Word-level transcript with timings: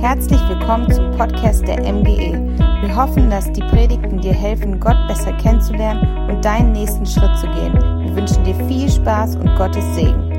Herzlich 0.00 0.40
willkommen 0.48 0.90
zum 0.90 1.10
Podcast 1.10 1.68
der 1.68 1.80
MGE. 1.80 2.32
Wir 2.80 2.96
hoffen, 2.96 3.28
dass 3.28 3.52
die 3.52 3.60
Predigten 3.60 4.18
dir 4.18 4.32
helfen, 4.32 4.80
Gott 4.80 4.96
besser 5.08 5.30
kennenzulernen 5.34 6.30
und 6.30 6.42
deinen 6.42 6.72
nächsten 6.72 7.04
Schritt 7.04 7.36
zu 7.38 7.46
gehen. 7.48 7.74
Wir 7.74 8.16
wünschen 8.16 8.42
dir 8.42 8.54
viel 8.66 8.90
Spaß 8.90 9.36
und 9.36 9.54
Gottes 9.56 9.84
Segen. 9.94 10.30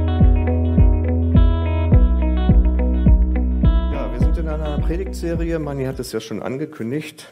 Ja, 3.93 4.11
wir 4.11 4.19
sind 4.19 4.35
in 4.39 4.47
einer 4.47 4.79
Predigtserie, 4.79 5.59
Manni 5.59 5.85
hat 5.85 5.99
es 5.99 6.11
ja 6.11 6.19
schon 6.19 6.41
angekündigt, 6.41 7.31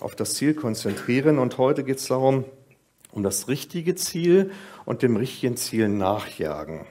auf 0.00 0.14
das 0.14 0.34
Ziel 0.34 0.52
konzentrieren 0.52 1.38
und 1.38 1.56
heute 1.56 1.82
geht 1.82 1.96
es 1.96 2.08
darum, 2.08 2.44
um 3.10 3.22
das 3.22 3.48
richtige 3.48 3.94
Ziel 3.94 4.50
und 4.84 5.00
dem 5.00 5.16
richtigen 5.16 5.56
Ziel 5.56 5.88
nachjagen. 5.88 6.82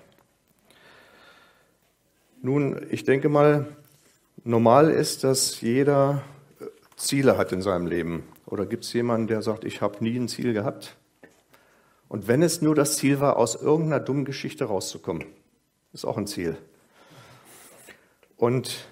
Nun, 2.41 2.87
ich 2.89 3.03
denke 3.03 3.29
mal, 3.29 3.67
normal 4.43 4.89
ist, 4.89 5.23
dass 5.23 5.61
jeder 5.61 6.21
äh, 6.59 6.65
Ziele 6.95 7.37
hat 7.37 7.51
in 7.51 7.61
seinem 7.61 7.87
Leben. 7.87 8.23
Oder 8.45 8.65
gibt 8.65 8.83
es 8.83 8.93
jemanden, 8.93 9.27
der 9.27 9.41
sagt, 9.41 9.63
ich 9.63 9.81
habe 9.81 10.03
nie 10.03 10.17
ein 10.17 10.27
Ziel 10.27 10.53
gehabt? 10.53 10.97
Und 12.07 12.27
wenn 12.27 12.41
es 12.41 12.61
nur 12.61 12.73
das 12.73 12.97
Ziel 12.97 13.19
war, 13.19 13.37
aus 13.37 13.55
irgendeiner 13.55 13.99
dummen 13.99 14.25
Geschichte 14.25 14.65
rauszukommen, 14.65 15.25
ist 15.93 16.05
auch 16.05 16.17
ein 16.17 16.25
Ziel. 16.25 16.57
Und 18.35 18.87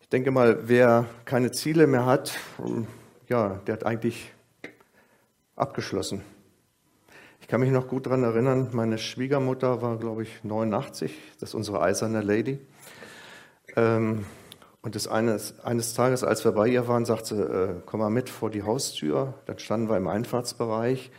ich 0.00 0.08
denke 0.08 0.30
mal, 0.30 0.68
wer 0.68 1.06
keine 1.24 1.50
Ziele 1.50 1.86
mehr 1.86 2.06
hat, 2.06 2.38
ja, 3.28 3.60
der 3.66 3.74
hat 3.74 3.86
eigentlich 3.86 4.32
abgeschlossen. 5.56 6.22
Ich 7.40 7.48
kann 7.48 7.60
mich 7.60 7.70
noch 7.70 7.88
gut 7.88 8.06
daran 8.06 8.22
erinnern, 8.22 8.68
meine 8.72 8.98
Schwiegermutter 8.98 9.82
war, 9.82 9.98
glaube 9.98 10.22
ich, 10.22 10.44
89, 10.44 11.14
das 11.40 11.50
ist 11.50 11.54
unsere 11.54 11.82
eiserne 11.82 12.20
Lady. 12.20 12.60
Ähm, 13.76 14.24
und 14.82 14.94
das 14.94 15.08
eines, 15.08 15.60
eines 15.60 15.94
Tages, 15.94 16.22
als 16.24 16.44
wir 16.44 16.52
bei 16.52 16.68
ihr 16.68 16.86
waren, 16.88 17.06
sagte 17.06 17.36
sie, 17.36 17.42
äh, 17.42 17.74
komm 17.86 18.00
mal 18.00 18.10
mit 18.10 18.28
vor 18.28 18.50
die 18.50 18.62
Haustür. 18.62 19.34
Dann 19.46 19.58
standen 19.58 19.88
wir 19.88 19.96
im 19.96 20.08
Einfahrtsbereich 20.08 21.10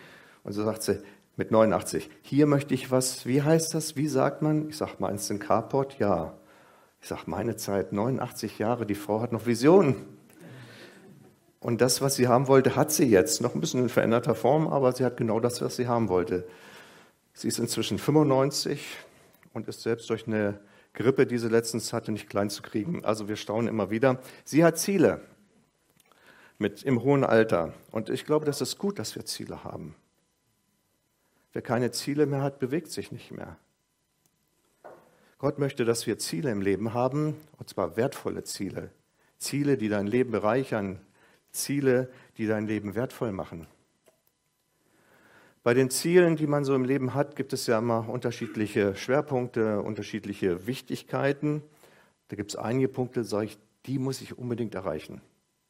und 0.44 0.54
so 0.54 0.64
sagt 0.64 0.84
sie, 0.84 1.02
mit 1.38 1.52
89, 1.52 2.10
hier 2.22 2.46
möchte 2.46 2.74
ich 2.74 2.92
was, 2.92 3.26
wie 3.26 3.42
heißt 3.42 3.74
das, 3.74 3.98
wie 3.98 4.08
sagt 4.08 4.42
man? 4.42 4.70
Ich 4.70 4.78
sage, 4.78 4.94
meinst 5.00 5.30
du 5.30 5.34
ein 5.34 5.40
Carport? 5.40 6.00
Ja. 6.00 6.34
Ich 7.02 7.08
sage, 7.08 7.24
meine 7.26 7.56
Zeit, 7.56 7.92
89 7.92 8.58
Jahre, 8.58 8.86
die 8.86 8.96
Frau 8.96 9.22
hat 9.22 9.32
noch 9.32 9.46
Visionen. 9.46 9.96
Und 11.60 11.82
das, 11.82 12.00
was 12.02 12.16
sie 12.16 12.28
haben 12.28 12.48
wollte, 12.48 12.76
hat 12.76 12.92
sie 12.92 13.06
jetzt. 13.06 13.42
Noch 13.42 13.56
ein 13.56 13.62
bisschen 13.62 13.82
in 13.82 13.90
veränderter 13.90 14.36
Form, 14.36 14.68
aber 14.68 14.94
sie 14.94 15.04
hat 15.04 15.18
genau 15.18 15.40
das, 15.40 15.62
was 15.62 15.76
sie 15.76 15.88
haben 15.88 16.10
wollte. 16.10 16.48
Sie 17.34 17.48
ist 17.48 17.60
inzwischen 17.60 17.98
95 17.98 18.86
und 19.54 19.68
ist 19.68 19.82
selbst 19.82 20.10
durch 20.10 20.28
eine 20.28 20.60
Grippe, 20.96 21.28
die 21.28 21.38
sie 21.38 21.50
letztens 21.50 21.94
hatte, 21.94 22.12
nicht 22.12 22.30
klein 22.30 22.50
zu 22.50 22.62
kriegen. 22.62 23.06
Also 23.06 23.28
wir 23.28 23.36
staunen 23.36 23.68
immer 23.68 23.92
wieder. 23.92 24.20
Sie 24.44 24.64
hat 24.64 24.80
Ziele 24.80 25.22
mit 26.58 26.84
im 26.84 27.04
hohen 27.04 27.24
Alter. 27.24 27.74
Und 27.92 28.10
ich 28.10 28.26
glaube, 28.26 28.46
das 28.46 28.62
ist 28.62 28.78
gut, 28.78 28.98
dass 28.98 29.16
wir 29.16 29.26
Ziele 29.26 29.64
haben. 29.64 29.96
Wer 31.54 31.62
keine 31.62 31.92
Ziele 31.92 32.26
mehr 32.26 32.42
hat, 32.42 32.60
bewegt 32.60 32.92
sich 32.92 33.12
nicht 33.12 33.32
mehr. 33.32 33.58
Gott 35.38 35.60
möchte, 35.60 35.86
dass 35.86 36.08
wir 36.08 36.18
Ziele 36.18 36.50
im 36.50 36.62
Leben 36.62 36.94
haben, 36.94 37.36
und 37.58 37.70
zwar 37.70 37.98
wertvolle 37.98 38.44
Ziele. 38.44 38.90
Ziele, 39.38 39.78
die 39.78 39.90
dein 39.90 40.08
Leben 40.08 40.32
bereichern, 40.32 41.00
Ziele, 41.52 42.10
die 42.38 42.48
dein 42.48 42.68
Leben 42.68 42.96
wertvoll 42.96 43.32
machen. 43.32 43.68
Bei 45.66 45.74
den 45.74 45.90
Zielen, 45.90 46.36
die 46.36 46.46
man 46.46 46.64
so 46.64 46.76
im 46.76 46.86
Leben 46.86 47.16
hat, 47.16 47.36
gibt 47.36 47.52
es 47.52 47.66
ja 47.66 47.80
immer 47.80 48.08
unterschiedliche 48.08 48.96
Schwerpunkte, 48.96 49.82
unterschiedliche 49.82 50.68
Wichtigkeiten. 50.68 51.64
Da 52.28 52.36
gibt 52.36 52.52
es 52.52 52.56
einige 52.56 52.88
Punkte, 52.88 53.24
sage 53.24 53.46
ich, 53.46 53.58
die 53.88 53.98
muss 53.98 54.22
ich 54.22 54.38
unbedingt 54.38 54.76
erreichen. 54.76 55.22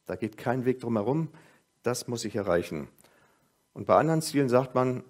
Da 0.04 0.14
geht 0.16 0.36
kein 0.36 0.66
Weg 0.66 0.80
drum 0.80 0.98
herum, 0.98 1.30
das 1.82 2.08
muss 2.08 2.26
ich 2.26 2.36
erreichen. 2.36 2.88
Und 3.72 3.86
bei 3.86 3.96
anderen 3.96 4.20
Zielen 4.20 4.50
sagt 4.50 4.74
man, 4.74 5.02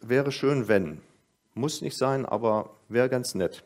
wäre 0.00 0.32
schön, 0.32 0.66
wenn. 0.66 1.02
Muss 1.52 1.82
nicht 1.82 1.98
sein, 1.98 2.24
aber 2.24 2.70
wäre 2.88 3.10
ganz 3.10 3.34
nett. 3.34 3.64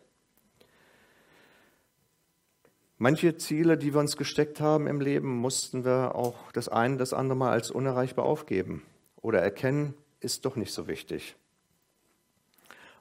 Manche 2.99 3.37
Ziele, 3.37 3.79
die 3.79 3.95
wir 3.95 4.01
uns 4.01 4.17
gesteckt 4.17 4.61
haben 4.61 4.89
im 4.89 5.01
Leben, 5.01 5.29
mussten 5.29 5.85
wir 5.85 6.17
auch 6.17 6.51
das 6.51 6.69
eine, 6.69 6.97
das 6.97 7.13
andere 7.13 7.39
Mal 7.39 7.53
als 7.53 7.71
unerreichbar 7.71 8.25
aufgeben 8.25 8.83
oder 9.23 9.41
erkennen, 9.41 9.95
ist 10.27 10.45
doch 10.45 10.57
nicht 10.57 10.75
so 10.75 10.89
wichtig. 10.89 11.37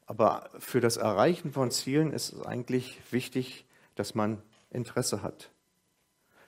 Aber 0.06 0.48
für 0.60 0.80
das 0.80 0.98
Erreichen 0.98 1.52
von 1.52 1.72
Zielen 1.72 2.14
ist 2.14 2.32
es 2.32 2.46
eigentlich 2.46 3.02
wichtig, 3.10 3.66
dass 3.96 4.14
man 4.14 4.44
Interesse 4.70 5.24
hat, 5.24 5.50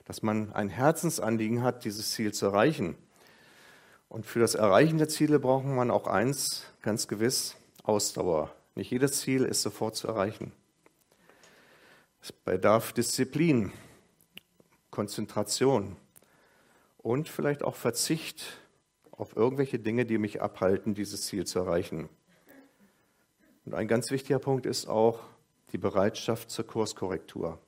dass 0.04 0.22
man 0.22 0.52
ein 0.52 0.68
Herzensanliegen 0.68 1.64
hat, 1.64 1.84
dieses 1.84 2.12
Ziel 2.12 2.32
zu 2.32 2.46
erreichen. 2.46 2.96
Und 4.08 4.24
für 4.24 4.38
das 4.38 4.54
Erreichen 4.54 4.98
der 4.98 5.08
Ziele 5.08 5.40
braucht 5.40 5.64
man 5.64 5.90
auch 5.90 6.06
eins, 6.06 6.64
ganz 6.80 7.08
gewiss, 7.08 7.56
Ausdauer. 7.82 8.54
Nicht 8.76 8.92
jedes 8.92 9.20
Ziel 9.20 9.44
ist 9.44 9.62
sofort 9.62 9.96
zu 9.96 10.06
erreichen. 10.06 10.52
Es 12.22 12.30
bedarf 12.30 12.92
Disziplin, 12.92 13.72
Konzentration 14.92 15.96
und 16.98 17.28
vielleicht 17.28 17.64
auch 17.64 17.74
Verzicht 17.74 18.58
auf 19.18 19.36
irgendwelche 19.36 19.78
Dinge, 19.78 20.06
die 20.06 20.16
mich 20.16 20.40
abhalten, 20.40 20.94
dieses 20.94 21.26
Ziel 21.26 21.44
zu 21.44 21.58
erreichen. 21.58 22.08
Und 23.66 23.74
ein 23.74 23.88
ganz 23.88 24.10
wichtiger 24.10 24.38
Punkt 24.38 24.64
ist 24.64 24.88
auch 24.88 25.20
die 25.72 25.78
Bereitschaft 25.78 26.50
zur 26.50 26.66
Kurskorrektur. 26.66 27.58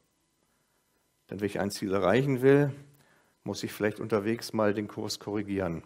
Denn 1.29 1.41
wenn 1.41 1.47
ich 1.47 1.61
ein 1.61 1.71
Ziel 1.71 1.93
erreichen 1.93 2.41
will, 2.41 2.73
muss 3.45 3.63
ich 3.63 3.73
vielleicht 3.73 4.01
unterwegs 4.01 4.55
mal 4.55 4.73
den 4.73 4.89
Kurs 4.89 5.19
korrigieren. 5.19 5.83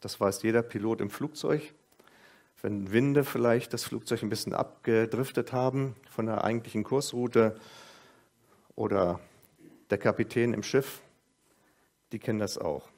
Das 0.00 0.20
weiß 0.20 0.42
jeder 0.44 0.62
Pilot 0.62 1.00
im 1.00 1.10
Flugzeug 1.10 1.74
wenn 2.62 2.90
Winde 2.92 3.24
vielleicht 3.24 3.72
das 3.72 3.84
Flugzeug 3.84 4.22
ein 4.22 4.28
bisschen 4.28 4.54
abgedriftet 4.54 5.52
haben 5.52 5.94
von 6.10 6.26
der 6.26 6.44
eigentlichen 6.44 6.84
Kursroute 6.84 7.60
oder 8.74 9.20
der 9.90 9.98
Kapitän 9.98 10.52
im 10.52 10.62
Schiff, 10.62 11.00
die 12.12 12.18
kennen 12.18 12.38
das 12.38 12.58
auch. 12.58 12.88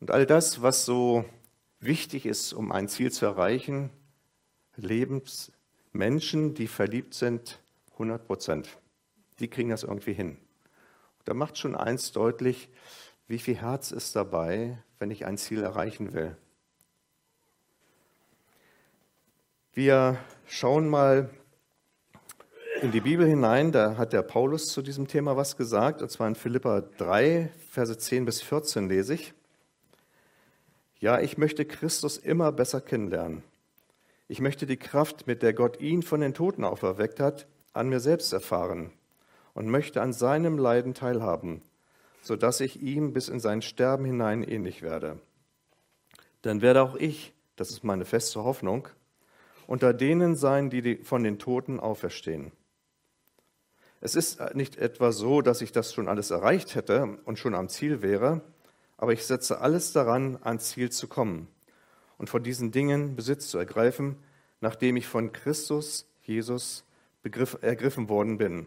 Und 0.00 0.10
all 0.10 0.24
das, 0.26 0.62
was 0.62 0.84
so 0.84 1.24
wichtig 1.78 2.26
ist, 2.26 2.52
um 2.52 2.72
ein 2.72 2.88
Ziel 2.88 3.12
zu 3.12 3.26
erreichen, 3.26 3.90
Lebensmenschen, 4.76 6.54
die 6.54 6.68
verliebt 6.68 7.14
sind, 7.14 7.60
100 7.92 8.26
Prozent. 8.26 8.78
Die 9.38 9.48
kriegen 9.48 9.70
das 9.70 9.82
irgendwie 9.82 10.14
hin. 10.14 10.38
Da 11.24 11.34
macht 11.34 11.58
schon 11.58 11.76
eins 11.76 12.12
deutlich, 12.12 12.70
wie 13.28 13.38
viel 13.38 13.56
Herz 13.56 13.90
ist 13.90 14.16
dabei, 14.16 14.78
wenn 14.98 15.10
ich 15.10 15.26
ein 15.26 15.36
Ziel 15.36 15.62
erreichen 15.62 16.14
will. 16.14 16.36
Wir 19.72 20.18
schauen 20.46 20.88
mal 20.88 21.30
in 22.82 22.90
die 22.90 23.00
Bibel 23.00 23.26
hinein, 23.26 23.70
da 23.70 23.98
hat 23.98 24.14
der 24.14 24.22
Paulus 24.22 24.68
zu 24.68 24.80
diesem 24.80 25.06
Thema 25.06 25.36
was 25.36 25.56
gesagt, 25.56 26.00
und 26.00 26.10
zwar 26.10 26.26
in 26.26 26.34
Philippa 26.34 26.80
3, 26.80 27.52
Verse 27.70 27.96
10 27.96 28.24
bis 28.24 28.40
14 28.40 28.88
lese 28.88 29.14
ich. 29.14 29.34
Ja, 31.00 31.18
ich 31.18 31.38
möchte 31.38 31.64
Christus 31.64 32.18
immer 32.18 32.52
besser 32.52 32.82
kennenlernen. 32.82 33.42
Ich 34.28 34.40
möchte 34.40 34.66
die 34.66 34.76
Kraft, 34.76 35.26
mit 35.26 35.42
der 35.42 35.54
Gott 35.54 35.80
ihn 35.80 36.02
von 36.02 36.20
den 36.20 36.34
Toten 36.34 36.62
auferweckt 36.62 37.20
hat, 37.20 37.46
an 37.72 37.88
mir 37.88 38.00
selbst 38.00 38.34
erfahren 38.34 38.92
und 39.54 39.68
möchte 39.68 40.02
an 40.02 40.12
seinem 40.12 40.58
Leiden 40.58 40.92
teilhaben, 40.92 41.62
sodass 42.20 42.60
ich 42.60 42.82
ihm 42.82 43.14
bis 43.14 43.30
in 43.30 43.40
sein 43.40 43.62
Sterben 43.62 44.04
hinein 44.04 44.42
ähnlich 44.42 44.82
werde. 44.82 45.18
Dann 46.42 46.60
werde 46.60 46.82
auch 46.82 46.96
ich, 46.96 47.32
das 47.56 47.70
ist 47.70 47.82
meine 47.82 48.04
feste 48.04 48.44
Hoffnung, 48.44 48.86
unter 49.66 49.94
denen 49.94 50.36
sein, 50.36 50.68
die 50.68 50.96
von 50.96 51.24
den 51.24 51.38
Toten 51.38 51.80
auferstehen. 51.80 52.52
Es 54.02 54.14
ist 54.14 54.38
nicht 54.54 54.76
etwa 54.76 55.12
so, 55.12 55.40
dass 55.40 55.62
ich 55.62 55.72
das 55.72 55.94
schon 55.94 56.08
alles 56.08 56.30
erreicht 56.30 56.74
hätte 56.74 57.18
und 57.24 57.38
schon 57.38 57.54
am 57.54 57.70
Ziel 57.70 58.02
wäre, 58.02 58.42
aber 59.00 59.12
ich 59.14 59.24
setze 59.24 59.60
alles 59.60 59.92
daran, 59.92 60.38
ans 60.42 60.70
Ziel 60.70 60.90
zu 60.90 61.08
kommen 61.08 61.48
und 62.18 62.28
von 62.28 62.42
diesen 62.42 62.70
Dingen 62.70 63.16
Besitz 63.16 63.48
zu 63.48 63.56
ergreifen, 63.56 64.16
nachdem 64.60 64.96
ich 64.96 65.06
von 65.06 65.32
Christus 65.32 66.06
Jesus 66.22 66.84
begriff, 67.22 67.56
ergriffen 67.62 68.08
worden 68.10 68.36
bin. 68.36 68.66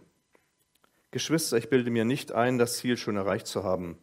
Geschwister, 1.12 1.58
ich 1.58 1.70
bilde 1.70 1.92
mir 1.92 2.04
nicht 2.04 2.32
ein, 2.32 2.58
das 2.58 2.78
Ziel 2.78 2.98
schon 2.98 3.16
erreicht 3.16 3.46
zu 3.46 3.64
haben. 3.64 3.98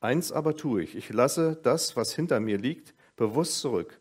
Eins 0.00 0.32
aber 0.32 0.56
tue 0.56 0.82
ich, 0.82 0.96
ich 0.96 1.10
lasse 1.10 1.58
das, 1.62 1.96
was 1.96 2.14
hinter 2.14 2.40
mir 2.40 2.56
liegt, 2.56 2.94
bewusst 3.16 3.60
zurück 3.60 4.00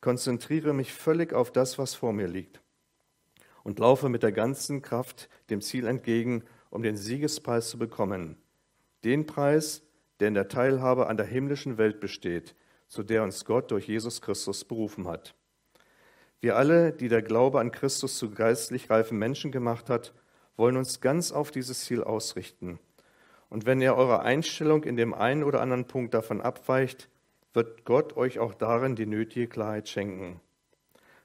konzentriere 0.00 0.72
mich 0.72 0.92
völlig 0.92 1.32
auf 1.32 1.52
das, 1.52 1.78
was 1.78 1.94
vor 1.94 2.12
mir 2.12 2.28
liegt 2.28 2.60
und 3.62 3.78
laufe 3.78 4.08
mit 4.08 4.22
der 4.22 4.32
ganzen 4.32 4.80
Kraft 4.80 5.28
dem 5.50 5.60
Ziel 5.60 5.86
entgegen, 5.86 6.44
um 6.70 6.82
den 6.82 6.96
Siegespreis 6.96 7.68
zu 7.68 7.78
bekommen. 7.78 8.36
Den 9.04 9.26
Preis, 9.26 9.82
der 10.20 10.28
in 10.28 10.34
der 10.34 10.48
Teilhabe 10.48 11.08
an 11.08 11.16
der 11.16 11.26
himmlischen 11.26 11.78
Welt 11.78 12.00
besteht, 12.00 12.54
zu 12.88 13.02
der 13.02 13.22
uns 13.22 13.44
Gott 13.44 13.70
durch 13.70 13.88
Jesus 13.88 14.20
Christus 14.20 14.64
berufen 14.64 15.08
hat. 15.08 15.34
Wir 16.40 16.56
alle, 16.56 16.92
die 16.92 17.08
der 17.08 17.22
Glaube 17.22 17.60
an 17.60 17.72
Christus 17.72 18.16
zu 18.16 18.30
geistlich 18.30 18.88
reifen 18.90 19.18
Menschen 19.18 19.52
gemacht 19.52 19.90
hat, 19.90 20.14
wollen 20.56 20.76
uns 20.76 21.00
ganz 21.00 21.32
auf 21.32 21.50
dieses 21.50 21.84
Ziel 21.84 22.02
ausrichten. 22.02 22.78
Und 23.48 23.66
wenn 23.66 23.80
ihr 23.80 23.96
eure 23.96 24.20
Einstellung 24.20 24.84
in 24.84 24.96
dem 24.96 25.12
einen 25.12 25.42
oder 25.42 25.60
anderen 25.60 25.86
Punkt 25.86 26.14
davon 26.14 26.40
abweicht, 26.40 27.08
wird 27.52 27.84
Gott 27.84 28.16
euch 28.16 28.38
auch 28.38 28.54
darin 28.54 28.94
die 28.94 29.06
nötige 29.06 29.48
Klarheit 29.48 29.88
schenken. 29.88 30.40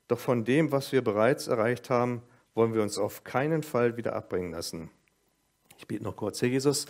Doch 0.07 0.19
von 0.19 0.43
dem, 0.43 0.71
was 0.71 0.91
wir 0.91 1.03
bereits 1.03 1.47
erreicht 1.47 1.89
haben, 1.89 2.21
wollen 2.53 2.73
wir 2.73 2.81
uns 2.81 2.97
auf 2.97 3.23
keinen 3.23 3.63
Fall 3.63 3.97
wieder 3.97 4.15
abbringen 4.15 4.51
lassen. 4.51 4.89
Ich 5.77 5.87
bete 5.87 6.03
noch 6.03 6.15
kurz. 6.15 6.41
Herr 6.41 6.49
Jesus, 6.49 6.87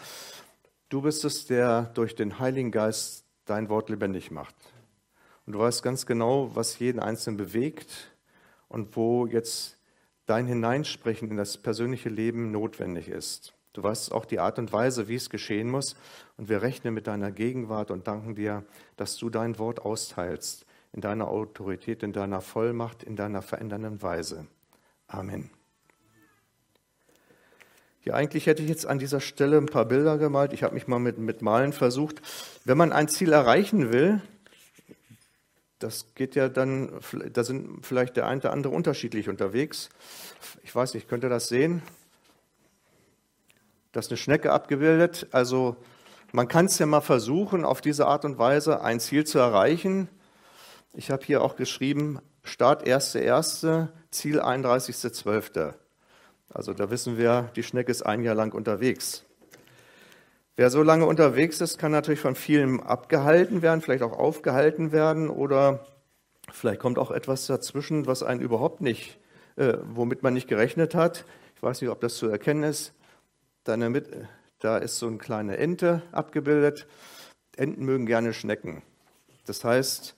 du 0.90 1.02
bist 1.02 1.26
es, 1.26 1.46
der 1.46 1.84
durch 1.94 2.16
den 2.16 2.40
Heiligen 2.40 2.72
Geist 2.72 3.26
dein 3.46 3.70
Wort 3.70 3.90
lebendig 3.90 4.32
macht. 4.32 4.56
Und 5.46 5.54
du 5.54 5.60
weißt 5.60 5.84
ganz 5.84 6.06
genau, 6.06 6.56
was 6.56 6.80
jeden 6.80 7.00
Einzelnen 7.00 7.38
bewegt 7.38 8.12
und 8.68 8.96
wo 8.96 9.28
jetzt 9.28 9.78
dein 10.26 10.48
Hineinsprechen 10.48 11.30
in 11.30 11.38
das 11.38 11.58
persönliche 11.58 12.10
Leben 12.10 12.52
notwendig 12.52 13.10
ist. 13.10 13.54
Du 13.74 13.84
weißt 13.84 14.12
auch 14.14 14.26
die 14.26 14.40
Art 14.40 14.58
und 14.58 14.72
Weise, 14.72 15.08
wie 15.08 15.16
es 15.16 15.30
geschehen 15.30 15.70
muss. 15.70 15.96
Und 16.38 16.50
wir 16.50 16.62
rechnen 16.62 16.94
mit 16.94 17.08
deiner 17.08 17.32
Gegenwart 17.32 17.92
und 17.92 18.08
danken 18.08 18.34
dir, 18.34 18.64
dass 18.96 19.18
du 19.18 19.30
dein 19.30 19.60
Wort 19.60 19.82
austeilst 19.82 20.66
in 20.94 21.02
deiner 21.02 21.28
Autorität, 21.28 22.02
in 22.02 22.14
deiner 22.14 22.40
Vollmacht, 22.40 23.04
in 23.04 23.18
deiner 23.18 23.42
verändernden 23.42 24.02
Weise. 24.02 24.48
Amen. 25.08 25.52
Ja, 28.06 28.14
eigentlich 28.14 28.46
hätte 28.46 28.62
ich 28.62 28.70
jetzt 28.70 28.86
an 28.86 29.00
dieser 29.00 29.20
Stelle 29.20 29.58
ein 29.58 29.66
paar 29.66 29.86
Bilder 29.86 30.20
gemalt. 30.20 30.54
Ich 30.54 30.62
habe 30.62 30.76
mich 30.76 30.88
mal 30.88 31.00
mit, 31.00 31.18
mit 31.18 31.42
Malen 31.42 31.74
versucht. 31.74 32.22
Wenn 32.64 32.78
man 32.78 32.92
ein 32.92 33.08
Ziel 33.08 33.34
erreichen 33.34 33.92
will, 33.92 34.22
das 35.80 36.14
geht 36.14 36.36
ja 36.36 36.48
dann, 36.48 36.92
da 37.34 37.44
sind 37.44 37.84
vielleicht 37.84 38.16
der 38.16 38.28
eine 38.28 38.42
oder 38.42 38.54
andere 38.54 38.74
unterschiedlich 38.76 39.28
unterwegs. 39.28 39.90
Ich 40.64 40.74
weiß 40.74 40.94
nicht, 40.94 41.10
könnt 41.10 41.24
ihr 41.24 41.32
das 41.32 41.48
sehen? 41.48 41.82
Das 43.92 44.06
ist 44.06 44.12
eine 44.12 44.18
Schnecke 44.18 44.52
abgebildet. 44.52 45.26
Also 45.32 45.76
man 46.32 46.48
kann 46.48 46.66
es 46.66 46.78
ja 46.78 46.86
mal 46.86 47.02
versuchen, 47.02 47.66
auf 47.66 47.82
diese 47.82 48.06
Art 48.06 48.24
und 48.24 48.38
Weise 48.38 48.82
ein 48.82 49.00
Ziel 49.00 49.26
zu 49.26 49.40
erreichen. 49.40 50.10
Ich 50.94 51.10
habe 51.10 51.26
hier 51.26 51.42
auch 51.42 51.56
geschrieben, 51.56 52.20
Start 52.44 52.86
1.1., 52.86 53.88
Ziel 54.12 54.42
31.12. 54.42 55.74
Also 56.56 56.74
da 56.74 56.90
wissen 56.90 57.18
wir, 57.18 57.52
die 57.58 57.64
Schnecke 57.64 57.92
ist 57.92 58.04
ein 58.04 58.24
Jahr 58.24 58.34
lang 58.34 58.54
unterwegs. 58.54 59.26
Wer 60.56 60.70
so 60.70 60.84
lange 60.84 61.06
unterwegs 61.06 61.60
ist, 61.60 61.78
kann 61.78 61.92
natürlich 61.92 62.22
von 62.22 62.34
vielem 62.34 62.80
abgehalten 62.80 63.62
werden, 63.62 63.82
vielleicht 63.82 64.04
auch 64.04 64.18
aufgehalten 64.18 64.94
werden 64.94 65.30
oder 65.30 65.86
vielleicht 66.50 66.80
kommt 66.80 66.98
auch 66.98 67.12
etwas 67.12 67.46
dazwischen, 67.48 68.08
was 68.08 68.24
einen 68.24 68.40
überhaupt 68.40 68.80
nicht, 68.80 69.20
äh, 69.58 69.74
womit 69.84 70.24
man 70.24 70.34
nicht 70.34 70.48
gerechnet 70.48 70.96
hat. 70.96 71.26
Ich 71.58 71.62
weiß 71.62 71.82
nicht, 71.82 71.90
ob 71.90 72.00
das 72.00 72.16
zu 72.16 72.30
erkennen 72.30 72.64
ist. 72.64 72.94
Mit, 73.68 74.10
da 74.60 74.78
ist 74.78 74.98
so 74.98 75.08
eine 75.08 75.18
kleine 75.18 75.58
Ente 75.58 76.04
abgebildet. 76.14 76.88
Enten 77.58 77.84
mögen 77.84 78.06
gerne 78.06 78.32
Schnecken. 78.32 78.82
Das 79.46 79.66
heißt, 79.66 80.16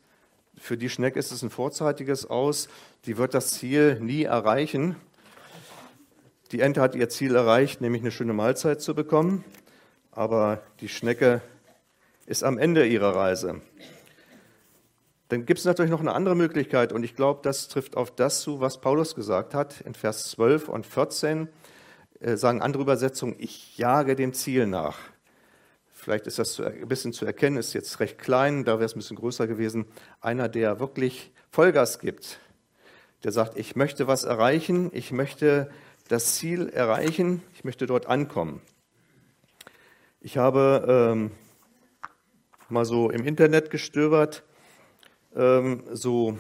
für 0.56 0.78
die 0.78 0.90
Schnecke 0.90 1.18
ist 1.18 1.32
es 1.32 1.42
ein 1.42 1.50
vorzeitiges 1.50 2.30
Aus. 2.30 2.70
Die 3.06 3.18
wird 3.18 3.34
das 3.34 3.54
Ziel 3.54 4.00
nie 4.00 4.24
erreichen. 4.24 4.98
Die 6.52 6.62
Ente 6.62 6.82
hat 6.82 6.96
ihr 6.96 7.10
Ziel 7.10 7.36
erreicht, 7.36 7.82
nämlich 7.82 8.02
eine 8.02 8.12
schöne 8.12 8.34
Mahlzeit 8.34 8.82
zu 8.82 8.96
bekommen 8.96 9.44
aber 10.18 10.64
die 10.80 10.90
Schnecke 10.90 11.42
ist 12.26 12.44
am 12.44 12.58
Ende 12.58 12.88
ihrer 12.88 13.16
Reise. 13.16 13.62
Dann 15.30 15.46
gibt 15.46 15.60
es 15.60 15.66
natürlich 15.66 15.92
noch 15.92 16.00
eine 16.00 16.14
andere 16.14 16.36
Möglichkeit 16.36 16.92
und 16.92 17.04
ich 17.04 17.16
glaube, 17.16 17.42
das 17.44 17.68
trifft 17.68 17.96
auf 17.96 18.10
das 18.10 18.42
zu, 18.42 18.60
was 18.60 18.82
Paulus 18.82 19.14
gesagt 19.14 19.54
hat 19.54 19.80
in 19.82 19.94
Vers 19.94 20.32
12 20.32 20.70
und 20.70 20.88
14. 20.88 21.50
Äh, 22.20 22.36
sagen 22.36 22.64
andere 22.64 22.82
Übersetzungen, 22.82 23.36
ich 23.38 23.78
jage 23.78 24.16
dem 24.16 24.34
Ziel 24.34 24.66
nach. 24.66 24.98
Vielleicht 25.94 26.26
ist 26.26 26.40
das 26.40 26.60
ein 26.60 26.88
bisschen 26.88 27.14
zu 27.14 27.28
erkennen, 27.28 27.58
ist 27.58 27.74
jetzt 27.74 28.00
recht 28.00 28.18
klein, 28.18 28.66
da 28.66 28.80
wäre 28.80 28.86
es 28.86 28.96
ein 28.96 29.00
bisschen 29.00 29.18
größer 29.18 29.46
gewesen. 29.46 29.86
Einer, 30.20 30.50
der 30.50 30.80
wirklich 30.80 31.32
Vollgas 31.52 32.00
gibt, 32.00 32.40
der 33.24 33.32
sagt, 33.32 33.56
ich 33.56 33.76
möchte 33.76 34.08
was 34.08 34.24
erreichen, 34.24 34.90
ich 34.94 35.12
möchte 35.12 35.70
das 36.08 36.36
Ziel 36.36 36.70
erreichen, 36.70 37.42
ich 37.54 37.64
möchte 37.64 37.86
dort 37.86 38.08
ankommen. 38.08 38.62
Ich 40.22 40.38
habe 40.38 40.86
ähm, 41.14 41.32
mal 42.70 42.86
so 42.86 43.10
im 43.10 43.26
Internet 43.26 43.70
gestöbert, 43.70 44.44
ähm, 45.36 45.84
so 45.92 46.38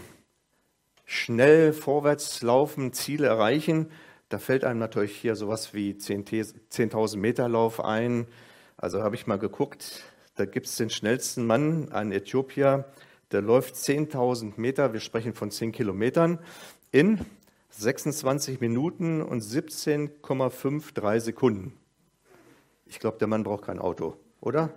schnell 1.05 1.73
vorwärts 1.73 2.41
laufen, 2.41 2.93
Ziele 2.93 3.27
erreichen. 3.27 3.91
Da 4.29 4.39
fällt 4.39 4.63
einem 4.63 4.79
natürlich 4.79 5.15
hier 5.15 5.35
sowas 5.35 5.73
wie 5.73 5.93
10.000 5.93 7.17
Meter 7.17 7.47
Lauf 7.47 7.83
ein. 7.83 8.27
Also 8.75 9.01
habe 9.03 9.15
ich 9.15 9.27
mal 9.27 9.39
geguckt, 9.39 10.03
da 10.35 10.45
gibt 10.45 10.67
es 10.67 10.75
den 10.75 10.89
schnellsten 10.89 11.45
Mann, 11.45 11.91
einen 11.91 12.11
Äthiopier, 12.11 12.85
der 13.31 13.41
läuft 13.41 13.75
10.000 13.75 14.53
Meter, 14.57 14.93
wir 14.93 14.99
sprechen 14.99 15.33
von 15.33 15.49
10 15.49 15.71
Kilometern, 15.71 16.39
in 16.91 17.25
26 17.77 18.59
Minuten 18.59 19.21
und 19.21 19.43
17,53 19.43 21.19
Sekunden. 21.19 21.73
Ich 22.85 22.99
glaube, 22.99 23.17
der 23.19 23.27
Mann 23.27 23.43
braucht 23.43 23.65
kein 23.65 23.79
Auto, 23.79 24.15
oder? 24.41 24.73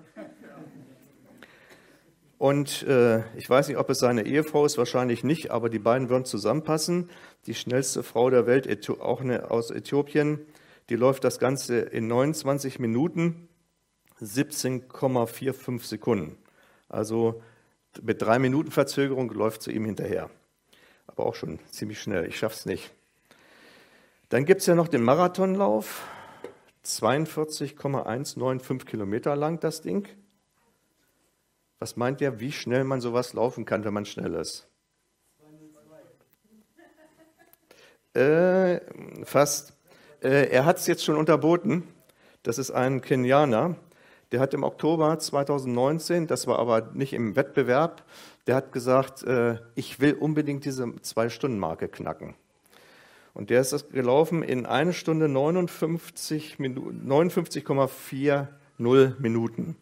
Und 2.37 2.83
äh, 2.85 3.21
ich 3.37 3.49
weiß 3.49 3.69
nicht, 3.69 3.77
ob 3.77 3.89
es 3.91 3.99
seine 3.99 4.27
Ehefrau 4.27 4.65
ist, 4.65 4.79
wahrscheinlich 4.79 5.25
nicht, 5.25 5.51
aber 5.51 5.69
die 5.69 5.79
beiden 5.79 6.09
würden 6.09 6.25
zusammenpassen. 6.25 7.11
Die 7.47 7.55
schnellste 7.55 8.03
Frau 8.03 8.31
der 8.31 8.47
Welt, 8.47 8.89
auch 9.01 9.21
eine 9.21 9.51
aus 9.51 9.71
Äthiopien, 9.71 10.41
die 10.89 10.97
läuft 10.97 11.25
das 11.25 11.39
Ganze 11.39 11.79
in 11.79 12.07
29 12.07 12.79
Minuten, 12.79 13.49
17,45 14.21 15.87
Sekunden. 15.87 16.37
Also 16.89 17.43
mit 18.03 18.21
drei 18.21 18.39
Minuten 18.39 18.71
Verzögerung 18.71 19.31
läuft 19.31 19.63
sie 19.63 19.73
ihm 19.73 19.85
hinterher. 19.85 20.31
Aber 21.11 21.27
auch 21.27 21.35
schon 21.35 21.59
ziemlich 21.71 22.01
schnell. 22.01 22.29
Ich 22.29 22.39
schaff's 22.39 22.67
nicht. 22.67 22.93
Dann 24.29 24.45
gibt 24.45 24.61
es 24.61 24.69
ja 24.69 24.77
noch 24.77 24.87
den 24.87 25.03
Marathonlauf. 25.03 26.07
42,195 26.83 28.89
Kilometer 28.89 29.35
lang, 29.35 29.59
das 29.59 29.83
Ding. 29.83 30.07
Was 31.81 31.97
meint 31.97 32.21
ihr, 32.21 32.39
wie 32.39 32.53
schnell 32.53 32.85
man 32.85 33.01
sowas 33.01 33.33
laufen 33.33 33.65
kann, 33.65 33.85
wenn 33.85 33.93
man 33.93 34.07
schnell 34.07 34.35
ist? 34.35 34.69
Äh, 38.15 38.79
fast. 39.25 39.73
Äh, 40.23 40.49
er 40.51 40.65
hat 40.65 40.79
es 40.79 40.87
jetzt 40.87 41.05
schon 41.05 41.17
unterboten. 41.17 41.89
Das 42.45 42.59
ist 42.59 42.71
ein 42.71 43.01
Kenianer. 43.01 43.75
Der 44.31 44.39
hat 44.39 44.55
im 44.55 44.63
Oktober 44.63 45.19
2019, 45.19 46.29
das 46.29 46.47
war 46.47 46.61
aber 46.61 46.93
nicht 46.95 47.15
im 47.15 47.35
Wettbewerb, 47.35 48.05
der 48.47 48.57
hat 48.57 48.73
gesagt, 48.73 49.23
äh, 49.23 49.59
ich 49.75 50.01
will 50.01 50.15
unbedingt 50.15 50.65
diese 50.65 51.01
Zwei-Stunden-Marke 51.01 51.89
knacken. 51.89 52.35
Und 53.35 53.51
der 53.51 53.61
ist 53.61 53.73
das 53.73 53.89
gelaufen 53.89 54.43
in 54.43 54.67
1 54.67 54.97
Stunde 54.97 55.29
59 55.29 56.57
59,40 56.57 58.49
Minuten. 59.21 59.77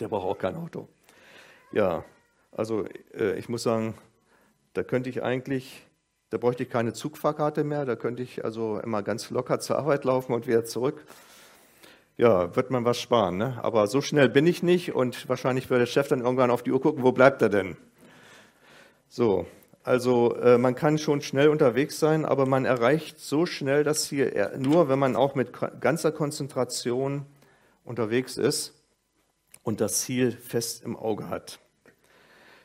Der 0.00 0.08
braucht 0.08 0.26
auch 0.26 0.38
kein 0.38 0.56
Auto. 0.56 0.88
Ja, 1.72 2.04
also 2.52 2.84
äh, 3.14 3.38
ich 3.38 3.48
muss 3.48 3.62
sagen, 3.62 3.94
da 4.72 4.82
könnte 4.82 5.10
ich 5.10 5.22
eigentlich, 5.22 5.86
da 6.30 6.38
bräuchte 6.38 6.62
ich 6.62 6.70
keine 6.70 6.92
Zugfahrkarte 6.92 7.64
mehr, 7.64 7.84
da 7.84 7.96
könnte 7.96 8.22
ich 8.22 8.44
also 8.44 8.78
immer 8.80 9.02
ganz 9.02 9.30
locker 9.30 9.60
zur 9.60 9.78
Arbeit 9.78 10.04
laufen 10.04 10.32
und 10.32 10.46
wieder 10.46 10.64
zurück. 10.64 11.04
Ja, 12.18 12.56
wird 12.56 12.72
man 12.72 12.84
was 12.84 13.00
sparen, 13.00 13.36
ne? 13.36 13.60
aber 13.62 13.86
so 13.86 14.00
schnell 14.00 14.28
bin 14.28 14.44
ich 14.44 14.64
nicht 14.64 14.92
und 14.92 15.28
wahrscheinlich 15.28 15.70
wird 15.70 15.80
der 15.80 15.86
Chef 15.86 16.08
dann 16.08 16.20
irgendwann 16.20 16.50
auf 16.50 16.64
die 16.64 16.72
Uhr 16.72 16.80
gucken, 16.80 17.04
wo 17.04 17.12
bleibt 17.12 17.40
er 17.42 17.48
denn? 17.48 17.76
So, 19.08 19.46
also 19.84 20.34
äh, 20.34 20.58
man 20.58 20.74
kann 20.74 20.98
schon 20.98 21.20
schnell 21.20 21.48
unterwegs 21.48 22.00
sein, 22.00 22.24
aber 22.24 22.44
man 22.44 22.64
erreicht 22.64 23.20
so 23.20 23.46
schnell 23.46 23.84
das 23.84 24.02
Ziel 24.02 24.50
nur, 24.58 24.88
wenn 24.88 24.98
man 24.98 25.14
auch 25.14 25.36
mit 25.36 25.52
ganzer 25.80 26.10
Konzentration 26.10 27.24
unterwegs 27.84 28.36
ist 28.36 28.74
und 29.62 29.80
das 29.80 30.00
Ziel 30.00 30.32
fest 30.32 30.82
im 30.82 30.96
Auge 30.96 31.30
hat. 31.30 31.60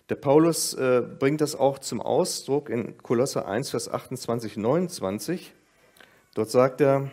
Der 0.10 0.16
Paulus 0.16 0.74
äh, 0.74 1.04
bringt 1.20 1.42
das 1.42 1.56
auch 1.56 1.78
zum 1.78 2.02
Ausdruck 2.02 2.72
in 2.72 2.98
Kolosse 2.98 3.46
1, 3.46 3.70
Vers 3.70 3.88
28, 3.88 4.58
29. 4.58 5.54
Dort 6.34 6.50
sagt 6.50 6.82
er, 6.82 7.12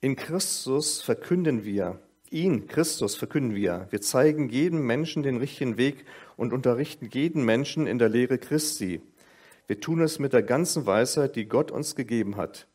in 0.00 0.16
Christus 0.16 1.02
verkünden 1.02 1.64
wir, 1.64 1.98
ihn, 2.30 2.66
Christus, 2.66 3.16
verkünden 3.16 3.54
wir. 3.54 3.86
Wir 3.90 4.00
zeigen 4.00 4.48
jedem 4.48 4.86
Menschen 4.86 5.22
den 5.22 5.38
richtigen 5.38 5.76
Weg 5.76 6.04
und 6.36 6.52
unterrichten 6.52 7.08
jeden 7.12 7.44
Menschen 7.44 7.86
in 7.86 7.98
der 7.98 8.08
Lehre 8.08 8.38
Christi. 8.38 9.00
Wir 9.66 9.80
tun 9.80 10.00
es 10.00 10.18
mit 10.18 10.32
der 10.32 10.42
ganzen 10.42 10.86
Weisheit, 10.86 11.36
die 11.36 11.46
Gott 11.46 11.70
uns 11.70 11.94
gegeben 11.94 12.36
hat. 12.36 12.66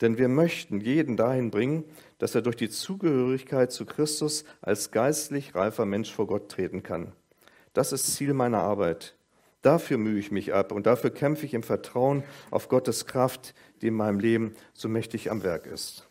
Denn 0.00 0.18
wir 0.18 0.28
möchten 0.28 0.80
jeden 0.80 1.16
dahin 1.16 1.50
bringen, 1.50 1.84
dass 2.18 2.34
er 2.34 2.42
durch 2.42 2.56
die 2.56 2.68
Zugehörigkeit 2.68 3.72
zu 3.72 3.86
Christus 3.86 4.44
als 4.60 4.90
geistlich 4.90 5.54
reifer 5.54 5.86
Mensch 5.86 6.12
vor 6.12 6.26
Gott 6.26 6.50
treten 6.50 6.82
kann. 6.82 7.12
Das 7.72 7.92
ist 7.92 8.14
Ziel 8.14 8.34
meiner 8.34 8.60
Arbeit. 8.60 9.16
Dafür 9.62 9.96
mühe 9.96 10.18
ich 10.18 10.30
mich 10.30 10.52
ab 10.52 10.70
und 10.70 10.86
dafür 10.86 11.10
kämpfe 11.10 11.46
ich 11.46 11.54
im 11.54 11.62
Vertrauen 11.62 12.22
auf 12.50 12.68
Gottes 12.68 13.06
Kraft, 13.06 13.54
die 13.80 13.88
in 13.88 13.94
meinem 13.94 14.20
Leben 14.20 14.54
so 14.74 14.88
mächtig 14.88 15.30
am 15.30 15.42
Werk 15.42 15.66
ist. 15.66 16.05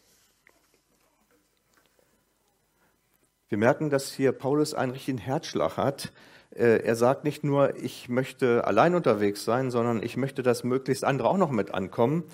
Wir 3.55 3.59
merken, 3.59 3.89
dass 3.89 4.11
hier 4.11 4.33
Paulus 4.33 4.73
einen 4.73 4.91
richtigen 4.91 5.17
Herzschlag 5.17 5.77
hat. 5.77 6.11
Äh, 6.53 6.83
er 6.83 6.97
sagt 6.97 7.23
nicht 7.23 7.45
nur, 7.45 7.77
ich 7.77 8.09
möchte 8.09 8.67
allein 8.67 8.95
unterwegs 8.95 9.45
sein, 9.45 9.71
sondern 9.71 10.03
ich 10.03 10.17
möchte, 10.17 10.43
dass 10.43 10.65
möglichst 10.65 11.05
andere 11.05 11.29
auch 11.29 11.37
noch 11.37 11.51
mit 11.51 11.73
ankommen. 11.73 12.25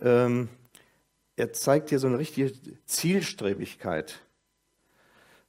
Ähm, 0.00 0.48
er 1.34 1.52
zeigt 1.52 1.88
hier 1.88 1.98
so 1.98 2.06
eine 2.06 2.20
richtige 2.20 2.52
Zielstrebigkeit. 2.86 4.20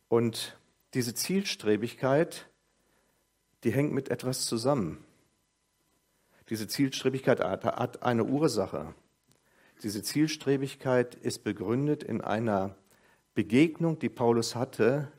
Und 0.07 0.57
diese 0.95 1.13
Zielstrebigkeit, 1.13 2.47
die 3.63 3.71
hängt 3.71 3.93
mit 3.93 4.09
etwas 4.09 4.47
zusammen. 4.47 5.05
Diese 6.49 6.67
Zielstrebigkeit 6.67 7.39
hat 7.39 8.01
eine 8.01 8.23
Ursache. 8.23 8.95
Diese 9.83 10.01
Zielstrebigkeit 10.01 11.13
ist 11.13 11.43
begründet 11.43 12.01
in 12.01 12.21
einer 12.21 12.75
Begegnung, 13.35 13.99
die 13.99 14.09
Paulus 14.09 14.55
hatte, 14.55 15.11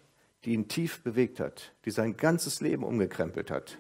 die 0.45 0.53
ihn 0.53 0.69
tief 0.69 1.03
bewegt 1.03 1.41
hat, 1.41 1.73
die 1.85 1.91
sein 1.91 2.17
ganzes 2.17 2.61
Leben 2.61 2.85
umgekrempelt 2.85 3.51
hat. 3.51 3.79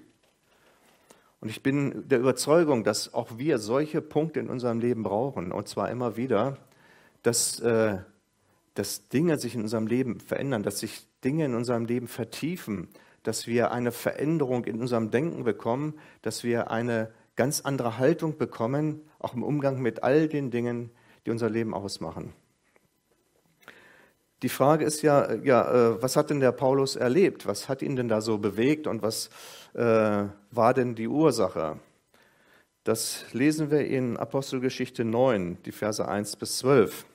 Und 1.40 1.50
ich 1.50 1.62
bin 1.62 2.08
der 2.08 2.20
Überzeugung, 2.20 2.84
dass 2.84 3.12
auch 3.12 3.36
wir 3.36 3.58
solche 3.58 4.00
Punkte 4.00 4.40
in 4.40 4.48
unserem 4.48 4.80
Leben 4.80 5.02
brauchen, 5.02 5.52
und 5.52 5.68
zwar 5.68 5.90
immer 5.90 6.16
wieder, 6.16 6.56
dass, 7.22 7.60
äh, 7.60 7.98
dass 8.72 9.08
Dinge 9.08 9.38
sich 9.38 9.54
in 9.54 9.60
unserem 9.60 9.86
Leben 9.86 10.20
verändern, 10.20 10.62
dass 10.62 10.78
sich 10.78 11.06
Dinge 11.22 11.44
in 11.44 11.54
unserem 11.54 11.84
Leben 11.84 12.08
vertiefen, 12.08 12.88
dass 13.22 13.46
wir 13.46 13.72
eine 13.72 13.92
Veränderung 13.92 14.64
in 14.64 14.80
unserem 14.80 15.10
Denken 15.10 15.44
bekommen, 15.44 15.94
dass 16.22 16.44
wir 16.44 16.70
eine 16.70 17.12
ganz 17.36 17.60
andere 17.60 17.98
Haltung 17.98 18.38
bekommen, 18.38 19.02
auch 19.18 19.34
im 19.34 19.42
Umgang 19.42 19.80
mit 19.80 20.02
all 20.02 20.28
den 20.28 20.50
Dingen, 20.50 20.90
die 21.26 21.30
unser 21.30 21.50
Leben 21.50 21.74
ausmachen. 21.74 22.32
Die 24.44 24.50
Frage 24.50 24.84
ist 24.84 25.00
ja, 25.00 25.32
ja, 25.36 25.94
äh, 25.94 26.02
was 26.02 26.16
hat 26.16 26.28
denn 26.28 26.38
der 26.38 26.52
Paulus 26.52 26.96
erlebt? 26.96 27.46
Was 27.46 27.70
hat 27.70 27.80
ihn 27.80 27.96
denn 27.96 28.08
da 28.08 28.20
so 28.20 28.36
bewegt 28.36 28.86
und 28.86 29.00
was 29.00 29.30
äh, 29.72 30.24
war 30.50 30.74
denn 30.74 30.94
die 30.94 31.08
Ursache? 31.08 31.78
Das 32.84 33.24
lesen 33.32 33.70
wir 33.70 33.86
in 33.86 34.18
Apostelgeschichte 34.18 35.02
9, 35.02 35.62
die 35.64 35.72
Verse 35.72 36.06
1 36.06 36.36
bis 36.36 36.58
12. 36.58 37.06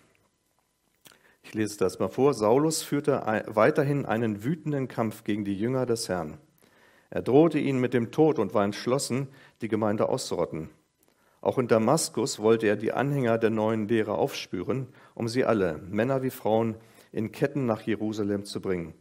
Ich 1.43 1.53
lese 1.53 1.77
das 1.77 1.99
mal 1.99 2.09
vor. 2.09 2.33
Saulus 2.33 2.81
führte 2.81 3.21
weiterhin 3.45 4.07
einen 4.07 4.43
wütenden 4.43 4.87
Kampf 4.87 5.23
gegen 5.23 5.45
die 5.45 5.55
Jünger 5.55 5.85
des 5.85 6.09
Herrn. 6.09 6.39
Er 7.11 7.21
drohte 7.21 7.59
ihnen 7.59 7.79
mit 7.79 7.93
dem 7.93 8.09
Tod 8.09 8.39
und 8.39 8.55
war 8.55 8.65
entschlossen, 8.65 9.27
die 9.61 9.67
Gemeinde 9.67 10.09
auszurotten. 10.09 10.71
Auch 11.41 11.59
in 11.59 11.67
Damaskus 11.67 12.39
wollte 12.39 12.65
er 12.65 12.75
die 12.75 12.91
Anhänger 12.91 13.37
der 13.37 13.51
neuen 13.51 13.87
Lehre 13.87 14.15
aufspüren, 14.15 14.87
um 15.13 15.27
sie 15.27 15.45
alle, 15.45 15.77
Männer 15.91 16.23
wie 16.23 16.31
Frauen, 16.31 16.73
in 17.11 17.31
Ketten 17.31 17.65
nach 17.65 17.81
Jerusalem 17.81 18.45
zu 18.45 18.61
bringen. 18.61 18.93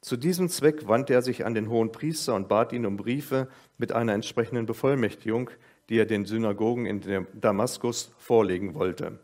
Zu 0.00 0.16
diesem 0.16 0.48
Zweck 0.48 0.86
wandte 0.86 1.14
er 1.14 1.22
sich 1.22 1.44
an 1.44 1.54
den 1.54 1.68
hohen 1.68 1.90
Priester 1.90 2.34
und 2.34 2.48
bat 2.48 2.72
ihn 2.72 2.86
um 2.86 2.96
Briefe 2.96 3.48
mit 3.78 3.92
einer 3.92 4.14
entsprechenden 4.14 4.66
Bevollmächtigung, 4.66 5.50
die 5.88 5.98
er 5.98 6.06
den 6.06 6.24
Synagogen 6.24 6.86
in 6.86 7.26
Damaskus 7.34 8.12
vorlegen 8.18 8.74
wollte. 8.74 9.18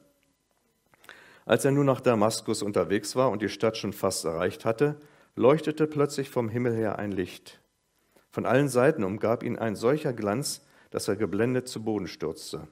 Als 1.44 1.64
er 1.64 1.72
nun 1.72 1.86
nach 1.86 2.00
Damaskus 2.00 2.62
unterwegs 2.62 3.16
war 3.16 3.30
und 3.30 3.42
die 3.42 3.48
Stadt 3.48 3.76
schon 3.76 3.92
fast 3.92 4.24
erreicht 4.24 4.64
hatte, 4.64 4.96
leuchtete 5.34 5.86
plötzlich 5.86 6.30
vom 6.30 6.48
Himmel 6.48 6.74
her 6.74 6.98
ein 6.98 7.12
Licht. 7.12 7.60
Von 8.30 8.46
allen 8.46 8.68
Seiten 8.68 9.04
umgab 9.04 9.42
ihn 9.42 9.58
ein 9.58 9.76
solcher 9.76 10.12
Glanz, 10.12 10.64
dass 10.90 11.08
er 11.08 11.16
geblendet 11.16 11.68
zu 11.68 11.82
Boden 11.82 12.06
stürzte. 12.06 12.68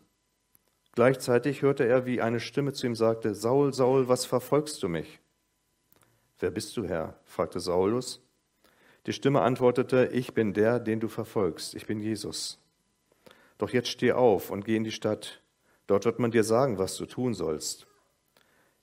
Gleichzeitig 0.92 1.62
hörte 1.62 1.86
er, 1.86 2.04
wie 2.04 2.20
eine 2.20 2.40
Stimme 2.40 2.72
zu 2.72 2.86
ihm 2.86 2.94
sagte, 2.94 3.34
Saul, 3.34 3.72
Saul, 3.72 4.08
was 4.08 4.24
verfolgst 4.24 4.82
du 4.82 4.88
mich? 4.88 5.20
Wer 6.40 6.50
bist 6.50 6.76
du, 6.76 6.84
Herr? 6.84 7.18
fragte 7.24 7.60
Saulus. 7.60 8.20
Die 9.06 9.12
Stimme 9.12 9.42
antwortete, 9.42 10.10
ich 10.12 10.34
bin 10.34 10.52
der, 10.52 10.80
den 10.80 11.00
du 11.00 11.08
verfolgst, 11.08 11.74
ich 11.74 11.86
bin 11.86 12.00
Jesus. 12.00 12.58
Doch 13.56 13.70
jetzt 13.70 13.88
steh 13.88 14.12
auf 14.12 14.50
und 14.50 14.64
geh 14.64 14.76
in 14.76 14.84
die 14.84 14.90
Stadt, 14.90 15.42
dort 15.86 16.04
wird 16.04 16.18
man 16.18 16.30
dir 16.30 16.44
sagen, 16.44 16.78
was 16.78 16.96
du 16.96 17.06
tun 17.06 17.34
sollst. 17.34 17.86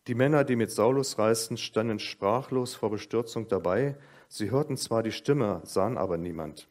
Die 0.08 0.16
Männer, 0.16 0.46
die 0.46 0.56
mit 0.56 0.72
Saulus 0.72 1.20
reisten, 1.20 1.58
standen 1.58 2.00
sprachlos 2.00 2.76
vor 2.76 2.90
Bestürzung 2.90 3.48
dabei. 3.48 3.98
Sie 4.30 4.52
hörten 4.52 4.78
zwar 4.78 5.04
die 5.04 5.12
Stimme, 5.12 5.62
sahen 5.66 5.98
aber 5.98 6.18
niemand. 6.18 6.70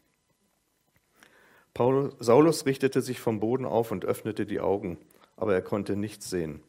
Paulus, 1.74 2.14
Saulus 2.18 2.64
richtete 2.64 3.02
sich 3.02 3.20
vom 3.20 3.38
Boden 3.38 3.66
auf 3.66 3.90
und 3.90 4.06
öffnete 4.06 4.46
die 4.46 4.60
Augen, 4.60 4.98
aber 5.36 5.54
er 5.54 5.62
konnte 5.62 5.96
nichts 5.96 6.30
sehen. 6.30 6.62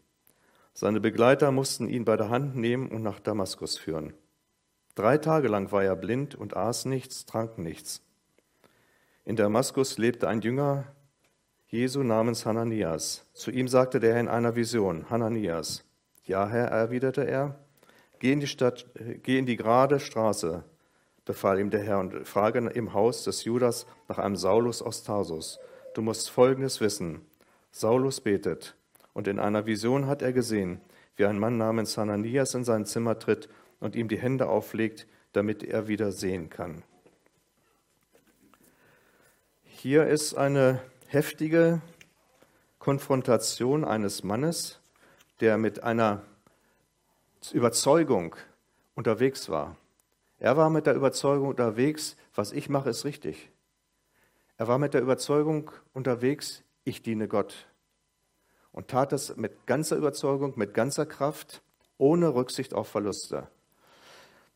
Seine 0.73 0.99
Begleiter 0.99 1.51
mussten 1.51 1.87
ihn 1.87 2.05
bei 2.05 2.17
der 2.17 2.29
Hand 2.29 2.55
nehmen 2.55 2.89
und 2.89 3.01
nach 3.01 3.19
Damaskus 3.19 3.77
führen. 3.77 4.13
Drei 4.93 5.17
Tage 5.17 5.47
lang 5.47 5.71
war 5.71 5.83
er 5.83 5.95
blind 5.95 6.35
und 6.35 6.55
aß 6.55 6.85
nichts, 6.85 7.25
trank 7.25 7.57
nichts. 7.57 8.01
In 9.25 9.35
Damaskus 9.35 9.97
lebte 9.97 10.27
ein 10.27 10.41
Jünger 10.41 10.85
Jesu 11.67 12.01
namens 12.01 12.45
Hananias. 12.45 13.25
Zu 13.33 13.51
ihm 13.51 13.67
sagte 13.67 13.99
der 13.99 14.13
Herr 14.13 14.21
in 14.21 14.27
einer 14.27 14.55
Vision, 14.55 15.09
Hananias. 15.09 15.83
Ja, 16.23 16.47
Herr, 16.47 16.67
erwiderte 16.67 17.27
er, 17.27 17.59
geh 18.19 18.31
in 18.31 18.39
die 18.39 18.47
Stadt, 18.47 18.85
geh 19.23 19.37
in 19.37 19.45
die 19.45 19.57
gerade 19.57 19.99
Straße, 19.99 20.63
befahl 21.25 21.59
ihm 21.59 21.69
der 21.69 21.83
Herr, 21.83 21.99
und 21.99 22.27
frage 22.27 22.59
im 22.59 22.93
Haus 22.93 23.23
des 23.23 23.43
Judas 23.43 23.85
nach 24.07 24.17
einem 24.17 24.35
Saulus 24.35 24.81
aus 24.81 25.03
Tarsus. 25.03 25.59
Du 25.93 26.01
musst 26.01 26.29
Folgendes 26.29 26.79
wissen. 26.79 27.21
Saulus 27.71 28.21
betet, 28.21 28.75
und 29.13 29.27
in 29.27 29.39
einer 29.39 29.65
Vision 29.65 30.07
hat 30.07 30.21
er 30.21 30.33
gesehen, 30.33 30.79
wie 31.15 31.25
ein 31.25 31.39
Mann 31.39 31.57
namens 31.57 31.97
Hananias 31.97 32.53
in 32.53 32.63
sein 32.63 32.85
Zimmer 32.85 33.17
tritt 33.19 33.49
und 33.79 33.95
ihm 33.95 34.07
die 34.07 34.19
Hände 34.19 34.47
auflegt, 34.47 35.07
damit 35.33 35.63
er 35.63 35.87
wieder 35.87 36.11
sehen 36.11 36.49
kann. 36.49 36.83
Hier 39.63 40.07
ist 40.07 40.35
eine 40.35 40.81
heftige 41.07 41.81
Konfrontation 42.79 43.83
eines 43.83 44.23
Mannes 44.23 44.79
der 45.39 45.57
mit 45.57 45.83
einer 45.83 46.23
Überzeugung 47.51 48.35
unterwegs 48.95 49.49
war. 49.49 49.75
Er 50.39 50.57
war 50.57 50.69
mit 50.69 50.85
der 50.85 50.95
Überzeugung 50.95 51.47
unterwegs, 51.47 52.15
was 52.35 52.51
ich 52.51 52.69
mache, 52.69 52.89
ist 52.89 53.05
richtig. 53.05 53.49
Er 54.57 54.67
war 54.67 54.79
mit 54.79 54.93
der 54.93 55.01
Überzeugung 55.01 55.71
unterwegs, 55.93 56.63
ich 56.87 57.01
diene 57.01 57.27
Gott. 57.27 57.67
Und 58.71 58.87
tat 58.87 59.13
es 59.13 59.35
mit 59.35 59.65
ganzer 59.65 59.95
Überzeugung, 59.95 60.53
mit 60.55 60.73
ganzer 60.73 61.05
Kraft, 61.05 61.61
ohne 61.97 62.33
Rücksicht 62.33 62.73
auf 62.73 62.87
Verluste. 62.87 63.47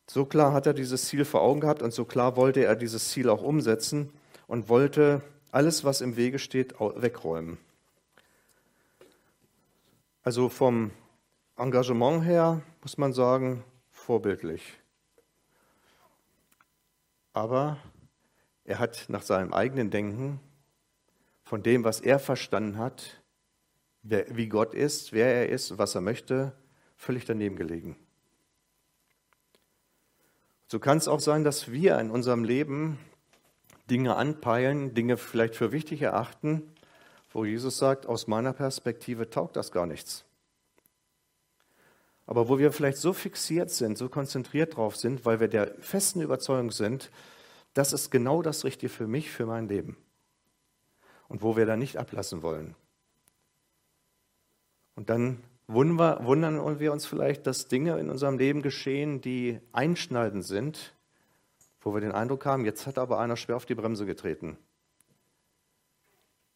So 0.06 0.24
klar 0.24 0.52
hat 0.52 0.66
er 0.66 0.74
dieses 0.74 1.06
Ziel 1.06 1.24
vor 1.24 1.42
Augen 1.42 1.60
gehabt 1.60 1.82
und 1.82 1.92
so 1.92 2.04
klar 2.04 2.36
wollte 2.36 2.64
er 2.64 2.76
dieses 2.76 3.10
Ziel 3.10 3.28
auch 3.28 3.42
umsetzen 3.42 4.12
und 4.46 4.68
wollte 4.68 5.22
alles, 5.50 5.84
was 5.84 6.00
im 6.00 6.16
Wege 6.16 6.38
steht, 6.38 6.74
wegräumen. 6.80 7.58
Also 10.22 10.48
vom 10.48 10.92
Engagement 11.56 12.24
her 12.24 12.62
muss 12.82 12.96
man 12.96 13.12
sagen, 13.12 13.64
vorbildlich. 13.90 14.78
Aber 17.32 17.78
er 18.64 18.78
hat 18.78 19.06
nach 19.08 19.22
seinem 19.22 19.52
eigenen 19.52 19.90
Denken, 19.90 20.40
von 21.52 21.62
dem, 21.62 21.84
was 21.84 22.00
er 22.00 22.18
verstanden 22.18 22.78
hat, 22.78 23.22
wer, 24.02 24.24
wie 24.34 24.48
Gott 24.48 24.72
ist, 24.72 25.12
wer 25.12 25.34
er 25.34 25.50
ist, 25.50 25.76
was 25.76 25.94
er 25.94 26.00
möchte, 26.00 26.54
völlig 26.96 27.26
daneben 27.26 27.56
gelegen. 27.56 27.94
So 30.66 30.78
kann 30.78 30.96
es 30.96 31.08
auch 31.08 31.20
sein, 31.20 31.44
dass 31.44 31.70
wir 31.70 31.98
in 31.98 32.10
unserem 32.10 32.42
Leben 32.42 32.98
Dinge 33.90 34.16
anpeilen, 34.16 34.94
Dinge 34.94 35.18
vielleicht 35.18 35.54
für 35.54 35.72
wichtig 35.72 36.00
erachten, 36.00 36.62
wo 37.34 37.44
Jesus 37.44 37.76
sagt, 37.76 38.06
aus 38.06 38.26
meiner 38.26 38.54
Perspektive 38.54 39.28
taugt 39.28 39.56
das 39.56 39.72
gar 39.72 39.84
nichts. 39.84 40.24
Aber 42.24 42.48
wo 42.48 42.58
wir 42.58 42.72
vielleicht 42.72 42.96
so 42.96 43.12
fixiert 43.12 43.68
sind, 43.68 43.98
so 43.98 44.08
konzentriert 44.08 44.76
drauf 44.76 44.96
sind, 44.96 45.26
weil 45.26 45.38
wir 45.38 45.48
der 45.48 45.74
festen 45.80 46.22
Überzeugung 46.22 46.70
sind, 46.70 47.10
das 47.74 47.92
ist 47.92 48.10
genau 48.10 48.40
das 48.40 48.64
Richtige 48.64 48.88
für 48.90 49.06
mich, 49.06 49.30
für 49.30 49.44
mein 49.44 49.68
Leben. 49.68 49.98
Und 51.32 51.40
wo 51.40 51.56
wir 51.56 51.64
da 51.64 51.78
nicht 51.78 51.96
ablassen 51.96 52.42
wollen. 52.42 52.74
Und 54.94 55.08
dann 55.08 55.42
wundern 55.66 56.78
wir 56.78 56.92
uns 56.92 57.06
vielleicht, 57.06 57.46
dass 57.46 57.68
Dinge 57.68 57.98
in 57.98 58.10
unserem 58.10 58.36
Leben 58.36 58.60
geschehen, 58.60 59.22
die 59.22 59.58
einschneidend 59.72 60.44
sind, 60.44 60.94
wo 61.80 61.94
wir 61.94 62.02
den 62.02 62.12
Eindruck 62.12 62.44
haben, 62.44 62.66
jetzt 62.66 62.86
hat 62.86 62.98
aber 62.98 63.18
einer 63.18 63.38
schwer 63.38 63.56
auf 63.56 63.64
die 63.64 63.74
Bremse 63.74 64.04
getreten. 64.04 64.58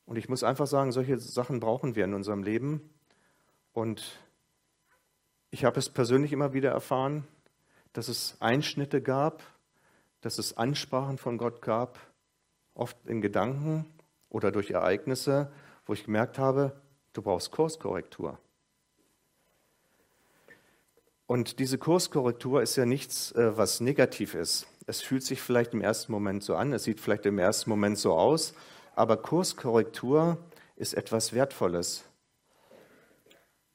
Und 0.04 0.16
ich 0.16 0.28
muss 0.28 0.44
einfach 0.44 0.66
sagen, 0.66 0.92
solche 0.92 1.18
Sachen 1.18 1.58
brauchen 1.58 1.96
wir 1.96 2.04
in 2.04 2.12
unserem 2.12 2.42
Leben. 2.42 2.90
Und 3.72 4.20
ich 5.50 5.64
habe 5.64 5.78
es 5.78 5.88
persönlich 5.88 6.34
immer 6.34 6.52
wieder 6.52 6.70
erfahren, 6.70 7.26
dass 7.94 8.08
es 8.08 8.36
Einschnitte 8.40 9.00
gab, 9.00 9.42
dass 10.20 10.36
es 10.36 10.58
Ansprachen 10.58 11.16
von 11.16 11.38
Gott 11.38 11.62
gab, 11.62 11.98
oft 12.74 12.98
in 13.06 13.22
Gedanken 13.22 13.86
oder 14.28 14.50
durch 14.50 14.70
Ereignisse, 14.70 15.50
wo 15.86 15.92
ich 15.92 16.04
gemerkt 16.04 16.38
habe, 16.38 16.80
du 17.12 17.22
brauchst 17.22 17.50
Kurskorrektur. 17.52 18.38
Und 21.26 21.58
diese 21.58 21.78
Kurskorrektur 21.78 22.62
ist 22.62 22.76
ja 22.76 22.86
nichts, 22.86 23.32
äh, 23.32 23.56
was 23.56 23.80
negativ 23.80 24.34
ist. 24.34 24.66
Es 24.86 25.00
fühlt 25.00 25.24
sich 25.24 25.42
vielleicht 25.42 25.74
im 25.74 25.80
ersten 25.80 26.12
Moment 26.12 26.44
so 26.44 26.54
an, 26.54 26.72
es 26.72 26.84
sieht 26.84 27.00
vielleicht 27.00 27.26
im 27.26 27.38
ersten 27.38 27.68
Moment 27.70 27.98
so 27.98 28.14
aus, 28.14 28.54
aber 28.94 29.16
Kurskorrektur 29.16 30.38
ist 30.76 30.94
etwas 30.94 31.32
Wertvolles, 31.32 32.04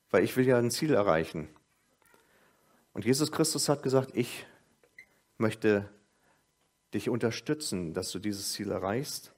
weil 0.10 0.24
ich 0.24 0.38
will 0.38 0.48
ja 0.48 0.58
ein 0.58 0.72
Ziel 0.72 0.93
erreichen. 0.93 1.50
Und 2.93 3.05
Jesus 3.05 3.31
Christus 3.31 3.67
hat 3.67 3.84
gesagt, 3.84 4.12
ich 4.13 4.46
möchte 5.38 5.89
dich 6.93 7.10
unterstützen, 7.10 7.93
dass 7.93 8.12
du 8.12 8.20
dieses 8.20 8.53
Ziel 8.53 8.72
erreichst 8.72 9.34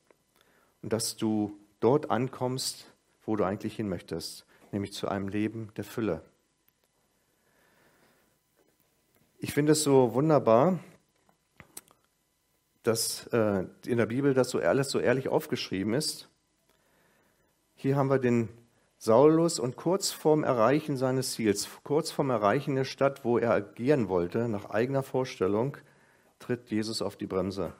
und 0.84 0.94
dass 0.94 1.18
du 1.18 1.58
dort 1.80 2.12
ankommst, 2.12 2.86
wo 3.25 3.36
du 3.36 3.46
eigentlich 3.46 3.75
hin 3.75 3.90
möchtest, 3.90 4.46
nämlich 4.72 4.94
zu 4.94 5.08
einem 5.08 5.30
Leben 5.30 5.72
der 5.78 5.86
Fülle. 5.86 6.22
Ich 9.40 9.54
finde 9.54 9.72
es 9.72 9.84
so 9.84 10.13
wunderbar, 10.13 10.80
dass 12.84 13.28
äh, 13.28 13.66
in 13.86 13.98
der 13.98 14.06
Bibel 14.06 14.34
das 14.34 14.50
so 14.50 14.60
alles 14.60 14.90
so 14.90 15.00
ehrlich 15.00 15.30
aufgeschrieben 15.30 15.94
ist. 15.94 16.30
Hier 17.75 17.96
haben 17.96 18.10
wir 18.10 18.20
den 18.20 18.50
Saulus 18.98 19.60
und 19.60 19.75
kurz 19.75 20.12
vorm 20.12 20.44
Erreichen 20.44 20.96
seines 20.96 21.34
Ziels, 21.34 21.68
kurz 21.84 22.12
vorm 22.12 22.30
Erreichen 22.30 22.75
der 22.75 22.86
Stadt, 22.86 23.25
wo 23.25 23.38
er 23.38 23.52
agieren 23.52 24.08
wollte, 24.08 24.48
nach 24.48 24.70
eigener 24.70 25.04
Vorstellung, 25.04 25.78
tritt 26.40 26.70
Jesus 26.72 27.02
auf 27.02 27.16
die 27.16 27.28
Bremse. 27.28 27.74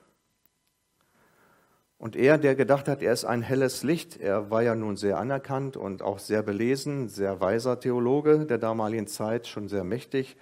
Und 2.04 2.18
er, 2.18 2.38
der 2.38 2.56
gedacht 2.56 2.90
hat, 2.90 3.02
er 3.02 3.14
ist 3.14 3.24
ein 3.24 3.42
helles 3.42 3.82
Licht, 3.82 4.18
er 4.18 4.50
war 4.50 4.62
ja 4.62 4.76
nun 4.76 4.98
sehr 4.98 5.20
anerkannt 5.20 5.78
und 5.78 6.02
auch 6.02 6.20
sehr 6.20 6.44
belesen, 6.44 7.08
sehr 7.08 7.40
weiser 7.40 7.80
Theologe 7.80 8.46
der 8.46 8.58
damaligen 8.58 9.08
Zeit, 9.08 9.48
schon 9.48 9.70
sehr 9.70 9.86
mächtig, 9.86 10.36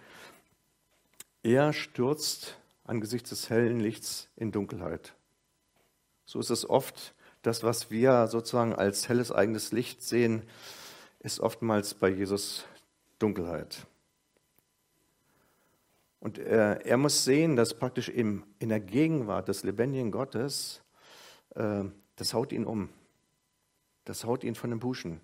er 1.43 1.71
stürzt 1.71 2.57
angesichts 2.83 3.29
des 3.29 3.51
hellen 3.51 3.79
Lichts 3.79 4.27
in 4.37 4.51
Dunkelheit. 4.51 5.13
So 6.25 6.39
ist 6.39 6.49
es 6.49 6.67
oft, 6.67 7.13
das, 7.43 7.63
was 7.63 7.91
wir 7.91 8.25
sozusagen 8.25 8.73
als 8.73 9.07
helles 9.07 9.31
eigenes 9.31 9.71
Licht 9.71 10.01
sehen, 10.01 10.41
ist 11.19 11.41
oftmals 11.41 11.93
bei 11.93 12.09
Jesus 12.09 12.65
Dunkelheit. 13.19 13.85
Und 16.19 16.39
er, 16.39 16.87
er 16.87 16.97
muss 16.97 17.23
sehen, 17.23 17.55
dass 17.55 17.75
praktisch 17.75 18.09
im, 18.09 18.45
in 18.57 18.69
der 18.69 18.79
Gegenwart 18.79 19.47
des 19.47 19.61
lebendigen 19.61 20.09
Gottes, 20.09 20.79
äh, 20.79 20.90
das 21.53 22.33
haut 22.33 22.51
ihn 22.51 22.65
um. 22.65 22.89
Das 24.05 24.25
haut 24.25 24.43
ihn 24.43 24.55
von 24.55 24.69
den 24.69 24.79
Puschen. 24.79 25.21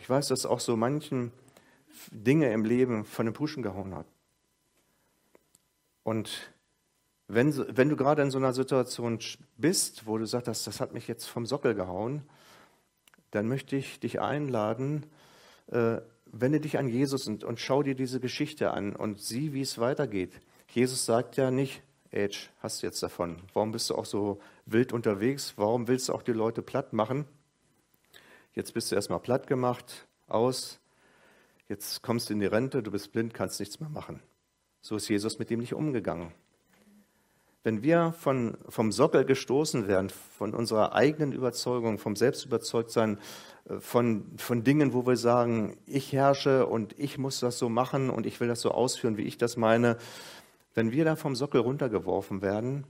Ich 0.00 0.08
weiß, 0.08 0.28
dass 0.28 0.46
auch 0.46 0.60
so 0.60 0.76
manchen 0.76 1.32
Dinge 2.10 2.52
im 2.52 2.64
Leben 2.64 3.04
von 3.04 3.26
den 3.26 3.32
Puschen 3.32 3.62
gehauen 3.62 3.94
hat. 3.94 4.06
Und 6.02 6.52
wenn, 7.28 7.56
wenn 7.76 7.88
du 7.88 7.96
gerade 7.96 8.22
in 8.22 8.30
so 8.30 8.38
einer 8.38 8.52
Situation 8.52 9.18
bist, 9.56 10.06
wo 10.06 10.18
du 10.18 10.26
sagst, 10.26 10.48
das, 10.48 10.64
das 10.64 10.80
hat 10.80 10.92
mich 10.92 11.08
jetzt 11.08 11.26
vom 11.26 11.46
Sockel 11.46 11.74
gehauen, 11.74 12.22
dann 13.30 13.48
möchte 13.48 13.76
ich 13.76 13.98
dich 14.00 14.20
einladen, 14.20 15.06
äh, 15.68 16.00
wende 16.26 16.60
dich 16.60 16.78
an 16.78 16.88
Jesus 16.88 17.26
und, 17.26 17.44
und 17.44 17.60
schau 17.60 17.82
dir 17.82 17.94
diese 17.94 18.20
Geschichte 18.20 18.72
an 18.72 18.94
und 18.94 19.20
sieh, 19.20 19.52
wie 19.52 19.62
es 19.62 19.78
weitergeht. 19.78 20.40
Jesus 20.68 21.06
sagt 21.06 21.36
ja 21.36 21.50
nicht, 21.50 21.82
Age, 22.14 22.50
hast 22.60 22.82
du 22.82 22.86
jetzt 22.86 23.02
davon? 23.02 23.36
Warum 23.52 23.72
bist 23.72 23.90
du 23.90 23.94
auch 23.94 24.04
so 24.04 24.40
wild 24.66 24.92
unterwegs? 24.92 25.54
Warum 25.56 25.88
willst 25.88 26.08
du 26.08 26.12
auch 26.12 26.22
die 26.22 26.32
Leute 26.32 26.62
platt 26.62 26.92
machen? 26.92 27.24
Jetzt 28.54 28.72
bist 28.72 28.90
du 28.90 28.94
erstmal 28.94 29.18
platt 29.20 29.46
gemacht, 29.46 30.06
aus. 30.28 30.78
Jetzt 31.68 32.02
kommst 32.02 32.28
du 32.28 32.34
in 32.34 32.40
die 32.40 32.46
Rente, 32.46 32.82
du 32.82 32.90
bist 32.90 33.12
blind, 33.12 33.34
kannst 33.34 33.58
nichts 33.58 33.80
mehr 33.80 33.88
machen. 33.88 34.20
So 34.80 34.96
ist 34.96 35.08
Jesus 35.08 35.38
mit 35.38 35.50
ihm 35.50 35.60
nicht 35.60 35.74
umgegangen. 35.74 36.30
Wenn 37.62 37.82
wir 37.82 38.12
von, 38.12 38.58
vom 38.68 38.92
Sockel 38.92 39.24
gestoßen 39.24 39.88
werden, 39.88 40.10
von 40.10 40.52
unserer 40.52 40.94
eigenen 40.94 41.32
Überzeugung, 41.32 41.98
vom 41.98 42.14
Selbstüberzeugtsein, 42.14 43.18
äh, 43.68 43.80
von, 43.80 44.26
von 44.36 44.62
Dingen, 44.62 44.92
wo 44.92 45.06
wir 45.06 45.16
sagen, 45.16 45.78
ich 45.86 46.12
herrsche 46.12 46.66
und 46.66 46.98
ich 46.98 47.16
muss 47.16 47.40
das 47.40 47.58
so 47.58 47.70
machen 47.70 48.10
und 48.10 48.26
ich 48.26 48.38
will 48.38 48.48
das 48.48 48.60
so 48.60 48.70
ausführen, 48.70 49.16
wie 49.16 49.22
ich 49.22 49.38
das 49.38 49.56
meine, 49.56 49.96
wenn 50.74 50.92
wir 50.92 51.04
da 51.04 51.16
vom 51.16 51.36
Sockel 51.36 51.60
runtergeworfen 51.60 52.42
werden, 52.42 52.86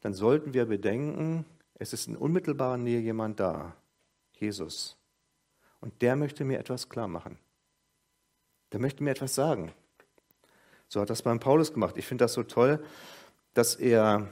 dann 0.00 0.14
sollten 0.14 0.54
wir 0.54 0.66
bedenken, 0.66 1.44
es 1.74 1.92
ist 1.92 2.08
in 2.08 2.16
unmittelbarer 2.16 2.78
Nähe 2.78 3.00
jemand 3.00 3.38
da, 3.38 3.76
Jesus. 4.32 4.96
Und 5.80 6.02
der 6.02 6.16
möchte 6.16 6.44
mir 6.44 6.58
etwas 6.58 6.88
klar 6.88 7.08
machen. 7.08 7.38
Der 8.72 8.80
möchte 8.80 9.04
mir 9.04 9.10
etwas 9.10 9.34
sagen. 9.34 9.72
So 10.88 11.00
hat 11.00 11.10
das 11.10 11.22
beim 11.22 11.38
Paulus 11.38 11.72
gemacht. 11.72 11.96
Ich 11.96 12.06
finde 12.06 12.24
das 12.24 12.32
so 12.32 12.42
toll, 12.42 12.82
dass 13.54 13.74
er 13.74 14.28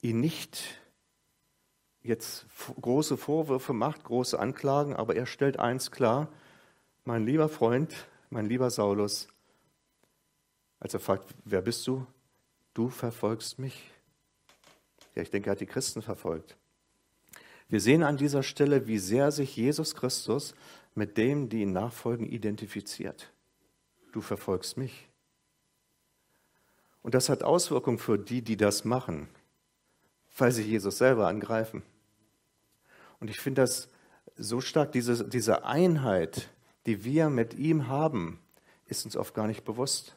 ihn 0.00 0.20
nicht 0.20 0.80
jetzt 2.02 2.46
große 2.80 3.16
Vorwürfe 3.16 3.72
macht, 3.72 4.04
große 4.04 4.38
Anklagen, 4.38 4.96
aber 4.96 5.16
er 5.16 5.26
stellt 5.26 5.58
eins 5.58 5.90
klar, 5.90 6.28
mein 7.04 7.26
lieber 7.26 7.48
Freund, 7.48 7.94
mein 8.30 8.46
lieber 8.46 8.70
Saulus, 8.70 9.28
als 10.78 10.94
er 10.94 11.00
fragt, 11.00 11.34
wer 11.44 11.60
bist 11.60 11.86
du? 11.86 12.06
Du 12.74 12.88
verfolgst 12.88 13.58
mich. 13.58 13.90
Ja, 15.14 15.22
ich 15.22 15.30
denke, 15.30 15.50
er 15.50 15.52
hat 15.52 15.60
die 15.60 15.66
Christen 15.66 16.02
verfolgt. 16.02 16.56
Wir 17.68 17.80
sehen 17.80 18.02
an 18.02 18.16
dieser 18.16 18.42
Stelle, 18.42 18.86
wie 18.86 18.98
sehr 18.98 19.30
sich 19.30 19.56
Jesus 19.56 19.94
Christus 19.94 20.54
mit 20.94 21.16
dem, 21.16 21.48
die 21.48 21.62
ihn 21.62 21.72
nachfolgen, 21.72 22.26
identifiziert. 22.26 23.30
Du 24.12 24.20
verfolgst 24.20 24.76
mich. 24.76 25.08
Und 27.02 27.14
das 27.14 27.28
hat 27.28 27.42
Auswirkungen 27.42 27.98
für 27.98 28.18
die, 28.18 28.42
die 28.42 28.56
das 28.56 28.84
machen, 28.84 29.28
weil 30.36 30.52
sie 30.52 30.62
Jesus 30.62 30.98
selber 30.98 31.28
angreifen. 31.28 31.82
Und 33.20 33.30
ich 33.30 33.38
finde 33.38 33.62
das 33.62 33.88
so 34.36 34.60
stark, 34.60 34.92
diese, 34.92 35.28
diese 35.28 35.64
Einheit, 35.64 36.50
die 36.86 37.04
wir 37.04 37.30
mit 37.30 37.54
ihm 37.54 37.88
haben, 37.88 38.40
ist 38.86 39.04
uns 39.04 39.16
oft 39.16 39.34
gar 39.34 39.46
nicht 39.46 39.64
bewusst. 39.64 40.16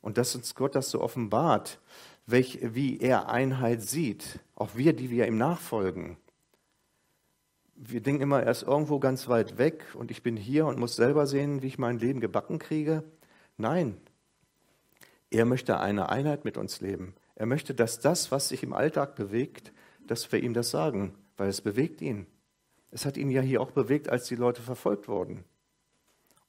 Und 0.00 0.18
dass 0.18 0.34
uns 0.34 0.54
Gott 0.54 0.74
das 0.74 0.90
so 0.90 1.00
offenbart, 1.00 1.78
welch, 2.26 2.58
wie 2.62 2.98
er 2.98 3.28
Einheit 3.28 3.82
sieht, 3.82 4.40
auch 4.54 4.74
wir, 4.74 4.92
die 4.92 5.10
wir 5.10 5.26
ihm 5.26 5.38
nachfolgen. 5.38 6.16
Wir 7.74 8.00
denken 8.02 8.22
immer, 8.22 8.42
er 8.42 8.50
ist 8.50 8.62
irgendwo 8.62 8.98
ganz 8.98 9.28
weit 9.28 9.58
weg 9.58 9.84
und 9.94 10.10
ich 10.10 10.22
bin 10.22 10.36
hier 10.36 10.66
und 10.66 10.78
muss 10.78 10.96
selber 10.96 11.26
sehen, 11.26 11.62
wie 11.62 11.66
ich 11.66 11.78
mein 11.78 11.98
Leben 11.98 12.20
gebacken 12.20 12.58
kriege. 12.58 13.04
Nein, 13.56 13.96
er 15.30 15.44
möchte 15.44 15.78
eine 15.78 16.08
Einheit 16.08 16.44
mit 16.44 16.56
uns 16.56 16.80
leben. 16.80 17.14
Er 17.36 17.46
möchte, 17.46 17.74
dass 17.74 18.00
das, 18.00 18.30
was 18.30 18.48
sich 18.48 18.62
im 18.62 18.72
Alltag 18.72 19.14
bewegt, 19.14 19.72
dass 20.06 20.30
wir 20.32 20.42
ihm 20.42 20.54
das 20.54 20.70
sagen, 20.70 21.14
weil 21.36 21.48
es 21.48 21.60
bewegt 21.60 22.02
ihn. 22.02 22.26
Es 22.90 23.06
hat 23.06 23.16
ihn 23.16 23.30
ja 23.30 23.40
hier 23.40 23.60
auch 23.60 23.70
bewegt, 23.70 24.08
als 24.08 24.26
die 24.26 24.34
Leute 24.34 24.60
verfolgt 24.60 25.08
wurden. 25.08 25.44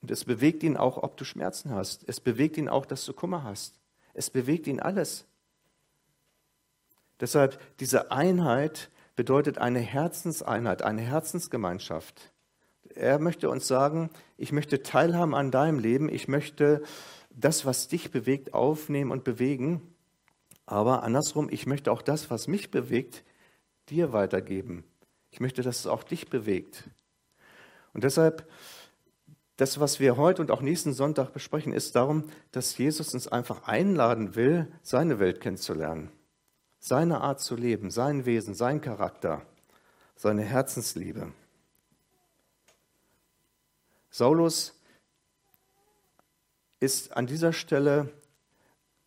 Und 0.01 0.11
es 0.11 0.25
bewegt 0.25 0.63
ihn 0.63 0.77
auch, 0.77 0.97
ob 0.97 1.17
du 1.17 1.25
Schmerzen 1.25 1.71
hast. 1.71 2.03
Es 2.07 2.19
bewegt 2.19 2.57
ihn 2.57 2.69
auch, 2.69 2.85
dass 2.85 3.05
du 3.05 3.13
Kummer 3.13 3.43
hast. 3.43 3.79
Es 4.13 4.29
bewegt 4.29 4.67
ihn 4.67 4.79
alles. 4.79 5.25
Deshalb, 7.19 7.59
diese 7.79 8.11
Einheit 8.11 8.89
bedeutet 9.15 9.59
eine 9.59 9.79
Herzenseinheit, 9.79 10.81
eine 10.81 11.01
Herzensgemeinschaft. 11.01 12.31
Er 12.95 13.19
möchte 13.19 13.49
uns 13.49 13.67
sagen, 13.67 14.09
ich 14.37 14.51
möchte 14.51 14.81
teilhaben 14.81 15.35
an 15.35 15.51
deinem 15.51 15.79
Leben, 15.79 16.09
ich 16.09 16.27
möchte 16.27 16.81
das, 17.29 17.65
was 17.65 17.87
dich 17.87 18.11
bewegt, 18.11 18.53
aufnehmen 18.53 19.11
und 19.11 19.23
bewegen. 19.23 19.81
Aber 20.65 21.03
andersrum, 21.03 21.47
ich 21.49 21.65
möchte 21.67 21.91
auch 21.91 22.01
das, 22.01 22.29
was 22.29 22.47
mich 22.47 22.71
bewegt, 22.71 23.23
dir 23.89 24.13
weitergeben. 24.13 24.83
Ich 25.29 25.39
möchte, 25.39 25.61
dass 25.61 25.79
es 25.79 25.87
auch 25.87 26.03
dich 26.03 26.29
bewegt. 26.29 26.89
Und 27.93 28.03
deshalb, 28.03 28.49
das, 29.57 29.79
was 29.79 29.99
wir 29.99 30.17
heute 30.17 30.41
und 30.41 30.51
auch 30.51 30.61
nächsten 30.61 30.93
Sonntag 30.93 31.33
besprechen, 31.33 31.73
ist 31.73 31.95
darum, 31.95 32.29
dass 32.51 32.77
Jesus 32.77 33.13
uns 33.13 33.27
einfach 33.27 33.67
einladen 33.67 34.35
will, 34.35 34.71
seine 34.81 35.19
Welt 35.19 35.41
kennenzulernen. 35.41 36.11
Seine 36.79 37.21
Art 37.21 37.39
zu 37.39 37.55
leben, 37.55 37.91
sein 37.91 38.25
Wesen, 38.25 38.55
sein 38.55 38.81
Charakter, 38.81 39.43
seine 40.15 40.41
Herzensliebe. 40.41 41.31
Saulus 44.09 44.73
ist 46.79 47.15
an 47.15 47.27
dieser 47.27 47.53
Stelle 47.53 48.09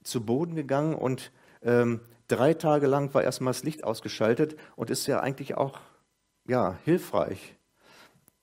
zu 0.05 0.25
Boden 0.25 0.55
gegangen 0.55 0.95
und 0.95 1.33
ähm, 1.63 2.01
drei 2.29 2.55
Tage 2.55 2.87
lang 2.87 3.13
war 3.13 3.23
erstmal 3.23 3.53
das 3.53 3.65
Licht 3.65 3.85
ausgeschaltet 3.85 4.57
und 4.77 4.91
ist 4.91 5.07
ja 5.07 5.21
eigentlich 5.21 5.57
auch 5.57 5.81
ja, 6.47 6.79
hilfreich. 6.85 7.54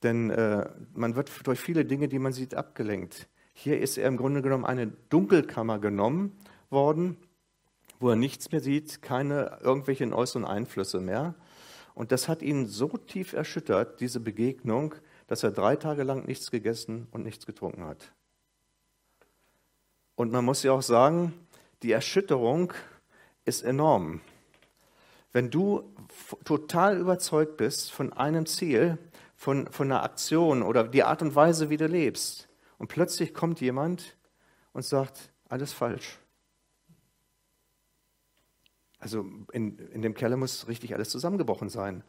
Denn 0.04 0.30
äh, 0.32 0.70
man 0.94 1.16
wird 1.16 1.46
durch 1.46 1.60
viele 1.60 1.86
Dinge, 1.86 2.08
die 2.08 2.20
man 2.20 2.34
sieht, 2.34 2.56
abgelenkt. 2.56 3.28
Hier 3.54 3.80
ist 3.80 3.98
er 3.98 4.08
im 4.08 4.18
Grunde 4.18 4.42
genommen 4.42 4.66
eine 4.66 4.88
Dunkelkammer 4.88 5.80
genommen 5.80 6.36
worden, 6.70 7.18
wo 8.00 8.10
er 8.10 8.16
nichts 8.16 8.52
mehr 8.52 8.62
sieht, 8.62 9.02
keine 9.02 9.60
irgendwelchen 9.62 10.14
äußeren 10.14 10.46
Einflüsse 10.46 11.00
mehr. 11.00 11.36
Und 11.94 12.12
das 12.12 12.28
hat 12.28 12.42
ihn 12.42 12.66
so 12.66 12.88
tief 12.88 13.34
erschüttert, 13.34 14.00
diese 14.00 14.20
Begegnung, 14.20 14.96
dass 15.28 15.44
er 15.44 15.52
drei 15.52 15.76
Tage 15.76 16.04
lang 16.04 16.26
nichts 16.26 16.50
gegessen 16.50 17.08
und 17.12 17.24
nichts 17.24 17.46
getrunken 17.46 17.86
hat. 17.86 18.12
Und 20.16 20.32
man 20.32 20.44
muss 20.46 20.64
ja 20.64 20.72
auch 20.72 20.82
sagen, 20.82 21.34
die 21.84 21.92
Erschütterung 21.92 22.74
ist 23.46 23.64
enorm. 23.64 24.22
Wenn 25.32 25.50
du 25.50 25.94
total 26.44 26.98
überzeugt 26.98 27.58
bist 27.58 27.92
von 27.92 28.14
einem 28.14 28.46
Ziel, 28.46 28.98
von, 29.42 29.66
von 29.72 29.92
einer 29.92 30.04
Aktion 30.04 30.62
oder 30.62 30.84
die 30.84 31.02
Art 31.02 31.24
und 31.24 31.34
Weise, 31.34 31.72
wie 31.72 31.78
du 31.78 31.88
lebst, 31.88 32.48
und 32.78 32.90
plötzlich 32.90 33.34
kommt 33.34 33.60
jemand 33.60 34.16
und 34.72 34.86
sagt, 34.86 35.32
alles 35.50 35.74
falsch. 35.74 36.20
Also 39.00 39.26
in, 39.52 39.80
in 39.80 40.04
dem 40.04 40.14
Keller 40.14 40.38
muss 40.38 40.68
richtig 40.68 40.94
alles 40.94 41.10
zusammengebrochen 41.10 41.70
sein. 41.70 42.04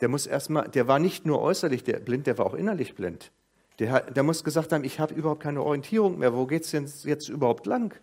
Der 0.00 0.10
muss 0.10 0.26
erstmal, 0.26 0.68
der 0.68 0.86
war 0.86 0.98
nicht 0.98 1.24
nur 1.24 1.40
äußerlich 1.40 1.82
der 1.82 1.98
blind, 1.98 2.26
der 2.26 2.36
war 2.36 2.44
auch 2.44 2.52
innerlich 2.54 2.94
blind. 2.94 3.32
Der, 3.78 4.02
der 4.10 4.22
muss 4.22 4.44
gesagt 4.44 4.70
haben, 4.70 4.84
ich 4.84 5.00
habe 5.00 5.14
überhaupt 5.14 5.42
keine 5.42 5.62
Orientierung 5.62 6.18
mehr. 6.18 6.34
Wo 6.34 6.46
geht 6.46 6.64
es 6.70 7.04
jetzt 7.04 7.30
überhaupt 7.30 7.64
lang? 7.64 7.98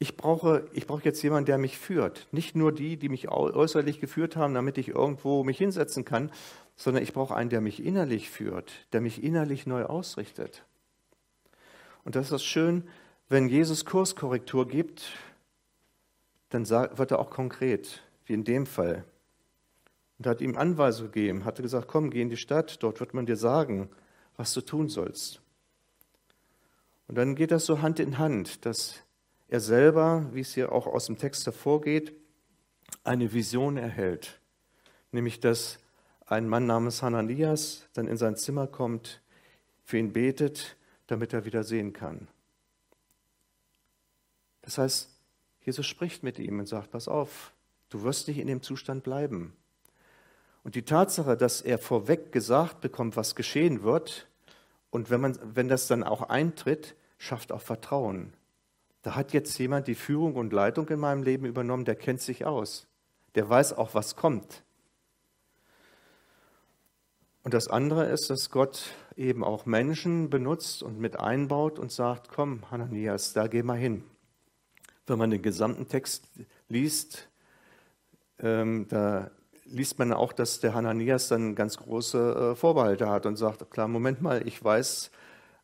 Ich 0.00 0.16
brauche, 0.16 0.66
ich 0.72 0.88
brauche 0.88 1.04
jetzt 1.04 1.22
jemanden, 1.22 1.46
der 1.46 1.58
mich 1.58 1.78
führt. 1.78 2.26
Nicht 2.32 2.56
nur 2.56 2.72
die, 2.72 2.96
die 2.96 3.08
mich 3.08 3.28
äußerlich 3.28 4.00
geführt 4.00 4.34
haben, 4.34 4.54
damit 4.54 4.78
ich 4.78 4.88
irgendwo 4.88 5.44
mich 5.44 5.58
hinsetzen 5.58 6.04
kann, 6.04 6.32
sondern 6.74 7.02
ich 7.02 7.12
brauche 7.12 7.36
einen, 7.36 7.50
der 7.50 7.60
mich 7.60 7.84
innerlich 7.84 8.30
führt, 8.30 8.72
der 8.92 9.02
mich 9.02 9.22
innerlich 9.22 9.66
neu 9.66 9.84
ausrichtet. 9.84 10.64
Und 12.02 12.16
das 12.16 12.32
ist 12.32 12.44
schön, 12.44 12.88
wenn 13.28 13.48
Jesus 13.48 13.84
Kurskorrektur 13.84 14.66
gibt, 14.66 15.12
dann 16.48 16.68
wird 16.68 17.10
er 17.12 17.18
auch 17.18 17.30
konkret, 17.30 18.02
wie 18.24 18.32
in 18.32 18.42
dem 18.42 18.66
Fall 18.66 19.04
und 20.20 20.26
hat 20.26 20.42
ihm 20.42 20.54
Anweisungen 20.54 21.12
gegeben, 21.12 21.44
hatte 21.46 21.62
gesagt, 21.62 21.88
komm, 21.88 22.10
geh 22.10 22.20
in 22.20 22.28
die 22.28 22.36
Stadt, 22.36 22.82
dort 22.82 23.00
wird 23.00 23.14
man 23.14 23.24
dir 23.24 23.36
sagen, 23.36 23.88
was 24.36 24.52
du 24.52 24.60
tun 24.60 24.90
sollst. 24.90 25.40
Und 27.08 27.14
dann 27.16 27.34
geht 27.34 27.50
das 27.50 27.64
so 27.64 27.80
Hand 27.80 28.00
in 28.00 28.18
Hand, 28.18 28.66
dass 28.66 29.02
er 29.50 29.60
selber, 29.60 30.30
wie 30.32 30.40
es 30.40 30.54
hier 30.54 30.72
auch 30.72 30.86
aus 30.86 31.06
dem 31.06 31.18
Text 31.18 31.44
hervorgeht, 31.44 32.14
eine 33.02 33.32
Vision 33.32 33.76
erhält, 33.76 34.40
nämlich 35.10 35.40
dass 35.40 35.78
ein 36.26 36.48
Mann 36.48 36.66
namens 36.66 37.02
Hananias 37.02 37.88
dann 37.92 38.06
in 38.06 38.16
sein 38.16 38.36
Zimmer 38.36 38.68
kommt, 38.68 39.20
für 39.82 39.98
ihn 39.98 40.12
betet, 40.12 40.76
damit 41.08 41.32
er 41.32 41.44
wieder 41.44 41.64
sehen 41.64 41.92
kann. 41.92 42.28
Das 44.62 44.78
heißt, 44.78 45.10
Jesus 45.62 45.86
spricht 45.86 46.22
mit 46.22 46.38
ihm 46.38 46.60
und 46.60 46.66
sagt, 46.66 46.92
pass 46.92 47.08
auf, 47.08 47.52
du 47.88 48.04
wirst 48.04 48.28
nicht 48.28 48.38
in 48.38 48.46
dem 48.46 48.62
Zustand 48.62 49.02
bleiben. 49.02 49.56
Und 50.62 50.76
die 50.76 50.84
Tatsache, 50.84 51.36
dass 51.36 51.60
er 51.60 51.78
vorweg 51.78 52.30
gesagt 52.30 52.80
bekommt, 52.80 53.16
was 53.16 53.34
geschehen 53.34 53.82
wird, 53.82 54.28
und 54.90 55.10
wenn, 55.10 55.20
man, 55.20 55.38
wenn 55.42 55.68
das 55.68 55.86
dann 55.86 56.04
auch 56.04 56.22
eintritt, 56.22 56.94
schafft 57.18 57.52
auch 57.52 57.62
Vertrauen. 57.62 58.32
Da 59.02 59.14
hat 59.14 59.32
jetzt 59.32 59.58
jemand 59.58 59.86
die 59.86 59.94
Führung 59.94 60.34
und 60.36 60.52
Leitung 60.52 60.88
in 60.88 61.00
meinem 61.00 61.22
Leben 61.22 61.46
übernommen, 61.46 61.84
der 61.84 61.96
kennt 61.96 62.20
sich 62.20 62.44
aus. 62.44 62.86
Der 63.34 63.48
weiß 63.48 63.72
auch, 63.74 63.94
was 63.94 64.16
kommt. 64.16 64.62
Und 67.42 67.54
das 67.54 67.68
andere 67.68 68.04
ist, 68.06 68.28
dass 68.28 68.50
Gott 68.50 68.92
eben 69.16 69.42
auch 69.42 69.64
Menschen 69.64 70.28
benutzt 70.28 70.82
und 70.82 70.98
mit 70.98 71.18
einbaut 71.18 71.78
und 71.78 71.90
sagt, 71.90 72.28
komm, 72.28 72.70
Hananias, 72.70 73.32
da 73.32 73.46
geh 73.46 73.62
mal 73.62 73.78
hin. 73.78 74.04
Wenn 75.06 75.18
man 75.18 75.30
den 75.30 75.42
gesamten 75.42 75.88
Text 75.88 76.28
liest, 76.68 77.28
ähm, 78.38 78.86
da 78.88 79.30
liest 79.64 79.98
man 79.98 80.12
auch, 80.12 80.32
dass 80.32 80.60
der 80.60 80.74
Hananias 80.74 81.28
dann 81.28 81.54
ganz 81.54 81.78
große 81.78 82.52
äh, 82.52 82.56
Vorbehalte 82.56 83.08
hat 83.08 83.24
und 83.24 83.36
sagt, 83.36 83.70
klar, 83.70 83.88
Moment 83.88 84.20
mal, 84.20 84.46
ich 84.46 84.62
weiß, 84.62 85.10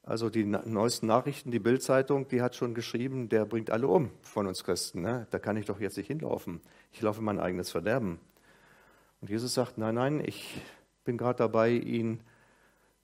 also 0.06 0.30
die 0.30 0.44
neuesten 0.44 1.06
Nachrichten, 1.06 1.50
die 1.50 1.58
Bildzeitung, 1.58 2.26
die 2.28 2.40
hat 2.40 2.54
schon 2.54 2.74
geschrieben, 2.74 3.28
der 3.28 3.44
bringt 3.44 3.70
alle 3.70 3.88
um 3.88 4.10
von 4.22 4.46
uns 4.46 4.64
Christen. 4.64 5.02
Ne? 5.02 5.26
Da 5.30 5.38
kann 5.38 5.58
ich 5.58 5.66
doch 5.66 5.78
jetzt 5.78 5.98
nicht 5.98 6.06
hinlaufen. 6.06 6.62
Ich 6.92 7.02
laufe 7.02 7.20
mein 7.20 7.38
eigenes 7.38 7.70
Verderben. 7.70 8.18
Und 9.20 9.28
Jesus 9.28 9.52
sagt, 9.52 9.76
nein, 9.76 9.96
nein, 9.96 10.22
ich 10.24 10.62
bin 11.04 11.18
gerade 11.18 11.36
dabei, 11.36 11.72
ihn 11.72 12.20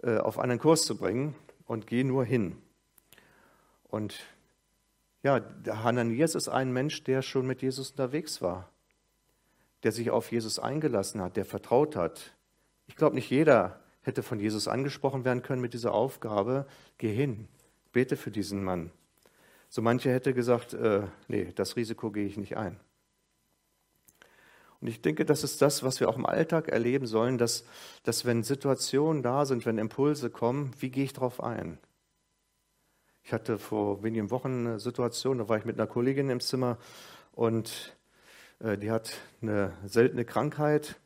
äh, 0.03 0.17
auf 0.17 0.39
einen 0.39 0.59
Kurs 0.59 0.83
zu 0.83 0.97
bringen 0.97 1.35
und 1.67 1.87
gehe 1.87 2.07
nur 2.07 2.25
hin. 2.25 2.57
Und 3.89 4.19
ja, 5.23 5.43
Hananias 5.67 6.35
ist 6.35 6.49
ein 6.49 6.73
Mensch, 6.73 7.05
der 7.05 7.21
schon 7.21 7.47
mit 7.47 7.61
Jesus 7.61 7.91
unterwegs 7.91 8.41
war 8.41 8.73
der 9.83 9.93
sich 9.93 10.11
auf 10.11 10.31
Jesus 10.31 10.59
eingelassen 10.59 11.21
hat, 11.21 11.37
der 11.37 11.45
vertraut 11.45 11.97
hat. 11.97 12.35
Ich 12.87 12.97
glaube, 12.97 13.17
nicht 13.17 13.31
jeder 13.31 13.81
hätte 14.03 14.23
von 14.23 14.41
Jesus 14.41 14.69
angesprochen 14.69 15.25
werden 15.25 15.43
können 15.43 15.63
mit 15.63 15.75
dieser 15.75 15.95
Aufgabe, 15.95 16.67
geh 16.99 17.15
hin, 17.15 17.49
bete 17.93 18.17
für 18.17 18.31
diesen 18.31 18.63
Mann. 18.63 18.91
So 19.69 19.81
manche 19.81 20.11
hätte 20.11 20.35
gesagt, 20.35 20.75
äh, 20.75 21.03
nee, 21.29 21.53
das 21.55 21.77
Risiko 21.77 22.11
gehe 22.11 22.27
ich 22.27 22.37
nicht 22.37 22.57
ein. 22.57 22.79
Und 24.81 24.89
ich 24.89 25.01
denke, 25.01 25.25
das 25.25 25.45
ist 25.45 25.63
das, 25.63 25.85
was 25.85 26.01
wir 26.01 26.09
auch 26.09 26.17
im 26.17 26.27
Alltag 26.27 26.69
erleben 26.69 27.07
sollen, 27.07 27.39
dass, 27.39 27.65
dass 28.03 28.25
wenn 28.25 28.43
Situationen 28.43 29.23
da 29.23 29.47
sind, 29.47 29.65
wenn 29.65 29.79
Impulse 29.79 30.29
kommen, 30.29 30.73
wie 30.81 30.91
gehe 30.91 31.05
ich 31.05 31.13
darauf 31.13 31.41
ein? 31.41 31.79
Ich 33.23 33.33
hatte 33.33 33.59
vor 33.59 34.03
wenigen 34.03 34.33
Wochen 34.33 34.67
eine 34.67 34.81
Situation, 34.81 35.39
da 35.39 35.49
war 35.49 35.57
ich 35.57 35.65
mit 35.65 35.79
einer 35.79 35.87
Kollegin 35.87 36.29
im 36.31 36.41
Zimmer 36.41 36.79
und 37.31 37.97
äh, 38.59 38.77
die 38.77 38.91
hat 38.91 39.13
eine 39.41 39.73
seltene 39.87 40.25
Krankheit. 40.25 40.97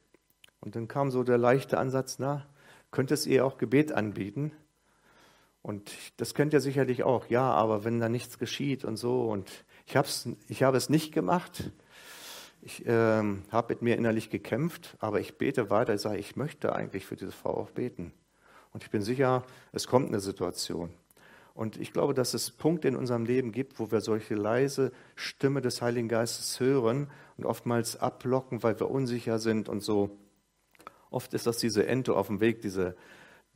Und 0.61 0.75
dann 0.75 0.89
kam 0.89 1.11
so 1.11 1.23
der 1.23 1.37
leichte 1.37 1.77
Ansatz, 1.77 2.19
na, 2.19 2.47
könntest 2.91 3.27
ihr 3.27 3.45
auch 3.45 3.59
Gebet 3.59 3.93
anbieten? 3.93 4.53
Und 5.63 5.91
das 6.17 6.35
kennt 6.35 6.53
ihr 6.53 6.61
sicherlich 6.61 7.03
auch, 7.03 7.27
ja, 7.27 7.51
aber 7.51 7.85
wenn 7.85 7.99
da 7.99 8.09
nichts 8.09 8.39
geschieht 8.39 8.85
und 8.85 8.97
so. 8.97 9.29
Und 9.29 9.51
ich, 9.87 9.97
hab's, 9.97 10.29
ich 10.49 10.63
habe 10.63 10.77
es 10.77 10.89
nicht 10.89 11.13
gemacht. 11.13 11.73
Ich 12.63 12.85
ähm, 12.87 13.43
habe 13.51 13.75
mit 13.75 13.83
mir 13.83 13.97
innerlich 13.97 14.31
gekämpft, 14.31 14.97
aber 15.01 15.21
ich 15.21 15.39
bete 15.39 15.71
weiter. 15.71 15.95
Ich 15.95 16.03
sage, 16.03 16.19
ich 16.19 16.37
möchte 16.37 16.75
eigentlich 16.75 17.05
für 17.05 17.17
diese 17.17 17.33
Frau 17.33 17.51
auch 17.57 17.71
beten. 17.71 18.13
Und 18.73 18.85
ich 18.85 18.91
bin 18.91 19.03
sicher, 19.03 19.45
es 19.73 19.87
kommt 19.87 20.09
eine 20.09 20.21
Situation. 20.21 20.91
Und 21.57 21.81
ich 21.81 21.93
glaube, 21.93 22.13
dass 22.13 22.35
es 22.35 22.51
Punkte 22.51 22.87
in 22.87 22.95
unserem 22.95 23.25
Leben 23.25 23.51
gibt, 23.51 23.81
wo 23.81 23.91
wir 23.91 24.03
solche 24.03 24.35
leise 24.35 24.93
Stimme 25.15 25.63
des 25.63 25.81
Heiligen 25.81 26.09
Geistes 26.09 26.61
hören 26.61 27.11
und 27.39 27.47
oftmals 27.47 27.97
abblocken, 27.97 28.63
weil 28.63 28.79
wir 28.79 28.91
unsicher 28.91 29.39
sind 29.39 29.69
und 29.69 29.81
so. 29.81 30.11
Oft 31.11 31.35
ist 31.35 31.47
das 31.47 31.59
diese 31.59 31.87
Ente 31.87 32.15
auf 32.15 32.27
dem 32.27 32.41
Weg, 32.41 32.61
diese, 32.61 32.97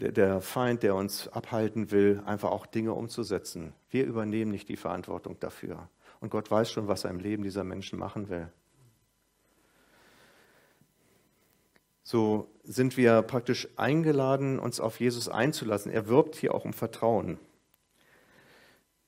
der, 0.00 0.12
der 0.12 0.40
Feind, 0.40 0.82
der 0.82 0.94
uns 0.94 1.28
abhalten 1.28 1.90
will, 1.90 2.22
einfach 2.24 2.50
auch 2.50 2.66
Dinge 2.66 2.94
umzusetzen. 2.94 3.72
Wir 3.90 4.06
übernehmen 4.06 4.50
nicht 4.50 4.68
die 4.68 4.76
Verantwortung 4.76 5.38
dafür. 5.40 5.88
Und 6.20 6.30
Gott 6.30 6.50
weiß 6.50 6.70
schon, 6.70 6.88
was 6.88 7.04
er 7.04 7.10
im 7.10 7.18
Leben 7.18 7.42
dieser 7.42 7.64
Menschen 7.64 7.98
machen 7.98 8.28
will. 8.28 8.50
So 12.02 12.50
sind 12.64 12.96
wir 12.96 13.22
praktisch 13.22 13.68
eingeladen, 13.76 14.58
uns 14.58 14.80
auf 14.80 14.98
Jesus 14.98 15.28
einzulassen. 15.28 15.92
Er 15.92 16.08
wirbt 16.08 16.34
hier 16.34 16.54
auch 16.54 16.64
um 16.64 16.72
Vertrauen. 16.72 17.38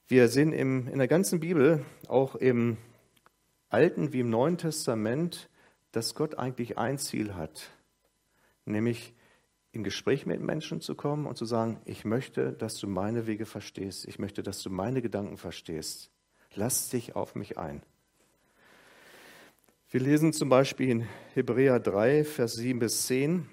Wir 0.07 0.29
sehen 0.29 0.53
im, 0.53 0.89
in 0.89 0.99
der 0.99 1.09
ganzen 1.09 1.41
Bibel, 1.41 1.85
auch 2.07 2.35
im 2.35 2.77
Alten 3.71 4.13
wie 4.13 4.21
im 4.21 4.31
Neuen 4.31 4.59
Testament, 4.59 5.49
dass 5.93 6.15
Gott 6.15 6.39
eigentlich 6.39 6.79
ein 6.79 6.99
Ziel 6.99 7.35
hat, 7.35 7.71
nämlich 8.65 9.15
in 9.73 9.85
Gespräch 9.85 10.27
mit 10.27 10.41
Menschen 10.41 10.81
zu 10.81 10.95
kommen 10.95 11.27
und 11.27 11.37
zu 11.37 11.45
sagen, 11.45 11.81
ich 11.85 12.05
möchte, 12.05 12.53
dass 12.53 12.77
du 12.77 12.87
meine 12.87 13.27
Wege 13.27 13.47
verstehst, 13.47 14.07
ich 14.07 14.19
möchte, 14.19 14.43
dass 14.43 14.63
du 14.63 14.71
meine 14.71 15.01
Gedanken 15.01 15.39
verstehst. 15.39 16.11
Lass 16.55 16.91
dich 16.91 17.17
auf 17.17 17.35
mich 17.35 17.57
ein. 17.57 17.83
Wir 19.91 20.01
lesen 20.01 20.33
zum 20.33 20.49
Beispiel 20.49 20.89
in 20.89 21.09
Hebräer 21.35 21.81
3, 21.81 22.25
Vers 22.25 22.55
7 22.55 22.79
bis 22.79 23.07
10. 23.07 23.49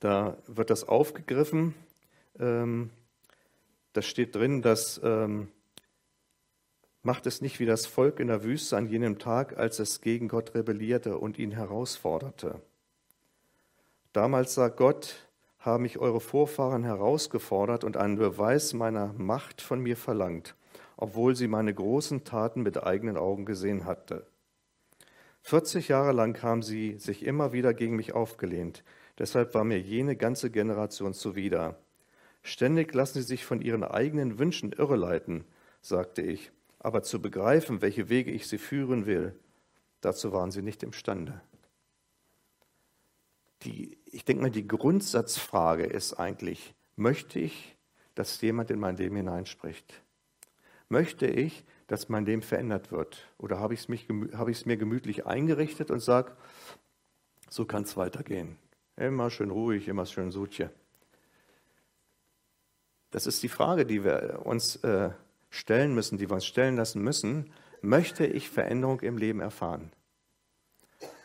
Da 0.00 0.36
wird 0.46 0.70
das 0.70 0.84
aufgegriffen. 0.84 1.74
Ähm, 2.38 2.90
da 3.92 4.02
steht 4.02 4.34
drin, 4.34 4.62
dass 4.62 5.00
ähm, 5.02 5.48
macht 7.02 7.26
es 7.26 7.40
nicht 7.40 7.60
wie 7.60 7.66
das 7.66 7.86
Volk 7.86 8.20
in 8.20 8.28
der 8.28 8.44
Wüste 8.44 8.76
an 8.76 8.86
jenem 8.86 9.18
Tag, 9.18 9.58
als 9.58 9.78
es 9.78 10.00
gegen 10.00 10.28
Gott 10.28 10.54
rebellierte 10.54 11.18
und 11.18 11.38
ihn 11.38 11.50
herausforderte. 11.50 12.60
Damals 14.12 14.54
sagt 14.54 14.76
Gott, 14.76 15.28
haben 15.58 15.84
mich 15.84 15.98
eure 15.98 16.20
Vorfahren 16.20 16.84
herausgefordert 16.84 17.82
und 17.84 17.96
einen 17.96 18.16
Beweis 18.16 18.74
meiner 18.74 19.14
Macht 19.14 19.62
von 19.62 19.80
mir 19.80 19.96
verlangt, 19.96 20.54
obwohl 20.96 21.34
sie 21.34 21.48
meine 21.48 21.72
großen 21.72 22.24
Taten 22.24 22.62
mit 22.62 22.82
eigenen 22.82 23.16
Augen 23.16 23.46
gesehen 23.46 23.86
hatte. 23.86 24.26
40 25.42 25.88
Jahre 25.88 26.12
lang 26.12 26.40
haben 26.42 26.62
sie 26.62 26.98
sich 26.98 27.24
immer 27.24 27.52
wieder 27.52 27.74
gegen 27.74 27.96
mich 27.96 28.12
aufgelehnt. 28.12 28.84
Deshalb 29.18 29.54
war 29.54 29.64
mir 29.64 29.80
jene 29.80 30.14
ganze 30.14 30.50
Generation 30.50 31.14
zuwider. 31.14 31.78
Ständig 32.42 32.92
lassen 32.94 33.20
sie 33.20 33.26
sich 33.26 33.44
von 33.44 33.60
ihren 33.60 33.84
eigenen 33.84 34.38
Wünschen 34.38 34.72
irreleiten, 34.72 35.44
sagte 35.80 36.22
ich, 36.22 36.52
aber 36.78 37.02
zu 37.02 37.22
begreifen, 37.22 37.82
welche 37.82 38.08
Wege 38.08 38.30
ich 38.30 38.46
sie 38.48 38.58
führen 38.58 39.06
will, 39.06 39.34
dazu 40.00 40.32
waren 40.32 40.50
sie 40.50 40.62
nicht 40.62 40.82
imstande. 40.82 41.40
Die, 43.64 43.98
ich 44.06 44.24
denke 44.24 44.42
mal, 44.42 44.50
die 44.50 44.66
Grundsatzfrage 44.66 45.84
ist 45.84 46.14
eigentlich, 46.14 46.74
möchte 46.96 47.38
ich, 47.38 47.76
dass 48.14 48.40
jemand 48.40 48.70
in 48.70 48.78
mein 48.78 48.96
Leben 48.96 49.16
hineinspricht? 49.16 50.02
Möchte 50.88 51.26
ich, 51.26 51.64
dass 51.86 52.08
mein 52.08 52.26
Leben 52.26 52.42
verändert 52.42 52.92
wird? 52.92 53.26
Oder 53.38 53.58
habe 53.58 53.74
ich 53.74 53.88
es, 53.88 54.04
es 54.48 54.66
mir 54.66 54.76
gemütlich 54.76 55.26
eingerichtet 55.26 55.90
und 55.90 56.00
sage, 56.00 56.36
so 57.48 57.64
kann 57.64 57.84
es 57.84 57.96
weitergehen? 57.96 58.58
Immer 58.96 59.30
schön 59.30 59.50
ruhig, 59.50 59.88
immer 59.88 60.04
schön 60.06 60.30
Sutje. 60.30 60.70
Das 63.10 63.26
ist 63.26 63.42
die 63.42 63.48
Frage, 63.48 63.86
die 63.86 64.04
wir 64.04 64.42
uns 64.44 64.76
äh, 64.76 65.10
stellen 65.50 65.94
müssen, 65.94 66.18
die 66.18 66.28
wir 66.28 66.34
uns 66.34 66.46
stellen 66.46 66.76
lassen 66.76 67.02
müssen. 67.02 67.52
Möchte 67.82 68.26
ich 68.26 68.48
Veränderung 68.48 69.00
im 69.00 69.18
Leben 69.18 69.40
erfahren? 69.40 69.92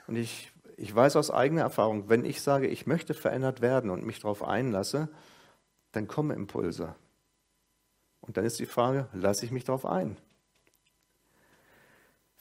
Und 0.07 0.15
ich, 0.15 0.51
ich 0.77 0.93
weiß 0.93 1.15
aus 1.15 1.31
eigener 1.31 1.63
Erfahrung, 1.63 2.07
wenn 2.07 2.23
ich 2.23 2.41
sage, 2.41 2.67
ich 2.67 2.85
möchte 2.85 3.15
verändert 3.15 3.61
werden 3.61 3.89
und 3.89 4.05
mich 4.05 4.19
darauf 4.19 4.43
einlasse, 4.43 5.09
dann 5.91 6.07
kommen 6.07 6.31
Impulse. 6.31 6.95
Und 8.21 8.37
dann 8.37 8.45
ist 8.45 8.59
die 8.59 8.67
Frage, 8.67 9.09
lasse 9.11 9.43
ich 9.43 9.51
mich 9.51 9.63
darauf 9.63 9.85
ein? 9.85 10.17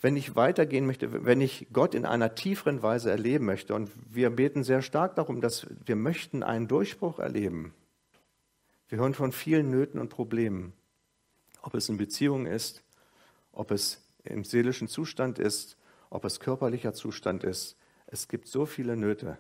Wenn 0.03 0.17
ich 0.17 0.37
weitergehen 0.37 0.85
möchte, 0.85 1.25
wenn 1.25 1.41
ich 1.41 1.69
Gott 1.73 1.95
in 1.95 2.05
einer 2.05 2.35
tieferen 2.35 2.83
Weise 2.83 3.11
erleben 3.11 3.47
möchte, 3.47 3.75
und 3.75 3.91
wir 4.15 4.29
beten 4.29 4.63
sehr 4.63 4.83
stark 4.83 5.15
darum, 5.17 5.41
dass 5.41 5.67
wir 5.87 5.97
möchten 5.97 6.43
einen 6.43 6.69
Durchbruch 6.69 7.19
erleben. 7.19 7.73
Wir 8.89 8.99
hören 8.99 9.15
von 9.15 9.33
vielen 9.33 9.71
Nöten 9.71 9.99
und 9.99 10.11
Problemen, 10.11 10.75
ob 11.63 11.75
es 11.75 11.89
in 11.89 11.97
Beziehungen 11.97 12.45
ist, 12.45 12.85
ob 13.53 13.71
es 13.71 14.03
im 14.25 14.45
seelischen 14.45 14.89
Zustand 14.89 15.39
ist, 15.39 15.79
ob 16.11 16.27
es 16.27 16.39
körperlicher 16.39 16.93
Zustand 16.93 17.43
ist. 17.43 17.77
Es 18.07 18.29
gibt 18.29 18.49
so 18.49 18.67
viele 18.67 18.97
Nöte. 18.97 19.39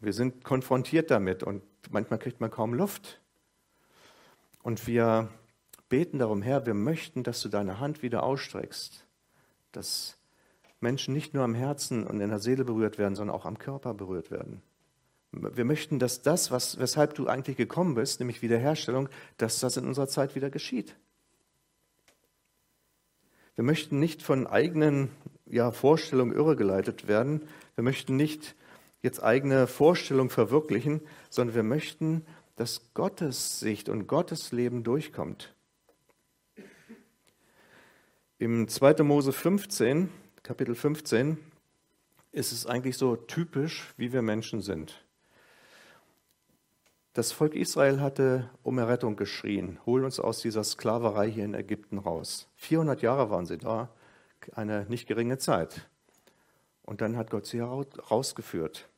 Wir 0.00 0.12
sind 0.12 0.44
konfrontiert 0.44 1.10
damit 1.10 1.42
und 1.42 1.62
manchmal 1.90 2.18
kriegt 2.18 2.40
man 2.40 2.50
kaum 2.50 2.74
Luft. 2.74 3.20
Und 4.62 4.86
wir 4.86 5.30
beten 5.88 6.18
darum, 6.18 6.42
Herr, 6.42 6.66
wir 6.66 6.74
möchten, 6.74 7.22
dass 7.22 7.40
du 7.40 7.48
deine 7.48 7.80
Hand 7.80 8.02
wieder 8.02 8.22
ausstreckst, 8.22 9.06
dass 9.72 10.18
Menschen 10.80 11.14
nicht 11.14 11.32
nur 11.32 11.44
am 11.44 11.54
Herzen 11.54 12.06
und 12.06 12.20
in 12.20 12.28
der 12.28 12.38
Seele 12.38 12.64
berührt 12.64 12.98
werden, 12.98 13.14
sondern 13.14 13.34
auch 13.34 13.46
am 13.46 13.58
Körper 13.58 13.94
berührt 13.94 14.30
werden. 14.30 14.62
Wir 15.32 15.64
möchten, 15.64 15.98
dass 15.98 16.22
das, 16.22 16.50
was, 16.50 16.78
weshalb 16.78 17.14
du 17.14 17.26
eigentlich 17.26 17.56
gekommen 17.56 17.94
bist, 17.94 18.20
nämlich 18.20 18.42
Wiederherstellung, 18.42 19.08
dass 19.36 19.60
das 19.60 19.76
in 19.76 19.86
unserer 19.86 20.08
Zeit 20.08 20.34
wieder 20.34 20.50
geschieht. 20.50 20.96
Wir 23.54 23.64
möchten 23.64 23.98
nicht 23.98 24.22
von 24.22 24.46
eigenen 24.46 25.10
ja, 25.46 25.70
Vorstellungen 25.72 26.34
irregeleitet 26.34 27.08
werden. 27.08 27.42
Wir 27.76 27.84
möchten 27.84 28.16
nicht 28.16 28.56
jetzt 29.02 29.22
eigene 29.22 29.66
Vorstellungen 29.66 30.30
verwirklichen, 30.30 31.02
sondern 31.30 31.54
wir 31.54 31.62
möchten, 31.62 32.24
dass 32.56 32.94
Gottes 32.94 33.60
Sicht 33.60 33.90
und 33.90 34.06
Gottes 34.06 34.50
Leben 34.50 34.82
durchkommt. 34.82 35.54
Im 38.38 38.66
2. 38.66 39.02
Mose 39.02 39.32
15, 39.32 40.08
Kapitel 40.42 40.74
15, 40.74 41.38
ist 42.32 42.52
es 42.52 42.66
eigentlich 42.66 42.96
so 42.96 43.16
typisch, 43.16 43.92
wie 43.98 44.12
wir 44.12 44.22
Menschen 44.22 44.62
sind. 44.62 45.04
Das 47.12 47.32
Volk 47.32 47.54
Israel 47.54 48.00
hatte 48.00 48.50
um 48.62 48.78
Errettung 48.78 49.16
geschrien. 49.16 49.78
Hol 49.86 50.04
uns 50.04 50.18
aus 50.18 50.40
dieser 50.40 50.64
Sklaverei 50.64 51.30
hier 51.30 51.44
in 51.44 51.54
Ägypten 51.54 51.98
raus. 51.98 52.48
400 52.56 53.02
Jahre 53.02 53.30
waren 53.30 53.46
sie 53.46 53.58
da, 53.58 53.90
eine 54.52 54.86
nicht 54.88 55.06
geringe 55.06 55.38
Zeit. 55.38 55.88
Und 56.86 57.00
dann 57.00 57.16
hat 57.16 57.30
Gott 57.30 57.46
sie 57.46 57.58
herausgeführt. 57.58 58.88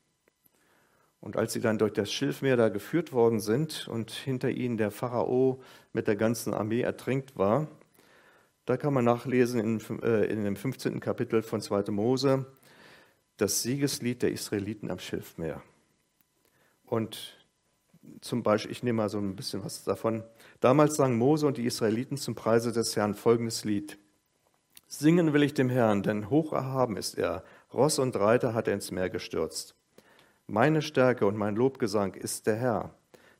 Und 1.20 1.36
als 1.36 1.52
sie 1.52 1.60
dann 1.60 1.78
durch 1.78 1.92
das 1.92 2.12
Schilfmeer 2.12 2.56
da 2.56 2.68
geführt 2.68 3.12
worden 3.12 3.40
sind 3.40 3.88
und 3.88 4.12
hinter 4.12 4.50
ihnen 4.50 4.76
der 4.76 4.92
Pharao 4.92 5.60
mit 5.92 6.06
der 6.06 6.14
ganzen 6.14 6.54
Armee 6.54 6.82
ertränkt 6.82 7.36
war, 7.36 7.66
da 8.66 8.76
kann 8.76 8.94
man 8.94 9.04
nachlesen 9.04 9.58
in, 9.58 10.02
äh, 10.02 10.26
in 10.26 10.44
dem 10.44 10.54
15. 10.54 11.00
Kapitel 11.00 11.42
von 11.42 11.60
2. 11.60 11.90
Mose 11.90 12.46
das 13.38 13.62
Siegeslied 13.62 14.22
der 14.22 14.32
Israeliten 14.32 14.90
am 14.90 14.98
Schilfmeer. 14.98 15.62
Und 16.84 17.38
zum 18.20 18.42
Beispiel, 18.42 18.72
ich 18.72 18.82
nehme 18.82 18.98
mal 18.98 19.08
so 19.08 19.18
ein 19.18 19.36
bisschen 19.36 19.64
was 19.64 19.84
davon. 19.84 20.22
Damals 20.60 20.96
sang 20.96 21.16
Mose 21.16 21.46
und 21.46 21.56
die 21.56 21.64
Israeliten 21.64 22.16
zum 22.16 22.34
Preise 22.34 22.72
des 22.72 22.96
Herrn 22.96 23.14
folgendes 23.14 23.64
Lied. 23.64 23.98
Singen 24.86 25.32
will 25.32 25.42
ich 25.42 25.54
dem 25.54 25.68
Herrn, 25.68 26.02
denn 26.02 26.30
hoch 26.30 26.52
erhaben 26.52 26.96
ist 26.96 27.16
er. 27.16 27.44
Ross 27.72 27.98
und 27.98 28.16
Reiter 28.16 28.54
hat 28.54 28.66
er 28.68 28.74
ins 28.74 28.90
Meer 28.90 29.10
gestürzt. 29.10 29.74
Meine 30.46 30.80
Stärke 30.80 31.26
und 31.26 31.36
mein 31.36 31.54
Lobgesang 31.54 32.14
ist 32.14 32.46
der 32.46 32.56
Herr, 32.56 32.94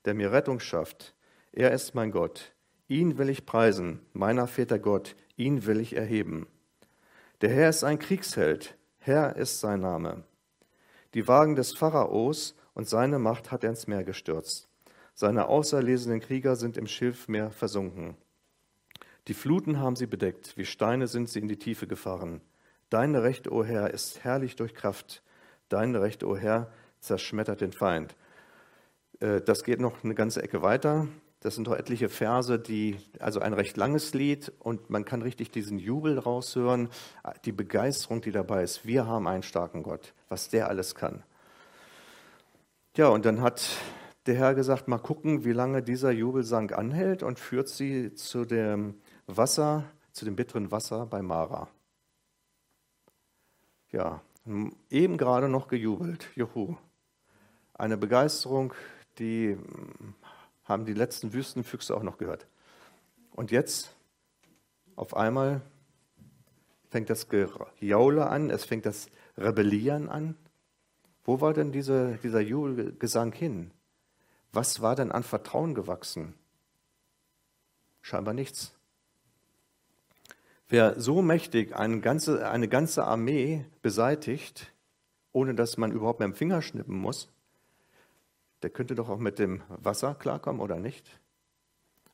der 0.04 0.14
mir 0.14 0.32
Rettung 0.32 0.60
schafft. 0.60 1.14
Er 1.52 1.72
ist 1.72 1.94
mein 1.94 2.10
Gott. 2.10 2.52
Ihn 2.88 3.16
will 3.16 3.30
ich 3.30 3.46
preisen, 3.46 4.00
meiner 4.12 4.46
Väter 4.46 4.78
Gott, 4.78 5.16
ihn 5.36 5.66
will 5.66 5.80
ich 5.80 5.96
erheben. 5.96 6.46
Der 7.40 7.50
Herr 7.50 7.70
ist 7.70 7.84
ein 7.84 7.98
Kriegsheld, 7.98 8.76
Herr 8.98 9.36
ist 9.36 9.60
sein 9.60 9.80
Name. 9.80 10.24
Die 11.14 11.26
Wagen 11.26 11.54
des 11.54 11.72
Pharaos 11.72 12.54
und 12.74 12.88
seine 12.88 13.18
Macht 13.18 13.50
hat 13.50 13.64
er 13.64 13.70
ins 13.70 13.86
Meer 13.86 14.04
gestürzt. 14.04 14.68
Seine 15.14 15.48
auserlesenen 15.48 16.20
Krieger 16.20 16.54
sind 16.56 16.76
im 16.76 16.86
Schilfmeer 16.86 17.50
versunken. 17.50 18.16
Die 19.26 19.34
Fluten 19.34 19.80
haben 19.80 19.96
sie 19.96 20.06
bedeckt, 20.06 20.56
wie 20.56 20.64
Steine 20.64 21.06
sind 21.06 21.28
sie 21.28 21.40
in 21.40 21.48
die 21.48 21.58
Tiefe 21.58 21.86
gefahren. 21.86 22.40
Deine 22.90 23.22
Recht, 23.22 23.50
o 23.50 23.64
Herr, 23.64 23.92
ist 23.92 24.24
herrlich 24.24 24.56
durch 24.56 24.74
Kraft. 24.74 25.22
Deine 25.68 26.00
Recht, 26.00 26.24
o 26.24 26.36
Herr, 26.36 26.70
zerschmettert 27.00 27.60
den 27.60 27.72
Feind. 27.72 28.16
Äh, 29.20 29.40
das 29.40 29.64
geht 29.64 29.80
noch 29.80 30.04
eine 30.04 30.14
ganze 30.14 30.42
Ecke 30.42 30.62
weiter. 30.62 31.06
Das 31.40 31.54
sind 31.54 31.68
doch 31.68 31.76
etliche 31.76 32.08
Verse, 32.08 32.58
die, 32.58 32.96
also 33.20 33.38
ein 33.40 33.52
recht 33.52 33.76
langes 33.76 34.12
Lied 34.12 34.52
und 34.58 34.90
man 34.90 35.04
kann 35.04 35.22
richtig 35.22 35.52
diesen 35.52 35.78
Jubel 35.78 36.18
raushören, 36.18 36.88
die 37.44 37.52
Begeisterung, 37.52 38.20
die 38.20 38.32
dabei 38.32 38.64
ist. 38.64 38.86
Wir 38.86 39.06
haben 39.06 39.28
einen 39.28 39.44
starken 39.44 39.84
Gott, 39.84 40.14
was 40.28 40.48
der 40.48 40.68
alles 40.68 40.96
kann. 40.96 41.22
Ja, 42.96 43.06
und 43.08 43.24
dann 43.24 43.40
hat 43.40 43.68
der 44.26 44.34
Herr 44.34 44.56
gesagt, 44.56 44.88
mal 44.88 44.98
gucken, 44.98 45.44
wie 45.44 45.52
lange 45.52 45.80
dieser 45.80 46.10
Jubelsang 46.10 46.72
anhält 46.72 47.22
und 47.22 47.38
führt 47.38 47.68
sie 47.68 48.14
zu 48.14 48.44
dem 48.44 48.96
Wasser, 49.28 49.84
zu 50.10 50.24
dem 50.24 50.34
bitteren 50.34 50.72
Wasser 50.72 51.06
bei 51.06 51.22
Mara. 51.22 51.68
Ja, 53.90 54.20
eben 54.90 55.16
gerade 55.16 55.48
noch 55.48 55.68
gejubelt. 55.68 56.28
Juhu. 56.34 56.76
Eine 57.74 57.96
Begeisterung, 57.96 58.74
die 59.18 59.52
hm, 59.52 60.14
haben 60.64 60.84
die 60.84 60.94
letzten 60.94 61.32
Wüstenfüchse 61.32 61.96
auch 61.96 62.02
noch 62.02 62.18
gehört. 62.18 62.46
Und 63.32 63.50
jetzt, 63.50 63.94
auf 64.96 65.16
einmal, 65.16 65.62
fängt 66.90 67.08
das 67.08 67.28
Gejaule 67.28 68.26
an, 68.28 68.50
es 68.50 68.64
fängt 68.64 68.84
das 68.84 69.08
Rebellieren 69.36 70.08
an. 70.08 70.36
Wo 71.24 71.40
war 71.40 71.54
denn 71.54 71.72
diese, 71.72 72.18
dieser 72.22 72.40
Jubelgesang 72.40 73.32
hin? 73.32 73.70
Was 74.52 74.80
war 74.80 74.96
denn 74.96 75.12
an 75.12 75.22
Vertrauen 75.22 75.74
gewachsen? 75.74 76.34
Scheinbar 78.00 78.34
nichts. 78.34 78.77
Wer 80.68 81.00
so 81.00 81.22
mächtig 81.22 81.74
eine 81.74 82.00
ganze, 82.00 82.48
eine 82.48 82.68
ganze 82.68 83.04
Armee 83.04 83.64
beseitigt, 83.80 84.72
ohne 85.32 85.54
dass 85.54 85.78
man 85.78 85.92
überhaupt 85.92 86.20
mit 86.20 86.26
dem 86.26 86.34
Finger 86.34 86.60
schnippen 86.60 86.96
muss, 86.96 87.30
der 88.62 88.70
könnte 88.70 88.94
doch 88.94 89.08
auch 89.08 89.18
mit 89.18 89.38
dem 89.38 89.62
Wasser 89.68 90.14
klarkommen, 90.14 90.60
oder 90.60 90.78
nicht? 90.78 91.20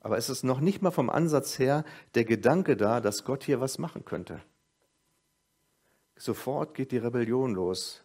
Aber 0.01 0.19
es 0.19 0.29
ist 0.29 0.45
noch 0.45 0.61
nicht 0.61 0.83
mal 0.83 0.93
vom 0.93 1.11
Ansatz 1.11 1.59
her 1.59 1.85
der 2.15 2.25
Gedanke 2.25 2.77
da, 2.77 3.01
dass 3.01 3.25
Gott 3.25 3.43
hier 3.43 3.61
was 3.61 3.79
machen 3.79 4.05
könnte. 4.05 4.41
Sofort 6.17 6.75
geht 6.75 6.93
die 6.93 6.99
Rebellion 6.99 7.55
los. 7.55 8.04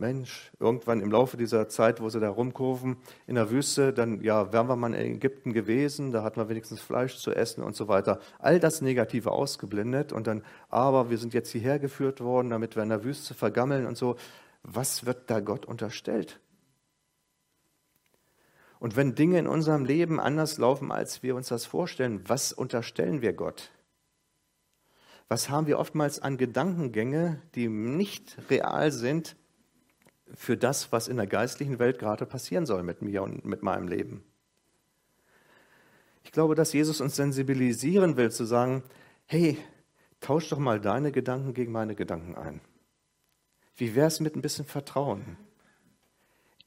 Mensch, 0.00 0.50
irgendwann 0.58 1.00
im 1.00 1.10
Laufe 1.10 1.36
dieser 1.36 1.68
Zeit, 1.68 2.00
wo 2.00 2.08
sie 2.08 2.18
da 2.18 2.30
rumkurven 2.30 2.96
in 3.26 3.34
der 3.34 3.50
Wüste, 3.50 3.92
dann, 3.92 4.22
ja, 4.22 4.52
wären 4.52 4.66
wir 4.66 4.76
mal 4.76 4.94
in 4.94 5.16
Ägypten 5.16 5.52
gewesen, 5.52 6.10
da 6.10 6.22
hatten 6.22 6.40
wir 6.40 6.48
wenigstens 6.48 6.80
Fleisch 6.80 7.18
zu 7.18 7.32
essen 7.32 7.62
und 7.62 7.76
so 7.76 7.86
weiter. 7.86 8.18
All 8.38 8.58
das 8.58 8.80
Negative 8.80 9.30
ausgeblendet 9.30 10.12
und 10.12 10.26
dann, 10.26 10.42
aber 10.68 11.10
wir 11.10 11.18
sind 11.18 11.34
jetzt 11.34 11.52
hierher 11.52 11.78
geführt 11.78 12.20
worden, 12.20 12.50
damit 12.50 12.74
wir 12.74 12.82
in 12.82 12.88
der 12.88 13.04
Wüste 13.04 13.34
vergammeln 13.34 13.86
und 13.86 13.96
so. 13.96 14.16
Was 14.62 15.06
wird 15.06 15.30
da 15.30 15.40
Gott 15.40 15.66
unterstellt? 15.66 16.40
Und 18.78 18.96
wenn 18.96 19.14
Dinge 19.14 19.38
in 19.38 19.46
unserem 19.46 19.84
Leben 19.84 20.18
anders 20.18 20.56
laufen, 20.56 20.90
als 20.90 21.22
wir 21.22 21.36
uns 21.36 21.48
das 21.48 21.66
vorstellen, 21.66 22.22
was 22.26 22.52
unterstellen 22.52 23.20
wir 23.20 23.34
Gott? 23.34 23.70
Was 25.28 25.50
haben 25.50 25.66
wir 25.66 25.78
oftmals 25.78 26.18
an 26.18 26.38
Gedankengänge, 26.38 27.40
die 27.54 27.68
nicht 27.68 28.38
real 28.48 28.90
sind, 28.90 29.36
für 30.34 30.56
das, 30.56 30.92
was 30.92 31.08
in 31.08 31.16
der 31.16 31.26
geistlichen 31.26 31.78
Welt 31.78 31.98
gerade 31.98 32.26
passieren 32.26 32.66
soll 32.66 32.82
mit 32.82 33.02
mir 33.02 33.22
und 33.22 33.44
mit 33.44 33.62
meinem 33.62 33.88
Leben. 33.88 34.24
Ich 36.24 36.32
glaube, 36.32 36.54
dass 36.54 36.72
Jesus 36.72 37.00
uns 37.00 37.16
sensibilisieren 37.16 38.16
will, 38.16 38.30
zu 38.30 38.44
sagen, 38.44 38.82
hey, 39.26 39.58
tausch 40.20 40.48
doch 40.48 40.58
mal 40.58 40.80
deine 40.80 41.12
Gedanken 41.12 41.54
gegen 41.54 41.72
meine 41.72 41.94
Gedanken 41.94 42.36
ein. 42.36 42.60
Wie 43.76 43.94
wäre 43.94 44.08
es 44.08 44.20
mit 44.20 44.36
ein 44.36 44.42
bisschen 44.42 44.66
Vertrauen? 44.66 45.36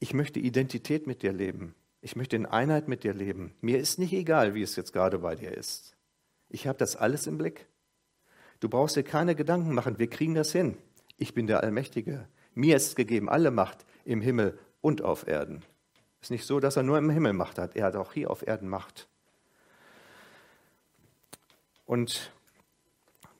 Ich 0.00 0.12
möchte 0.12 0.40
Identität 0.40 1.06
mit 1.06 1.22
dir 1.22 1.32
leben. 1.32 1.74
Ich 2.00 2.16
möchte 2.16 2.36
in 2.36 2.44
Einheit 2.44 2.88
mit 2.88 3.04
dir 3.04 3.14
leben. 3.14 3.54
Mir 3.60 3.78
ist 3.78 3.98
nicht 3.98 4.12
egal, 4.12 4.54
wie 4.54 4.62
es 4.62 4.76
jetzt 4.76 4.92
gerade 4.92 5.20
bei 5.20 5.36
dir 5.36 5.52
ist. 5.52 5.96
Ich 6.50 6.66
habe 6.66 6.76
das 6.76 6.96
alles 6.96 7.26
im 7.26 7.38
Blick. 7.38 7.66
Du 8.60 8.68
brauchst 8.68 8.96
dir 8.96 9.04
keine 9.04 9.34
Gedanken 9.34 9.72
machen. 9.72 9.98
Wir 9.98 10.10
kriegen 10.10 10.34
das 10.34 10.52
hin. 10.52 10.76
Ich 11.16 11.32
bin 11.32 11.46
der 11.46 11.62
Allmächtige. 11.62 12.28
Mir 12.54 12.76
ist 12.76 12.96
gegeben 12.96 13.28
alle 13.28 13.50
Macht 13.50 13.84
im 14.04 14.20
Himmel 14.20 14.58
und 14.80 15.02
auf 15.02 15.26
Erden. 15.26 15.62
Es 16.20 16.26
ist 16.26 16.30
nicht 16.30 16.46
so, 16.46 16.60
dass 16.60 16.76
er 16.76 16.82
nur 16.82 16.98
im 16.98 17.10
Himmel 17.10 17.32
Macht 17.32 17.58
hat. 17.58 17.76
Er 17.76 17.86
hat 17.86 17.96
auch 17.96 18.12
hier 18.12 18.30
auf 18.30 18.46
Erden 18.46 18.68
Macht. 18.68 19.08
Und 21.86 22.32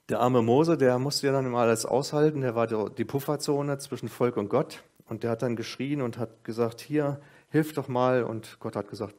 der 0.09 0.19
arme 0.19 0.41
Mose, 0.41 0.77
der 0.77 0.99
musste 0.99 1.27
ja 1.27 1.33
dann 1.33 1.45
immer 1.45 1.59
alles 1.59 1.85
aushalten. 1.85 2.41
Der 2.41 2.55
war 2.55 2.89
die 2.89 3.05
Pufferzone 3.05 3.79
zwischen 3.79 4.07
Volk 4.07 4.37
und 4.37 4.49
Gott. 4.49 4.83
Und 5.07 5.23
der 5.23 5.31
hat 5.31 5.41
dann 5.41 5.55
geschrien 5.55 6.01
und 6.01 6.17
hat 6.17 6.43
gesagt, 6.43 6.81
hier, 6.81 7.19
hilf 7.49 7.73
doch 7.73 7.87
mal. 7.87 8.23
Und 8.23 8.59
Gott 8.59 8.75
hat 8.75 8.89
gesagt, 8.89 9.15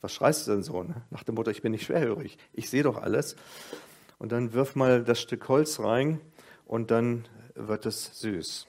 was 0.00 0.12
schreist 0.12 0.46
du 0.46 0.52
denn 0.52 0.62
so? 0.62 0.82
Ne? 0.82 1.02
Nach 1.10 1.24
dem 1.24 1.34
Motto, 1.34 1.50
ich 1.50 1.62
bin 1.62 1.72
nicht 1.72 1.86
schwerhörig, 1.86 2.36
ich 2.52 2.68
sehe 2.68 2.82
doch 2.82 3.00
alles. 3.00 3.36
Und 4.18 4.32
dann 4.32 4.52
wirf 4.52 4.76
mal 4.76 5.02
das 5.02 5.20
Stück 5.20 5.48
Holz 5.48 5.80
rein 5.80 6.20
und 6.66 6.90
dann 6.90 7.26
wird 7.54 7.86
es 7.86 8.20
süß. 8.20 8.66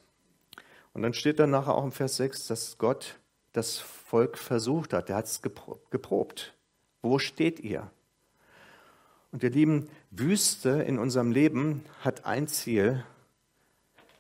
Und 0.96 1.02
dann 1.02 1.14
steht 1.14 1.40
dann 1.40 1.50
nachher 1.50 1.76
auch 1.76 1.84
im 1.84 1.92
Vers 1.92 2.16
6, 2.16 2.48
dass 2.48 2.78
Gott 2.78 3.20
das 3.52 3.80
Volk 3.80 4.38
versucht 4.38 4.94
hat. 4.94 5.10
Er 5.10 5.18
hat 5.18 5.26
es 5.26 5.42
geprobt. 5.42 6.54
Wo 7.02 7.20
steht 7.20 7.60
ihr? 7.60 7.92
Und 9.34 9.44
ihr 9.44 9.50
Lieben, 9.50 9.90
Wüste 10.10 10.70
in 10.70 10.98
unserem 10.98 11.34
Leben 11.34 11.84
hat 12.00 12.26
ein 12.26 12.48
Ziel, 12.48 13.04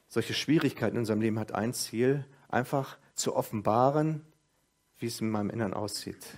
solche 0.09 0.33
Schwierigkeiten 0.33 0.97
in 0.97 0.99
unserem 0.99 1.21
Leben 1.21 1.39
hat 1.39 1.53
ein 1.53 1.73
Ziel, 1.73 2.25
einfach 2.49 2.97
zu 3.13 3.37
offenbaren, 3.37 4.21
wie 4.99 5.07
es 5.07 5.21
in 5.21 5.29
meinem 5.29 5.51
Innern 5.51 5.73
aussieht. 5.73 6.37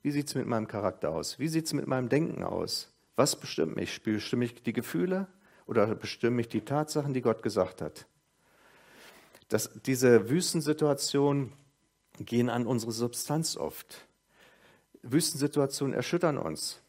Wie 0.00 0.12
sieht 0.12 0.28
es 0.28 0.34
mit 0.34 0.46
meinem 0.46 0.66
Charakter 0.66 1.10
aus? 1.10 1.38
Wie 1.38 1.48
sieht 1.48 1.66
es 1.66 1.74
mit 1.74 1.86
meinem 1.86 2.08
Denken 2.08 2.42
aus? 2.42 2.90
Was 3.16 3.36
bestimmt 3.36 3.76
mich? 3.76 4.02
Bestimme 4.02 4.46
ich 4.46 4.62
die 4.62 4.72
Gefühle 4.72 5.26
oder 5.66 5.94
bestimme 5.94 6.40
ich 6.40 6.48
die 6.48 6.62
Tatsachen, 6.62 7.12
die 7.12 7.20
Gott 7.20 7.42
gesagt 7.42 7.82
hat? 7.82 8.06
Das, 9.52 9.68
diese 9.84 10.30
Wüstensituationen 10.30 11.52
gehen 12.18 12.48
an 12.48 12.66
unsere 12.66 12.90
Substanz 12.90 13.58
oft. 13.58 14.08
Wüstensituationen 15.02 15.94
erschüttern 15.94 16.38
uns. 16.38 16.80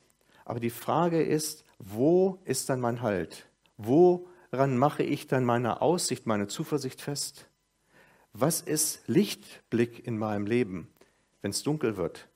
Aber 0.46 0.62
die 0.62 0.70
Frage 0.70 1.22
ist, 1.22 1.66
wo 1.78 2.40
ist 2.46 2.70
dann 2.70 2.80
mein 2.80 3.02
Halt? 3.02 3.48
Woran 3.76 4.78
mache 4.78 5.04
ich 5.04 5.28
dann 5.28 5.44
meine 5.44 5.82
Aussicht, 5.82 6.26
meine 6.26 6.48
Zuversicht 6.48 7.02
fest? 7.02 7.50
Was 8.32 8.62
ist 8.62 9.02
Lichtblick 9.08 10.08
in 10.08 10.18
meinem 10.18 10.46
Leben, 10.46 10.88
wenn 11.42 11.52
es 11.52 11.64
dunkel 11.64 11.98
wird? 11.98 12.30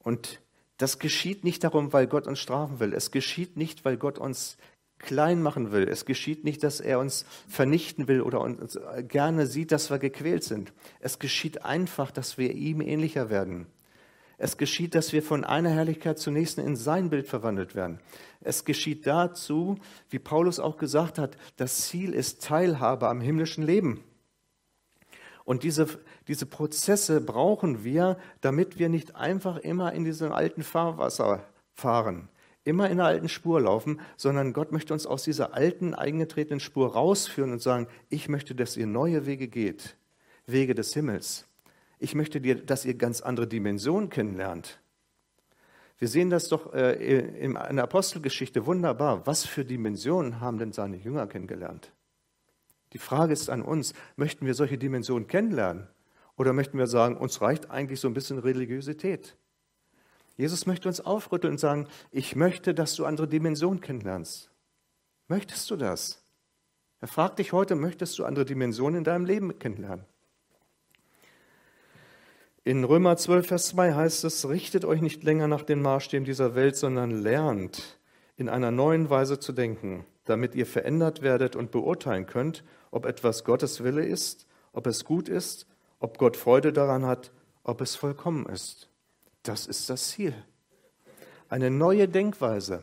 Und 0.00 0.40
das 0.78 0.98
geschieht 0.98 1.44
nicht 1.44 1.62
darum, 1.62 1.92
weil 1.92 2.08
Gott 2.08 2.26
uns 2.26 2.40
strafen 2.40 2.80
will. 2.80 2.92
Es 2.92 3.12
geschieht 3.12 3.56
nicht, 3.56 3.84
weil 3.84 3.98
Gott 3.98 4.18
uns 4.18 4.56
klein 5.04 5.40
machen 5.42 5.70
will. 5.70 5.88
Es 5.88 6.04
geschieht 6.04 6.42
nicht, 6.44 6.64
dass 6.64 6.80
er 6.80 6.98
uns 6.98 7.24
vernichten 7.48 8.08
will 8.08 8.20
oder 8.20 8.40
uns 8.40 8.78
gerne 9.06 9.46
sieht, 9.46 9.70
dass 9.70 9.90
wir 9.90 9.98
gequält 9.98 10.42
sind. 10.42 10.72
Es 11.00 11.18
geschieht 11.18 11.64
einfach, 11.64 12.10
dass 12.10 12.38
wir 12.38 12.52
ihm 12.52 12.80
ähnlicher 12.80 13.30
werden. 13.30 13.66
Es 14.36 14.56
geschieht, 14.56 14.94
dass 14.94 15.12
wir 15.12 15.22
von 15.22 15.44
einer 15.44 15.70
Herrlichkeit 15.70 16.18
zur 16.18 16.32
nächsten 16.32 16.60
in 16.60 16.74
sein 16.74 17.08
Bild 17.08 17.28
verwandelt 17.28 17.74
werden. 17.74 18.00
Es 18.40 18.64
geschieht 18.64 19.06
dazu, 19.06 19.78
wie 20.10 20.18
Paulus 20.18 20.58
auch 20.58 20.76
gesagt 20.76 21.18
hat, 21.18 21.36
das 21.56 21.88
Ziel 21.88 22.12
ist 22.12 22.42
Teilhabe 22.42 23.08
am 23.08 23.20
himmlischen 23.20 23.64
Leben. 23.64 24.02
Und 25.44 25.62
diese, 25.62 25.86
diese 26.26 26.46
Prozesse 26.46 27.20
brauchen 27.20 27.84
wir, 27.84 28.18
damit 28.40 28.78
wir 28.78 28.88
nicht 28.88 29.14
einfach 29.14 29.58
immer 29.58 29.92
in 29.92 30.04
diesem 30.04 30.32
alten 30.32 30.62
Fahrwasser 30.62 31.44
fahren, 31.74 32.28
immer 32.64 32.90
in 32.90 32.96
der 32.96 33.06
alten 33.06 33.28
Spur 33.28 33.60
laufen, 33.60 34.00
sondern 34.16 34.52
Gott 34.52 34.72
möchte 34.72 34.92
uns 34.92 35.06
aus 35.06 35.22
dieser 35.22 35.54
alten, 35.54 35.94
eingetretenen 35.94 36.60
Spur 36.60 36.92
rausführen 36.92 37.52
und 37.52 37.62
sagen, 37.62 37.86
ich 38.08 38.28
möchte, 38.28 38.54
dass 38.54 38.76
ihr 38.76 38.86
neue 38.86 39.26
Wege 39.26 39.48
geht, 39.48 39.96
Wege 40.46 40.74
des 40.74 40.94
Himmels. 40.94 41.46
Ich 41.98 42.14
möchte, 42.14 42.40
dir, 42.40 42.56
dass 42.56 42.84
ihr 42.84 42.94
ganz 42.94 43.20
andere 43.20 43.46
Dimensionen 43.46 44.10
kennenlernt. 44.10 44.80
Wir 45.98 46.08
sehen 46.08 46.28
das 46.28 46.48
doch 46.48 46.74
äh, 46.74 47.20
in 47.38 47.54
der 47.54 47.84
Apostelgeschichte 47.84 48.66
wunderbar. 48.66 49.26
Was 49.26 49.46
für 49.46 49.64
Dimensionen 49.64 50.40
haben 50.40 50.58
denn 50.58 50.72
seine 50.72 50.96
Jünger 50.96 51.26
kennengelernt? 51.26 51.92
Die 52.92 52.98
Frage 52.98 53.32
ist 53.32 53.48
an 53.48 53.62
uns, 53.62 53.92
möchten 54.16 54.46
wir 54.46 54.54
solche 54.54 54.78
Dimensionen 54.78 55.28
kennenlernen? 55.28 55.88
Oder 56.36 56.52
möchten 56.52 56.78
wir 56.78 56.88
sagen, 56.88 57.16
uns 57.16 57.40
reicht 57.40 57.70
eigentlich 57.70 58.00
so 58.00 58.08
ein 58.08 58.14
bisschen 58.14 58.38
Religiosität? 58.38 59.36
Jesus 60.36 60.66
möchte 60.66 60.88
uns 60.88 61.00
aufrütteln 61.00 61.54
und 61.54 61.58
sagen, 61.58 61.88
ich 62.10 62.34
möchte, 62.34 62.74
dass 62.74 62.94
du 62.94 63.04
andere 63.04 63.28
Dimensionen 63.28 63.80
kennenlernst. 63.80 64.50
Möchtest 65.28 65.70
du 65.70 65.76
das? 65.76 66.24
Er 67.00 67.08
fragt 67.08 67.38
dich 67.38 67.52
heute, 67.52 67.74
möchtest 67.74 68.18
du 68.18 68.24
andere 68.24 68.44
Dimensionen 68.44 68.98
in 68.98 69.04
deinem 69.04 69.24
Leben 69.24 69.58
kennenlernen? 69.58 70.04
In 72.64 72.82
Römer 72.82 73.16
12, 73.16 73.46
Vers 73.46 73.68
2 73.68 73.92
heißt 73.92 74.24
es, 74.24 74.48
richtet 74.48 74.86
euch 74.86 75.02
nicht 75.02 75.22
länger 75.22 75.48
nach 75.48 75.62
den 75.62 75.82
Maßstäben 75.82 76.24
dieser 76.24 76.54
Welt, 76.54 76.76
sondern 76.76 77.10
lernt 77.10 77.98
in 78.36 78.48
einer 78.48 78.70
neuen 78.70 79.10
Weise 79.10 79.38
zu 79.38 79.52
denken, 79.52 80.06
damit 80.24 80.54
ihr 80.54 80.64
verändert 80.64 81.20
werdet 81.20 81.56
und 81.56 81.70
beurteilen 81.70 82.26
könnt, 82.26 82.64
ob 82.90 83.04
etwas 83.04 83.44
Gottes 83.44 83.84
Wille 83.84 84.04
ist, 84.04 84.46
ob 84.72 84.86
es 84.86 85.04
gut 85.04 85.28
ist, 85.28 85.66
ob 86.00 86.16
Gott 86.18 86.36
Freude 86.38 86.72
daran 86.72 87.04
hat, 87.04 87.32
ob 87.64 87.80
es 87.82 87.96
vollkommen 87.96 88.46
ist. 88.46 88.88
Das 89.44 89.66
ist 89.66 89.88
das 89.90 90.08
Ziel. 90.08 90.34
Eine 91.48 91.70
neue 91.70 92.08
Denkweise. 92.08 92.82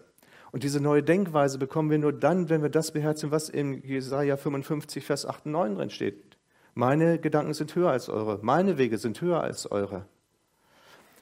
Und 0.51 0.63
diese 0.63 0.79
neue 0.79 1.01
Denkweise 1.01 1.57
bekommen 1.57 1.89
wir 1.89 1.97
nur 1.97 2.13
dann, 2.13 2.49
wenn 2.49 2.61
wir 2.61 2.69
das 2.69 2.91
beherzigen, 2.91 3.31
was 3.31 3.49
in 3.49 3.81
Jesaja 3.83 4.37
55, 4.37 5.03
Vers 5.03 5.25
8 5.25 5.45
und 5.45 5.53
9 5.53 5.75
drin 5.75 5.89
steht. 5.89 6.37
Meine 6.73 7.19
Gedanken 7.19 7.53
sind 7.53 7.75
höher 7.75 7.89
als 7.89 8.09
eure, 8.09 8.39
meine 8.41 8.77
Wege 8.77 8.97
sind 8.97 9.19
höher 9.21 9.41
als 9.41 9.69
eure. 9.69 10.05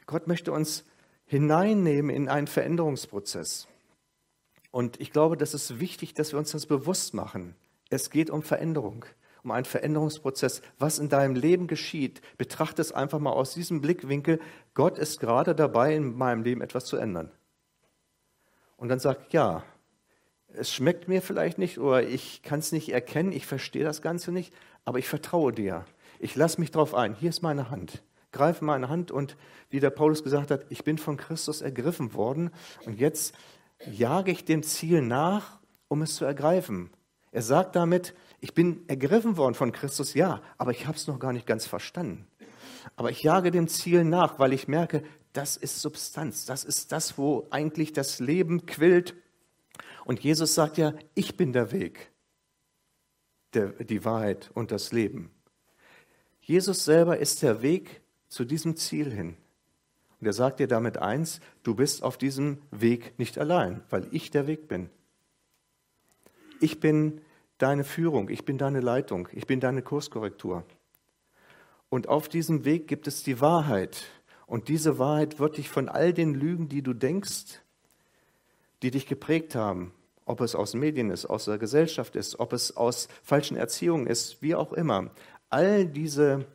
Gott 0.06 0.28
möchte 0.28 0.52
uns 0.52 0.84
hineinnehmen 1.26 2.14
in 2.14 2.28
einen 2.28 2.48
Veränderungsprozess. 2.48 3.68
Und 4.72 5.00
ich 5.00 5.12
glaube, 5.12 5.38
das 5.38 5.54
ist 5.54 5.80
wichtig, 5.80 6.14
dass 6.14 6.34
wir 6.34 6.40
uns 6.40 6.52
das 6.52 6.66
bewusst 6.66 7.14
machen. 7.14 7.56
Es 7.90 8.10
geht 8.10 8.30
um 8.30 8.44
Veränderung, 8.44 9.06
um 9.44 9.52
einen 9.52 9.66
Veränderungsprozess. 9.66 10.62
Was 10.78 11.00
in 11.00 11.10
deinem 11.10 11.36
Leben 11.36 11.68
geschieht, 11.68 12.22
betrachte 12.38 12.82
es 12.82 12.92
einfach 12.92 13.20
mal 13.20 13.32
aus 13.32 13.54
diesem 13.54 13.82
Blickwinkel. 13.82 14.40
Gott 14.74 14.98
ist 14.98 15.20
gerade 15.20 15.56
dabei, 15.56 15.96
in 15.96 16.18
meinem 16.18 16.44
Leben 16.44 16.62
etwas 16.62 16.86
zu 16.86 16.98
ändern. 16.98 17.32
Und 18.78 18.90
dann 18.90 19.00
sag, 19.00 19.34
ja, 19.34 19.64
es 20.54 20.74
schmeckt 20.74 21.08
mir 21.08 21.22
vielleicht 21.22 21.58
nicht 21.58 21.80
oder 21.80 22.04
ich 22.04 22.42
kann 22.42 22.60
es 22.60 22.72
nicht 22.72 22.90
erkennen, 22.90 23.32
ich 23.32 23.46
verstehe 23.46 23.84
das 23.84 24.02
Ganze 24.02 24.32
nicht, 24.32 24.54
aber 24.86 25.00
ich 25.00 25.08
vertraue 25.08 25.52
dir. 25.52 25.86
Ich 26.20 26.36
lasse 26.36 26.60
mich 26.60 26.72
darauf 26.72 26.96
ein. 26.96 27.16
Hier 27.16 27.30
ist 27.30 27.42
meine 27.42 27.70
Hand. 27.70 28.04
Greife 28.32 28.64
meine 28.64 28.90
Hand 28.90 29.12
und 29.12 29.38
wie 29.70 29.80
der 29.80 29.90
Paulus 29.90 30.24
gesagt 30.24 30.52
hat, 30.52 30.66
ich 30.70 30.84
bin 30.84 30.98
von 30.98 31.18
Christus 31.18 31.62
ergriffen 31.62 32.14
worden 32.14 32.52
und 32.86 33.00
jetzt 33.00 33.36
jage 33.92 34.32
ich 34.32 34.46
dem 34.46 34.64
Ziel 34.64 35.02
nach, 35.02 35.60
um 35.88 36.02
es 36.02 36.16
zu 36.16 36.26
ergreifen. 36.26 36.92
Er 37.32 37.42
sagt 37.42 37.76
damit, 37.76 38.14
ich 38.42 38.54
bin 38.54 38.88
ergriffen 38.88 39.38
worden 39.38 39.56
von 39.56 39.72
Christus, 39.72 40.14
ja, 40.14 40.42
aber 40.58 40.72
ich 40.72 40.88
habe 40.88 40.98
es 40.98 41.08
noch 41.08 41.20
gar 41.20 41.34
nicht 41.34 41.46
ganz 41.46 41.66
verstanden. 41.66 42.28
Aber 42.96 43.12
ich 43.12 43.22
jage 43.22 43.52
dem 43.52 43.68
Ziel 43.68 44.04
nach, 44.04 44.40
weil 44.40 44.54
ich 44.54 44.68
merke, 44.68 45.04
das 45.34 45.58
ist 45.58 45.82
Substanz, 45.82 46.46
das 46.46 46.64
ist 46.64 46.92
das, 46.92 47.18
wo 47.18 47.48
eigentlich 47.52 47.94
das 47.94 48.20
Leben 48.20 48.66
quillt. 48.66 49.16
Und 50.06 50.22
Jesus 50.22 50.56
sagt 50.56 50.78
ja, 50.78 50.94
ich 51.14 51.38
bin 51.38 51.54
der 51.54 51.72
Weg, 51.72 52.12
der, 53.54 53.68
die 53.68 54.06
Wahrheit 54.06 54.50
und 54.54 54.72
das 54.72 54.92
Leben. 54.92 55.32
Jesus 56.42 56.86
selber 56.86 57.18
ist 57.18 57.44
der 57.44 57.62
Weg 57.62 58.02
zu 58.28 58.46
diesem 58.46 58.76
Ziel 58.76 59.12
hin. 59.12 59.38
Und 60.20 60.28
er 60.28 60.34
sagt 60.34 60.60
dir 60.60 60.68
damit 60.68 60.98
eins, 60.98 61.40
du 61.64 61.76
bist 61.76 62.04
auf 62.04 62.18
diesem 62.18 62.62
Weg 62.72 63.18
nicht 63.20 63.38
allein, 63.38 63.84
weil 63.90 64.08
ich 64.12 64.32
der 64.32 64.48
Weg 64.48 64.68
bin. 64.68 64.90
Ich 66.60 66.80
bin 66.80 67.22
deine 67.60 67.84
Führung, 67.84 68.30
ich 68.30 68.46
bin 68.46 68.58
deine 68.58 68.80
Leitung, 68.80 69.28
ich 69.32 69.46
bin 69.46 69.60
deine 69.60 69.84
Kurskorrektur. 69.84 70.64
Und 71.90 72.08
auf 72.08 72.28
diesem 72.28 72.66
Weg 72.66 72.88
gibt 72.88 73.08
es 73.08 73.24
die 73.24 73.42
Wahrheit. 73.42 74.06
Und 74.48 74.68
diese 74.68 74.98
Wahrheit 74.98 75.40
wird 75.40 75.58
dich 75.58 75.70
von 75.70 75.90
all 75.90 76.14
den 76.14 76.34
Lügen, 76.34 76.70
die 76.70 76.82
du 76.82 76.94
denkst, 76.94 77.62
die 78.82 78.92
dich 78.92 79.06
geprägt 79.06 79.56
haben, 79.56 79.94
ob 80.26 80.42
es 80.42 80.56
aus 80.56 80.74
Medien 80.74 81.12
ist, 81.12 81.26
aus 81.26 81.46
der 81.46 81.58
Gesellschaft 81.58 82.16
ist, 82.16 82.40
ob 82.40 82.54
es 82.54 82.76
aus 82.76 83.10
falschen 83.24 83.58
Erziehungen 83.58 84.08
ist, 84.08 84.42
wie 84.42 84.56
auch 84.56 84.74
immer, 84.74 85.12
all 85.50 85.86
diese 85.86 86.46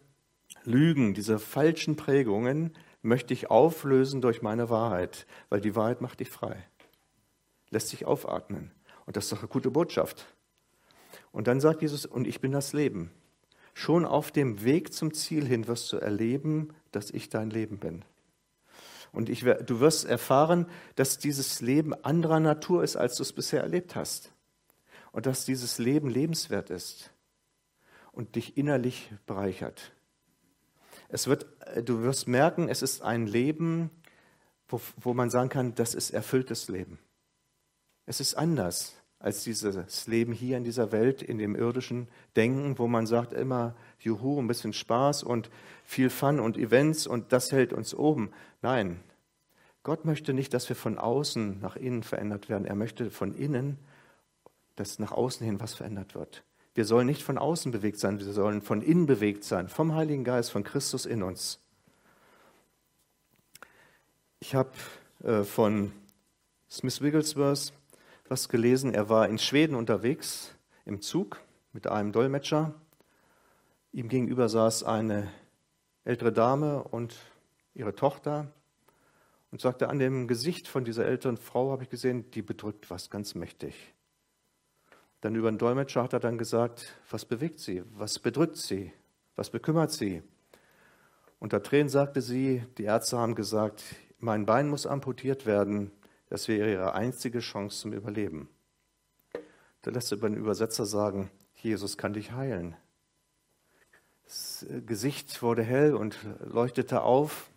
Lügen, 0.65 1.15
diese 1.15 1.39
falschen 1.39 1.97
Prägungen 1.97 2.73
möchte 3.03 3.35
ich 3.35 3.51
auflösen 3.51 4.23
durch 4.23 4.41
meine 4.41 4.71
Wahrheit, 4.71 5.27
weil 5.51 5.61
die 5.61 5.77
Wahrheit 5.77 6.01
macht 6.01 6.21
dich 6.21 6.31
frei, 6.31 6.57
lässt 7.71 7.89
sich 7.89 8.07
aufatmen. 8.07 8.71
Und 9.05 9.17
das 9.17 9.25
ist 9.25 9.33
doch 9.33 9.41
eine 9.41 9.49
gute 9.49 9.71
Botschaft. 9.71 10.27
Und 11.35 11.49
dann 11.49 11.59
sagt 11.59 11.83
Jesus, 11.83 12.07
und 12.07 12.29
ich 12.29 12.41
bin 12.41 12.53
das 12.53 12.73
Leben. 12.73 13.11
Schon 13.75 14.05
auf 14.05 14.31
dem 14.31 14.63
Weg 14.63 14.93
zum 14.95 15.13
Ziel 15.13 15.45
hin 15.45 15.67
wirst 15.67 15.93
du 15.93 15.97
erleben, 15.97 16.69
dass 16.93 17.11
ich 17.11 17.29
dein 17.29 17.51
Leben 17.51 17.79
bin. 17.79 18.05
Und 19.11 19.29
ich, 19.29 19.41
du 19.41 19.81
wirst 19.81 20.05
erfahren, 20.05 20.67
dass 20.95 21.19
dieses 21.19 21.61
Leben 21.61 21.93
anderer 22.05 22.39
Natur 22.39 22.85
ist, 22.85 22.95
als 22.95 23.17
du 23.17 23.25
es 23.25 23.33
bisher 23.33 23.63
erlebt 23.63 23.97
hast. 23.97 24.31
Und 25.11 25.27
dass 25.27 25.45
dieses 25.45 25.79
Leben 25.79 26.09
lebenswert 26.09 26.71
ist 26.71 27.11
und 28.13 28.37
dich 28.37 28.57
innerlich 28.57 29.11
bereichert. 29.27 29.91
Es 31.09 31.27
wird, 31.27 31.47
du 31.85 32.03
wirst 32.03 32.29
merken, 32.29 32.69
es 32.69 32.81
ist 32.81 33.03
ein 33.03 33.27
Leben, 33.27 33.91
wo, 34.69 34.81
wo 34.99 35.15
man 35.15 35.31
sagen 35.31 35.49
kann, 35.49 35.75
das 35.75 35.97
ist 35.97 36.11
erfülltes 36.11 36.69
Leben. 36.69 37.01
Es 38.07 38.21
ist 38.21 38.35
anders 38.37 38.95
als 39.25 39.43
dieses 39.43 40.07
Leben 40.07 40.35
hier 40.35 40.59
in 40.59 40.65
dieser 40.65 40.93
Welt, 40.93 41.23
in 41.23 41.39
dem 41.39 41.57
irdischen 41.57 42.09
Denken, 42.37 42.79
wo 42.79 42.87
man 42.87 43.07
sagt 43.07 43.33
immer, 43.33 43.75
juhu, 43.99 44.39
ein 44.39 44.47
bisschen 44.47 44.75
Spaß 44.75 45.23
und 45.23 45.49
viel 45.83 46.11
Fun 46.11 46.41
und 46.41 46.59
Events 46.59 47.07
und 47.07 47.33
das 47.33 47.51
hält 47.51 47.73
uns 47.73 47.95
oben. 47.95 48.33
Nein, 48.61 49.01
Gott 49.83 50.05
möchte 50.05 50.35
nicht, 50.35 50.53
dass 50.53 50.69
wir 50.69 50.77
von 50.77 50.99
außen 50.99 51.59
nach 51.59 51.75
innen 51.75 52.03
verändert 52.03 52.51
werden. 52.51 52.67
Er 52.67 52.75
möchte 52.75 53.11
von 53.11 53.35
innen, 53.35 53.79
dass 54.77 54.99
nach 54.99 55.13
außen 55.13 55.47
hin 55.47 55.59
was 55.59 55.73
verändert 55.73 56.15
wird. 56.15 56.45
Wir 56.75 56.85
sollen 56.85 57.07
nicht 57.07 57.23
von 57.23 57.39
außen 57.39 57.73
bewegt 57.73 57.99
sein, 57.99 58.19
wir 58.19 58.31
sollen 58.31 58.61
von 58.61 58.83
innen 58.83 59.07
bewegt 59.07 59.45
sein, 59.45 59.71
vom 59.71 59.95
Heiligen 59.95 60.25
Geist, 60.25 60.51
von 60.51 60.65
Christus 60.65 61.07
in 61.07 61.23
uns. 61.23 61.61
Ich 64.41 64.55
habe 64.55 64.73
äh, 65.23 65.45
von 65.45 65.93
Smith 66.69 67.01
Wigglesworth 67.01 67.73
was 68.29 68.49
gelesen. 68.49 68.95
Er 68.95 69.09
war 69.09 69.29
in 69.29 69.39
Schweden 69.39 69.75
unterwegs 69.75 70.55
im 70.85 71.01
Zug 71.01 71.41
mit 71.73 71.87
einem 71.87 72.13
Dolmetscher. 72.13 72.75
Ihm 73.93 74.09
gegenüber 74.09 74.49
saß 74.49 74.85
eine 74.85 75.31
ältere 76.05 76.33
Dame 76.33 76.83
und 76.85 77.17
ihre 77.75 77.95
Tochter 77.95 78.53
und 79.51 79.61
sagte, 79.61 79.89
an 79.89 79.99
dem 79.99 80.27
Gesicht 80.27 80.69
von 80.69 80.85
dieser 80.85 81.07
älteren 81.07 81.37
Frau 81.37 81.71
habe 81.71 81.85
ich 81.85 81.91
gesehen, 81.91 82.31
die 82.33 82.43
bedrückt 82.43 82.91
was 82.91 83.11
ganz 83.11 83.35
mächtig. 83.35 83.95
Dann 85.21 85.37
über 85.37 85.51
den 85.51 85.59
Dolmetscher 85.59 86.03
hat 86.03 86.13
er 86.13 86.21
dann 86.21 86.39
gesagt, 86.39 86.97
was 87.11 87.25
bewegt 87.25 87.59
sie, 87.61 87.83
was 87.95 88.19
bedrückt 88.19 88.57
sie, 88.57 88.93
was 89.37 89.51
bekümmert 89.51 89.93
sie. 89.93 90.23
Unter 91.39 91.63
Tränen 91.63 91.89
sagte 91.89 92.21
sie, 92.21 92.65
die 92.79 92.85
Ärzte 92.85 93.19
haben 93.19 93.35
gesagt, 93.35 93.85
mein 94.19 94.45
Bein 94.45 94.69
muss 94.69 94.87
amputiert 94.87 95.47
werden, 95.47 95.93
das 96.29 96.49
wäre 96.49 96.71
ihre 96.71 96.95
einzige 96.95 97.41
Chance 97.41 97.81
zum 97.81 97.93
Überleben. 97.93 98.49
Da 99.83 99.91
lässt 99.91 100.13
über 100.13 100.29
den 100.29 100.39
Übersetzer 100.39 100.87
sagen, 100.87 101.31
Jesus 101.57 101.99
kann 101.99 102.15
dich 102.15 102.33
heilen. 102.33 102.77
Das 104.25 104.67
Gesicht 104.87 105.43
wurde 105.43 105.63
hell 105.63 105.95
und 105.95 106.19
leuchtete 106.41 107.03
auf. 107.03 107.51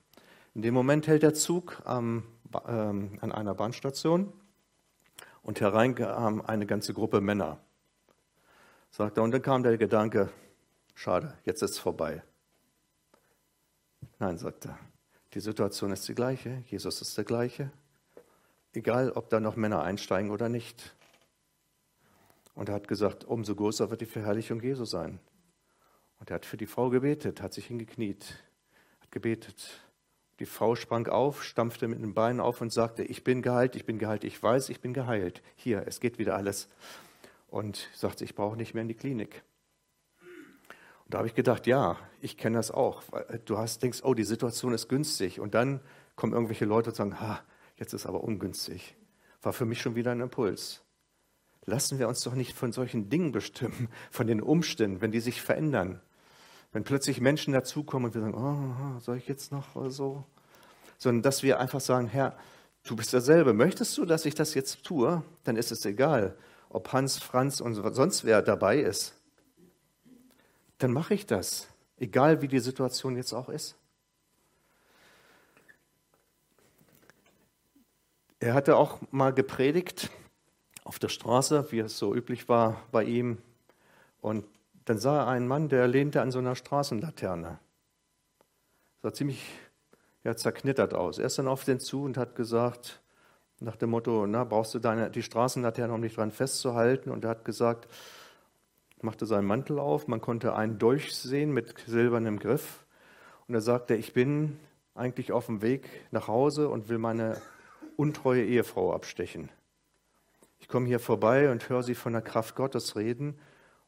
In 0.54 0.62
dem 0.62 0.74
Moment 0.74 1.08
hält 1.08 1.24
der 1.24 1.34
Zug 1.34 1.82
am, 1.86 2.24
ähm, 2.68 3.18
an 3.22 3.32
einer 3.32 3.56
Bahnstation 3.56 4.34
und 5.44 5.62
herein 5.62 5.96
kam 5.96 6.42
eine 6.42 6.66
ganze 6.66 6.94
Gruppe 6.94 7.22
Männer. 7.22 7.60
Sagt 8.92 9.18
er, 9.18 9.24
und 9.24 9.32
dann 9.32 9.42
kam 9.42 9.64
der 9.64 9.78
Gedanke, 9.78 10.30
schade, 10.94 11.38
jetzt 11.46 11.62
ist 11.62 11.72
es 11.72 11.80
vorbei. 11.80 12.24
Nein, 14.20 14.38
sagt 14.38 14.66
er, 14.66 14.78
die 15.34 15.40
Situation 15.40 15.92
ist 15.92 16.08
die 16.08 16.16
gleiche, 16.16 16.64
Jesus 16.68 17.02
ist 17.02 17.18
der 17.18 17.24
gleiche, 17.24 17.72
egal 18.78 19.12
ob 19.12 19.30
da 19.30 19.40
noch 19.40 19.56
Männer 19.56 19.82
einsteigen 19.82 20.32
oder 20.32 20.48
nicht. 20.48 20.96
Und 22.54 22.70
er 22.70 22.76
hat 22.76 22.88
gesagt, 22.88 23.26
umso 23.26 23.56
größer 23.56 23.90
wird 23.90 24.02
die 24.02 24.06
Verherrlichung 24.06 24.62
Jesu 24.62 24.86
sein. 24.86 25.20
Und 26.20 26.30
er 26.30 26.36
hat 26.36 26.46
für 26.46 26.58
die 26.58 26.66
Frau 26.66 26.90
gebetet, 26.90 27.42
hat 27.42 27.54
sich 27.54 27.68
hingekniet, 27.68 28.44
hat 29.02 29.12
gebetet. 29.12 29.82
Die 30.40 30.46
Frau 30.46 30.76
sprang 30.76 31.08
auf, 31.08 31.44
stampfte 31.44 31.88
mit 31.88 32.02
den 32.02 32.14
Beinen 32.14 32.40
auf 32.40 32.62
und 32.62 32.72
sagte, 32.72 33.04
ich 33.04 33.24
bin 33.24 33.42
geheilt, 33.42 33.76
ich 33.76 33.86
bin 33.86 34.00
geheilt, 34.00 34.24
ich 34.24 34.42
weiß, 34.42 34.70
ich 34.70 34.80
bin 34.80 34.94
geheilt. 34.94 35.42
Hier, 35.56 35.84
es 35.88 36.00
geht 36.00 36.20
wieder 36.20 36.36
alles. 36.36 36.70
Und 37.48 37.90
sagte, 37.94 38.24
ich 38.24 38.36
brauche 38.36 38.58
nicht 38.58 38.74
mehr 38.74 38.82
in 38.82 38.88
die 38.88 38.96
Klinik. 38.96 39.44
Und 41.06 41.14
da 41.14 41.20
habe 41.20 41.28
ich 41.28 41.36
gedacht, 41.36 41.66
ja, 41.66 41.98
ich 42.22 42.38
kenne 42.38 42.58
das 42.58 42.70
auch. 42.70 43.04
Du 43.46 43.58
hast, 43.58 43.82
denkst, 43.82 44.02
oh, 44.04 44.14
die 44.14 44.24
Situation 44.24 44.74
ist 44.74 44.90
günstig. 44.90 45.40
Und 45.40 45.54
dann 45.54 45.80
kommen 46.16 46.34
irgendwelche 46.34 46.66
Leute 46.66 46.90
und 46.90 46.96
sagen, 46.96 47.20
ha, 47.20 47.42
jetzt 47.78 47.94
ist 47.94 48.06
aber 48.06 48.24
ungünstig. 48.24 48.96
War 49.42 49.54
für 49.54 49.66
mich 49.66 49.82
schon 49.82 49.96
wieder 49.96 50.12
ein 50.12 50.22
Impuls. 50.22 50.82
Lassen 51.66 52.00
wir 52.00 52.08
uns 52.08 52.22
doch 52.22 52.34
nicht 52.34 52.54
von 52.54 52.72
solchen 52.72 53.10
Dingen 53.10 53.32
bestimmen, 53.32 53.90
von 54.12 54.28
den 54.28 54.42
Umständen, 54.42 55.02
wenn 55.02 55.12
die 55.12 55.20
sich 55.20 55.42
verändern. 55.42 56.02
Wenn 56.72 56.84
plötzlich 56.84 57.22
Menschen 57.22 57.54
dazukommen 57.54 58.08
und 58.08 58.14
wir 58.14 58.22
sagen, 58.22 58.36
oh, 58.36 59.00
soll 59.00 59.18
ich 59.18 59.28
jetzt 59.28 59.52
noch 59.52 59.76
oder 59.76 59.92
so? 59.92 60.24
Sondern 60.98 61.24
dass 61.24 61.44
wir 61.44 61.60
einfach 61.60 61.82
sagen, 61.82 62.08
Herr, 62.08 62.38
du 62.84 62.96
bist 62.96 63.14
derselbe. 63.14 63.54
Möchtest 63.54 63.98
du, 63.98 64.06
dass 64.06 64.26
ich 64.26 64.36
das 64.36 64.54
jetzt 64.54 64.84
tue? 64.84 65.24
Dann 65.44 65.56
ist 65.56 65.72
es 65.72 65.86
egal, 65.86 66.38
ob 66.70 66.92
Hans, 66.94 67.18
Franz 67.18 67.62
und 67.62 67.76
sonst 67.76 68.26
wer 68.26 68.42
dabei 68.42 68.80
ist. 68.80 69.14
Dann 70.78 70.92
mache 70.92 71.14
ich 71.14 71.26
das, 71.26 71.68
egal 71.98 72.42
wie 72.42 72.48
die 72.48 72.60
Situation 72.60 73.16
jetzt 73.16 73.34
auch 73.34 73.50
ist. 73.50 73.76
Er 78.40 78.54
hatte 78.54 78.78
auch 78.78 79.00
mal 79.12 79.34
gepredigt 79.34 80.12
auf 80.84 81.00
der 81.00 81.10
Straße, 81.10 81.72
wie 81.72 81.80
es 81.80 81.98
so 81.98 82.14
üblich 82.14 82.48
war 82.48 82.84
bei 82.92 83.04
ihm. 83.04 83.40
Und 84.22 84.46
dann 84.86 85.00
sah 85.00 85.22
er 85.22 85.28
einen 85.28 85.48
Mann, 85.48 85.70
der 85.70 85.88
lehnte 85.88 86.22
an 86.22 86.32
so 86.32 86.40
einer 86.40 86.56
Straßenlaterne. 86.56 87.60
Sah 89.02 89.14
ziemlich 89.14 89.44
ja, 90.24 90.36
zerknittert 90.36 90.94
aus. 90.94 91.18
Er 91.18 91.26
ist 91.26 91.40
dann 91.40 91.48
auf 91.48 91.64
den 91.64 91.80
zu 91.80 92.04
und 92.04 92.18
hat 92.18 92.36
gesagt, 92.36 93.02
nach 93.60 93.76
dem 93.76 93.90
Motto, 93.90 94.28
na, 94.28 94.44
brauchst 94.44 94.76
du 94.76 94.80
deine, 94.80 95.10
die 95.10 95.24
Straßenlaterne, 95.24 95.92
um 95.92 96.02
dich 96.02 96.14
dran 96.14 96.32
festzuhalten? 96.32 97.10
Und 97.10 97.24
er 97.24 97.32
hat 97.32 97.44
gesagt, 97.44 97.88
machte 99.02 99.26
seinen 99.26 99.48
Mantel 99.48 99.80
auf, 99.80 100.08
man 100.08 100.22
konnte 100.22 100.56
einen 100.56 100.78
Dolch 100.78 101.16
sehen 101.16 101.54
mit 101.54 101.74
silbernem 101.88 102.38
Griff. 102.38 102.86
Und 103.48 103.56
er 103.56 103.62
sagte, 103.62 103.96
ich 103.96 104.14
bin 104.14 104.60
eigentlich 104.94 105.32
auf 105.32 105.48
dem 105.48 105.64
Weg 105.64 105.90
nach 106.12 106.28
Hause 106.28 106.70
und 106.70 106.90
will 106.90 107.00
meine 107.00 107.42
untreue 107.98 108.46
Ehefrau 108.46 108.94
abstechen. 108.94 109.50
Ich 110.60 110.70
komme 110.70 110.88
hier 110.88 111.00
vorbei 111.00 111.52
und 111.52 111.68
höre 111.68 111.84
sie 111.84 111.96
von 111.96 112.14
der 112.14 112.22
Kraft 112.22 112.56
Gottes 112.56 112.96
reden 112.96 113.38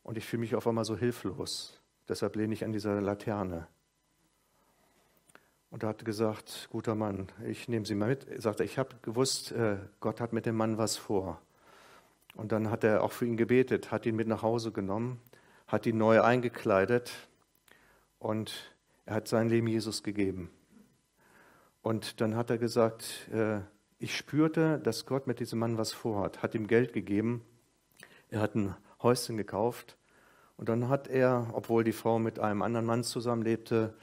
und 0.03 0.18
ich 0.18 0.26
fühle 0.26 0.41
mich 0.41 0.55
auf 0.55 0.68
einmal 0.68 0.86
so 0.86 0.97
hilflos. 0.97 1.80
Deshalb 2.10 2.36
lehne 2.36 2.53
ich 2.53 2.66
an 2.66 2.74
dieser 2.74 2.99
Laterne. 2.99 3.68
Und 5.72 5.84
er 5.84 5.89
hat 5.89 6.03
gesagt, 6.03 6.68
guter 6.72 6.95
Mann, 6.95 7.28
ich 7.45 7.68
nehme 7.68 7.86
Sie 7.86 7.93
mal 7.93 8.10
mit. 8.10 8.28
Er 8.28 8.41
sagte, 8.41 8.64
ich 8.64 8.80
habe 8.80 8.95
gewusst, 9.03 9.51
äh, 9.51 9.78
Gott 9.99 10.20
hat 10.20 10.34
mit 10.34 10.47
dem 10.47 10.55
Mann 10.55 10.80
was 10.80 10.97
vor. 10.97 11.39
Und 12.34 12.51
dann 12.51 12.72
hat 12.72 12.84
er 12.84 13.03
auch 13.03 13.12
für 13.12 13.28
ihn 13.28 13.38
gebetet, 13.38 13.91
hat 13.91 14.05
ihn 14.05 14.16
mit 14.16 14.28
nach 14.28 14.41
Hause 14.41 14.72
genommen, 14.72 15.22
hat 15.68 15.86
ihn 15.86 15.97
neu 15.97 16.22
eingekleidet 16.22 17.12
und 18.18 18.74
er 19.05 19.16
hat 19.16 19.28
sein 19.28 19.49
Leben 19.49 19.68
Jesus 19.68 20.01
gegeben. 20.01 20.49
Und 21.84 22.22
dann 22.22 22.36
hat 22.36 22.49
er 22.49 22.57
gesagt, 22.57 23.30
äh, 23.32 23.60
ich 24.00 24.16
spürte, 24.16 24.80
dass 24.80 25.06
Gott 25.06 25.28
mit 25.28 25.39
diesem 25.39 25.60
Mann 25.60 25.78
was 25.78 25.91
vorhat, 25.91 26.41
hat 26.41 26.56
ihm 26.56 26.68
Geld 26.68 26.93
gegeben, 26.93 27.43
er 28.30 28.39
hat 28.39 28.56
ein 28.56 28.76
Häuschen 29.04 29.38
gekauft 29.38 29.97
und 30.58 30.70
dann 30.70 30.89
hat 30.89 31.08
er, 31.08 31.50
obwohl 31.54 31.84
die 31.84 31.91
Frau 31.91 32.18
mit 32.18 32.39
einem 32.39 32.62
anderen 32.62 32.86
Mann 32.86 33.04
zusammenlebte, 33.04 33.93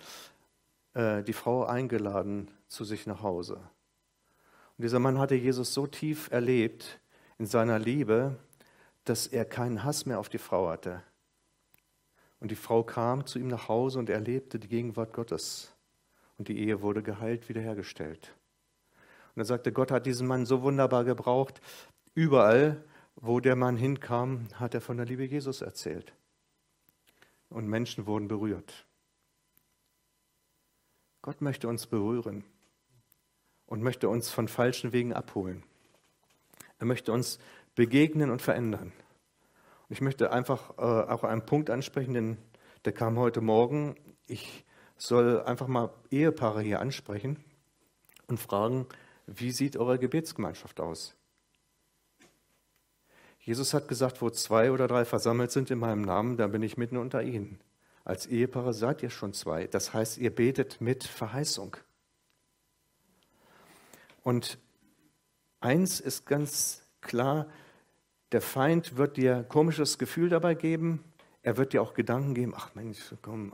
äh, 0.94 1.22
die 1.22 1.32
Frau 1.32 1.64
eingeladen 1.64 2.50
zu 2.68 2.84
sich 2.84 3.06
nach 3.06 3.22
Hause. 3.22 3.54
Und 4.76 4.82
dieser 4.82 4.98
Mann 4.98 5.18
hatte 5.18 5.34
Jesus 5.34 5.72
so 5.72 5.86
tief 5.86 6.30
erlebt 6.30 7.00
in 7.38 7.46
seiner 7.46 7.78
Liebe, 7.78 8.36
dass 9.04 9.26
er 9.26 9.46
keinen 9.46 9.84
Hass 9.84 10.04
mehr 10.04 10.18
auf 10.18 10.28
die 10.28 10.38
Frau 10.38 10.68
hatte. 10.68 11.02
Und 12.40 12.50
die 12.50 12.56
Frau 12.56 12.82
kam 12.82 13.24
zu 13.24 13.38
ihm 13.38 13.48
nach 13.48 13.68
Hause 13.68 13.98
und 13.98 14.10
erlebte 14.10 14.58
die 14.58 14.68
Gegenwart 14.68 15.14
Gottes. 15.14 15.72
Und 16.36 16.48
die 16.48 16.58
Ehe 16.58 16.82
wurde 16.82 17.02
geheilt 17.02 17.48
wiederhergestellt. 17.48 18.35
Und 19.36 19.42
er 19.42 19.44
sagte, 19.44 19.70
Gott 19.70 19.90
hat 19.90 20.06
diesen 20.06 20.26
Mann 20.26 20.46
so 20.46 20.62
wunderbar 20.62 21.04
gebraucht. 21.04 21.60
Überall, 22.14 22.82
wo 23.16 23.38
der 23.38 23.54
Mann 23.54 23.76
hinkam, 23.76 24.48
hat 24.54 24.72
er 24.72 24.80
von 24.80 24.96
der 24.96 25.04
Liebe 25.04 25.24
Jesus 25.24 25.60
erzählt. 25.60 26.14
Und 27.50 27.68
Menschen 27.68 28.06
wurden 28.06 28.28
berührt. 28.28 28.86
Gott 31.20 31.42
möchte 31.42 31.68
uns 31.68 31.86
berühren 31.86 32.44
und 33.66 33.82
möchte 33.82 34.08
uns 34.08 34.30
von 34.30 34.48
falschen 34.48 34.92
Wegen 34.94 35.12
abholen. 35.12 35.64
Er 36.78 36.86
möchte 36.86 37.12
uns 37.12 37.38
begegnen 37.74 38.30
und 38.30 38.40
verändern. 38.40 38.92
Und 39.88 39.92
ich 39.92 40.00
möchte 40.00 40.32
einfach 40.32 40.78
äh, 40.78 40.82
auch 40.82 41.24
einen 41.24 41.44
Punkt 41.44 41.68
ansprechen, 41.68 42.14
denn 42.14 42.38
der 42.86 42.92
kam 42.92 43.18
heute 43.18 43.42
Morgen. 43.42 43.96
Ich 44.26 44.64
soll 44.96 45.42
einfach 45.42 45.66
mal 45.66 45.90
Ehepaare 46.10 46.62
hier 46.62 46.80
ansprechen 46.80 47.44
und 48.28 48.40
fragen, 48.40 48.86
wie 49.26 49.50
sieht 49.50 49.76
eure 49.76 49.98
Gebetsgemeinschaft 49.98 50.80
aus? 50.80 51.14
Jesus 53.40 53.74
hat 53.74 53.86
gesagt, 53.86 54.22
wo 54.22 54.30
zwei 54.30 54.72
oder 54.72 54.88
drei 54.88 55.04
versammelt 55.04 55.52
sind 55.52 55.70
in 55.70 55.78
meinem 55.78 56.02
Namen, 56.02 56.36
dann 56.36 56.50
bin 56.50 56.62
ich 56.62 56.76
mitten 56.76 56.96
unter 56.96 57.22
ihnen. 57.22 57.60
Als 58.04 58.26
Ehepaare 58.26 58.74
seid 58.74 59.02
ihr 59.02 59.10
schon 59.10 59.32
zwei. 59.32 59.66
Das 59.66 59.94
heißt, 59.94 60.18
ihr 60.18 60.34
betet 60.34 60.80
mit 60.80 61.04
Verheißung. 61.04 61.76
Und 64.22 64.58
eins 65.60 66.00
ist 66.00 66.26
ganz 66.26 66.82
klar, 67.00 67.46
der 68.32 68.40
Feind 68.40 68.96
wird 68.96 69.16
dir 69.16 69.44
komisches 69.44 69.98
Gefühl 69.98 70.28
dabei 70.28 70.54
geben. 70.54 71.04
Er 71.42 71.56
wird 71.56 71.72
dir 71.72 71.82
auch 71.82 71.94
Gedanken 71.94 72.34
geben, 72.34 72.52
ach 72.56 72.74
Mensch, 72.74 73.14
komm, 73.22 73.52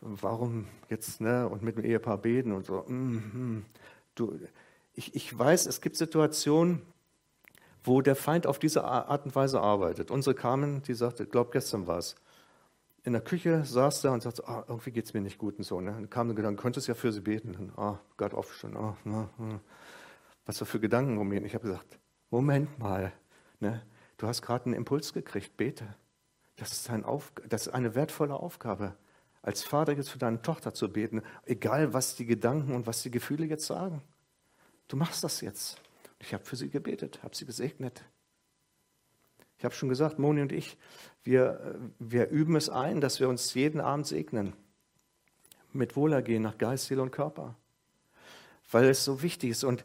warum 0.00 0.66
jetzt, 0.88 1.20
ne, 1.20 1.46
und 1.48 1.62
mit 1.62 1.76
dem 1.76 1.84
Ehepaar 1.84 2.16
beten 2.16 2.52
und 2.52 2.64
so. 2.64 2.86
Hm, 2.86 3.32
hm. 3.32 3.64
Du, 4.14 4.38
ich, 4.94 5.14
ich 5.14 5.38
weiß, 5.38 5.66
es 5.66 5.80
gibt 5.80 5.96
Situationen, 5.96 6.82
wo 7.84 8.00
der 8.00 8.16
Feind 8.16 8.46
auf 8.46 8.58
diese 8.58 8.84
Art 8.84 9.24
und 9.24 9.34
Weise 9.34 9.60
arbeitet. 9.60 10.10
Unsere 10.10 10.34
Carmen, 10.34 10.82
die 10.82 10.94
sagte, 10.94 11.26
glaub, 11.26 11.52
gestern 11.52 11.86
war 11.86 11.98
es. 11.98 12.14
In 13.04 13.12
der 13.12 13.22
Küche 13.22 13.64
saß 13.64 14.04
er 14.04 14.12
und 14.12 14.22
sagte, 14.22 14.46
ah, 14.46 14.64
irgendwie 14.68 14.92
geht 14.92 15.06
es 15.06 15.14
mir 15.14 15.20
nicht 15.20 15.38
gut 15.38 15.58
und 15.58 15.64
so. 15.64 15.80
Ne? 15.80 15.90
Dann 15.90 16.08
kam 16.08 16.28
der 16.28 16.36
Gedanke, 16.36 16.62
könntest 16.62 16.86
ja 16.86 16.94
für 16.94 17.12
sie 17.12 17.20
beten. 17.20 17.72
Ah, 17.76 17.98
Gott 18.16 18.32
aufstehen. 18.32 18.76
Ah, 18.76 18.96
ah, 19.06 19.28
ah. 19.38 19.60
Was 20.46 20.58
da 20.58 20.64
für 20.64 20.78
Gedanken 20.78 21.18
rumgehen. 21.18 21.44
Ich 21.44 21.54
habe 21.54 21.66
gesagt, 21.66 21.98
Moment 22.30 22.78
mal, 22.78 23.12
ne? 23.58 23.82
du 24.18 24.28
hast 24.28 24.42
gerade 24.42 24.66
einen 24.66 24.74
Impuls 24.74 25.12
gekriegt, 25.12 25.56
bete. 25.56 25.96
Das 26.56 26.72
ist, 26.72 26.88
ein 26.90 27.04
das 27.48 27.66
ist 27.66 27.74
eine 27.74 27.94
wertvolle 27.96 28.34
Aufgabe, 28.34 28.94
als 29.42 29.64
Vater 29.64 29.92
jetzt 29.92 30.10
für 30.10 30.18
deine 30.18 30.40
Tochter 30.40 30.72
zu 30.72 30.90
beten, 30.90 31.22
egal 31.44 31.92
was 31.92 32.14
die 32.14 32.26
Gedanken 32.26 32.74
und 32.74 32.86
was 32.86 33.02
die 33.02 33.10
Gefühle 33.10 33.44
jetzt 33.46 33.66
sagen. 33.66 34.02
Du 34.88 34.96
machst 34.96 35.24
das 35.24 35.40
jetzt. 35.40 35.80
Ich 36.20 36.32
habe 36.32 36.44
für 36.44 36.56
sie 36.56 36.70
gebetet, 36.70 37.22
habe 37.22 37.34
sie 37.34 37.44
gesegnet. 37.44 38.04
Ich 39.58 39.64
habe 39.64 39.74
schon 39.74 39.88
gesagt, 39.88 40.18
Moni 40.18 40.42
und 40.42 40.52
ich, 40.52 40.76
wir, 41.24 41.78
wir 41.98 42.28
üben 42.30 42.56
es 42.56 42.68
ein, 42.68 43.00
dass 43.00 43.20
wir 43.20 43.28
uns 43.28 43.54
jeden 43.54 43.80
Abend 43.80 44.06
segnen. 44.06 44.54
Mit 45.72 45.96
Wohlergehen 45.96 46.42
nach 46.42 46.58
Geist, 46.58 46.86
Seele 46.86 47.02
und 47.02 47.10
Körper. 47.10 47.56
Weil 48.70 48.86
es 48.86 49.04
so 49.04 49.22
wichtig 49.22 49.50
ist. 49.50 49.64
Und 49.64 49.84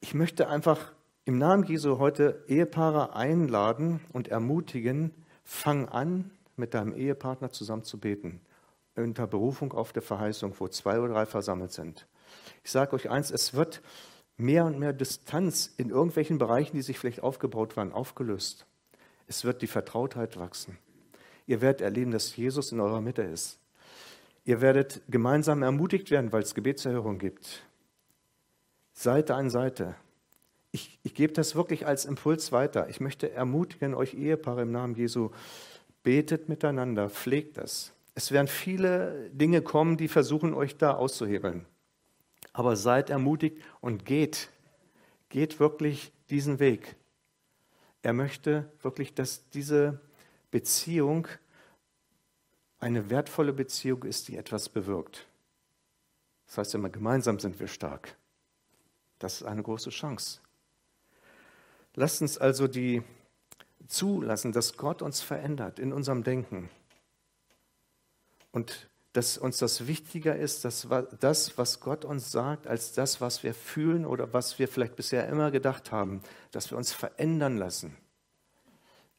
ich 0.00 0.14
möchte 0.14 0.48
einfach 0.48 0.92
im 1.24 1.38
Namen 1.38 1.64
Jesu 1.64 1.98
heute 1.98 2.44
Ehepaare 2.48 3.14
einladen 3.14 4.00
und 4.12 4.28
ermutigen, 4.28 5.12
fang 5.44 5.88
an, 5.88 6.30
mit 6.56 6.74
deinem 6.74 6.94
Ehepartner 6.94 7.50
zusammen 7.50 7.84
zu 7.84 7.98
beten. 7.98 8.40
Unter 8.94 9.26
Berufung 9.26 9.72
auf 9.72 9.92
der 9.92 10.02
Verheißung, 10.02 10.54
wo 10.58 10.68
zwei 10.68 11.00
oder 11.00 11.14
drei 11.14 11.26
versammelt 11.26 11.72
sind. 11.72 12.06
Ich 12.62 12.70
sage 12.70 12.94
euch 12.94 13.10
eins, 13.10 13.30
es 13.30 13.54
wird 13.54 13.82
mehr 14.36 14.64
und 14.64 14.78
mehr 14.78 14.92
Distanz 14.92 15.72
in 15.76 15.90
irgendwelchen 15.90 16.38
Bereichen, 16.38 16.76
die 16.76 16.82
sich 16.82 16.98
vielleicht 16.98 17.22
aufgebaut 17.22 17.76
waren, 17.76 17.92
aufgelöst. 17.92 18.66
Es 19.26 19.44
wird 19.44 19.62
die 19.62 19.66
Vertrautheit 19.66 20.38
wachsen. 20.38 20.78
Ihr 21.46 21.60
werdet 21.60 21.80
erleben, 21.80 22.10
dass 22.10 22.36
Jesus 22.36 22.72
in 22.72 22.80
eurer 22.80 23.00
Mitte 23.00 23.22
ist. 23.22 23.58
Ihr 24.44 24.60
werdet 24.60 25.00
gemeinsam 25.08 25.62
ermutigt 25.62 26.10
werden, 26.10 26.32
weil 26.32 26.42
es 26.42 26.54
Gebetserhörung 26.54 27.18
gibt. 27.18 27.62
Seite 28.92 29.34
an 29.34 29.50
Seite. 29.50 29.94
Ich, 30.72 30.98
ich 31.02 31.14
gebe 31.14 31.32
das 31.32 31.54
wirklich 31.54 31.86
als 31.86 32.04
Impuls 32.04 32.50
weiter. 32.50 32.88
Ich 32.88 33.00
möchte 33.00 33.30
ermutigen 33.30 33.94
euch 33.94 34.14
Ehepaare 34.14 34.62
im 34.62 34.72
Namen 34.72 34.94
Jesu, 34.94 35.30
betet 36.02 36.48
miteinander, 36.48 37.10
pflegt 37.10 37.58
das. 37.58 37.92
Es 38.14 38.30
werden 38.30 38.48
viele 38.48 39.30
Dinge 39.30 39.62
kommen, 39.62 39.96
die 39.96 40.08
versuchen, 40.08 40.54
euch 40.54 40.76
da 40.76 40.94
auszuhebeln. 40.94 41.66
Aber 42.52 42.76
seid 42.76 43.08
ermutigt 43.08 43.58
und 43.80 44.04
geht. 44.04 44.50
Geht 45.30 45.60
wirklich 45.60 46.12
diesen 46.28 46.58
Weg. 46.58 46.96
Er 48.02 48.12
möchte 48.12 48.70
wirklich, 48.82 49.14
dass 49.14 49.48
diese 49.50 50.00
Beziehung 50.50 51.28
eine 52.80 53.10
wertvolle 53.10 53.52
Beziehung 53.52 54.02
ist, 54.02 54.28
die 54.28 54.36
etwas 54.36 54.68
bewirkt. 54.68 55.26
Das 56.46 56.58
heißt 56.58 56.74
immer, 56.74 56.90
gemeinsam 56.90 57.38
sind 57.38 57.58
wir 57.60 57.68
stark. 57.68 58.16
Das 59.18 59.36
ist 59.40 59.44
eine 59.44 59.62
große 59.62 59.90
Chance. 59.90 60.40
Lasst 61.94 62.20
uns 62.22 62.38
also 62.38 62.66
die 62.66 63.02
zulassen, 63.86 64.52
dass 64.52 64.76
Gott 64.76 65.00
uns 65.00 65.22
verändert 65.22 65.78
in 65.78 65.92
unserem 65.92 66.24
Denken. 66.24 66.68
Und 68.52 68.88
dass 69.12 69.36
uns 69.36 69.58
das 69.58 69.86
wichtiger 69.86 70.36
ist, 70.36 70.64
dass 70.64 70.88
das, 71.20 71.58
was 71.58 71.80
Gott 71.80 72.04
uns 72.04 72.30
sagt, 72.30 72.66
als 72.66 72.92
das, 72.92 73.20
was 73.20 73.42
wir 73.42 73.52
fühlen 73.52 74.06
oder 74.06 74.32
was 74.32 74.58
wir 74.58 74.68
vielleicht 74.68 74.96
bisher 74.96 75.28
immer 75.28 75.50
gedacht 75.50 75.92
haben, 75.92 76.22
dass 76.50 76.70
wir 76.70 76.78
uns 76.78 76.92
verändern 76.92 77.58
lassen. 77.58 77.96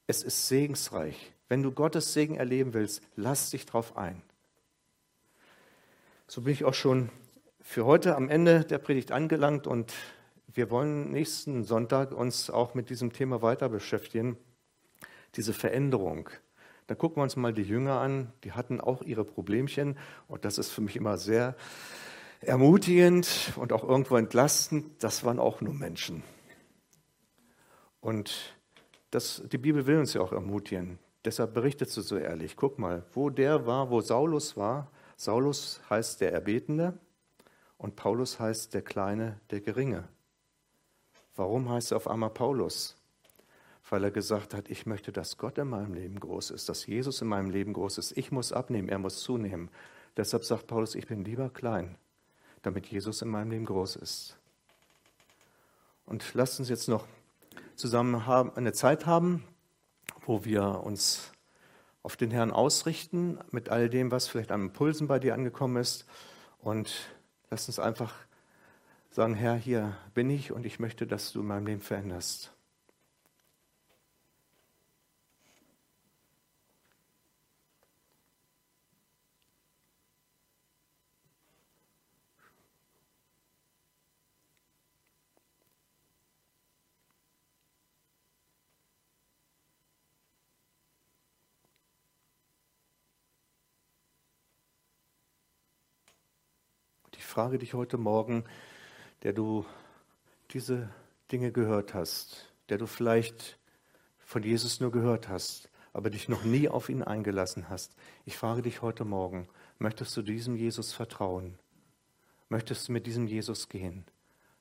Es 0.08 0.24
ist 0.24 0.48
segensreich. 0.48 1.32
Wenn 1.48 1.62
du 1.62 1.72
Gottes 1.72 2.14
Segen 2.14 2.36
erleben 2.36 2.74
willst, 2.74 3.04
lass 3.16 3.52
dich 3.52 3.66
drauf 3.66 3.96
ein. 3.96 4.22
So 6.28 6.42
bin 6.42 6.54
ich 6.54 6.66
auch 6.66 6.74
schon 6.74 7.10
für 7.62 7.86
heute 7.86 8.16
am 8.16 8.30
Ende 8.30 8.66
der 8.66 8.80
Predigt 8.80 9.12
angelangt 9.12 9.68
und 9.68 9.94
wir 10.48 10.72
wollen 10.72 11.12
nächsten 11.12 11.64
Sonntag 11.64 12.12
uns 12.12 12.50
auch 12.50 12.74
mit 12.74 12.90
diesem 12.90 13.14
Thema 13.14 13.42
weiter 13.42 13.70
beschäftigen, 13.70 14.38
diese 15.36 15.54
Veränderung. 15.54 16.30
Da 16.88 16.96
gucken 16.96 17.18
wir 17.18 17.24
uns 17.24 17.36
mal 17.36 17.54
die 17.54 17.64
Jünger 17.64 18.00
an, 18.00 18.32
die 18.44 18.52
hatten 18.52 18.82
auch 18.82 19.02
ihre 19.02 19.24
Problemchen 19.24 19.98
und 20.28 20.46
das 20.46 20.58
ist 20.58 20.72
für 20.72 20.82
mich 20.82 20.96
immer 20.96 21.18
sehr 21.18 21.56
ermutigend 22.42 23.54
und 23.56 23.72
auch 23.72 23.84
irgendwo 23.84 24.18
entlastend. 24.18 25.04
Das 25.04 25.24
waren 25.24 25.40
auch 25.40 25.62
nur 25.62 25.74
Menschen. 25.74 26.24
Und 28.02 28.56
das, 29.12 29.44
die 29.52 29.58
Bibel 29.58 29.86
will 29.86 29.98
uns 29.98 30.14
ja 30.14 30.22
auch 30.22 30.34
ermutigen. 30.34 31.00
Deshalb 31.24 31.54
berichtet 31.54 31.90
sie 31.90 32.02
so 32.02 32.18
ehrlich. 32.18 32.58
Guck 32.58 32.80
mal, 32.80 33.06
wo 33.14 33.30
der 33.30 33.66
war, 33.66 33.90
wo 33.90 34.02
Saulus 34.02 34.58
war. 34.58 34.92
Saulus 35.16 35.80
heißt 35.90 36.20
der 36.20 36.34
Erbetene 36.34 36.98
und 37.78 37.96
Paulus 37.96 38.40
heißt 38.40 38.74
der 38.74 38.82
Kleine, 38.82 39.40
der 39.52 39.62
Geringe. 39.62 40.10
Warum 41.36 41.70
heißt 41.70 41.92
er 41.92 41.98
auf 41.98 42.10
einmal 42.10 42.32
Paulus? 42.32 42.98
Weil 43.90 44.04
er 44.04 44.12
gesagt 44.12 44.54
hat, 44.54 44.70
ich 44.70 44.86
möchte, 44.86 45.12
dass 45.12 45.38
Gott 45.38 45.58
in 45.58 45.68
meinem 45.68 45.94
Leben 45.94 46.20
groß 46.20 46.52
ist, 46.52 46.70
dass 46.70 46.86
Jesus 46.86 47.22
in 47.22 47.28
meinem 47.28 47.50
Leben 47.50 47.74
groß 47.74 47.98
ist. 47.98 48.18
Ich 48.18 48.32
muss 48.32 48.54
abnehmen, 48.54 48.90
er 48.90 49.00
muss 49.00 49.20
zunehmen. 49.22 49.70
Deshalb 50.16 50.46
sagt 50.46 50.68
Paulus, 50.68 50.96
ich 50.96 51.08
bin 51.08 51.24
lieber 51.26 51.50
klein, 51.50 51.98
damit 52.62 52.86
Jesus 52.88 53.22
in 53.22 53.30
meinem 53.30 53.52
Leben 53.52 53.66
groß 53.66 53.98
ist. 53.98 54.38
Und 56.06 56.34
lasst 56.34 56.60
uns 56.60 56.70
jetzt 56.70 56.88
noch 56.88 57.08
zusammen 57.76 58.16
eine 58.56 58.74
Zeit 58.74 59.06
haben, 59.06 59.44
wo 60.26 60.46
wir 60.46 60.82
uns 60.84 61.32
auf 62.04 62.16
den 62.18 62.32
Herrn 62.32 62.52
ausrichten 62.52 63.40
mit 63.52 63.70
all 63.70 63.90
dem, 63.90 64.12
was 64.12 64.28
vielleicht 64.28 64.52
an 64.52 64.62
Impulsen 64.62 65.08
bei 65.08 65.20
dir 65.20 65.34
angekommen 65.34 65.78
ist. 65.78 66.06
Und 66.60 67.10
lasst 67.50 67.68
uns 67.68 67.80
einfach 67.80 68.14
sagen, 69.10 69.36
Herr, 69.36 69.56
hier 69.56 69.98
bin 70.14 70.30
ich 70.30 70.52
und 70.52 70.66
ich 70.66 70.80
möchte, 70.80 71.08
dass 71.08 71.32
du 71.32 71.44
mein 71.44 71.66
Leben 71.66 71.82
veränderst. 71.82 72.53
Frage 97.34 97.58
dich 97.58 97.74
heute 97.74 97.98
Morgen, 97.98 98.44
der 99.24 99.34
du 99.34 99.66
diese 100.52 100.92
Dinge 101.32 101.52
gehört 101.52 101.96
hast, 101.96 102.54
der 102.70 102.78
du 102.78 102.86
vielleicht 102.86 103.58
von 104.20 104.44
Jesus 104.44 104.80
nur 104.80 104.92
gehört 104.92 105.30
hast, 105.30 105.72
aber 105.94 106.12
dich 106.12 106.30
noch 106.30 106.44
nie 106.44 106.70
auf 106.70 106.90
ihn 106.90 107.02
eingelassen 107.02 107.70
hast. 107.70 107.96
Ich 108.26 108.38
frage 108.38 108.62
dich 108.62 108.84
heute 108.84 109.04
Morgen, 109.04 109.50
möchtest 109.80 110.16
du 110.16 110.22
diesem 110.22 110.56
Jesus 110.56 110.94
vertrauen? 110.94 111.58
Möchtest 112.50 112.88
du 112.88 112.92
mit 112.92 113.08
diesem 113.08 113.26
Jesus 113.26 113.68
gehen? 113.68 114.06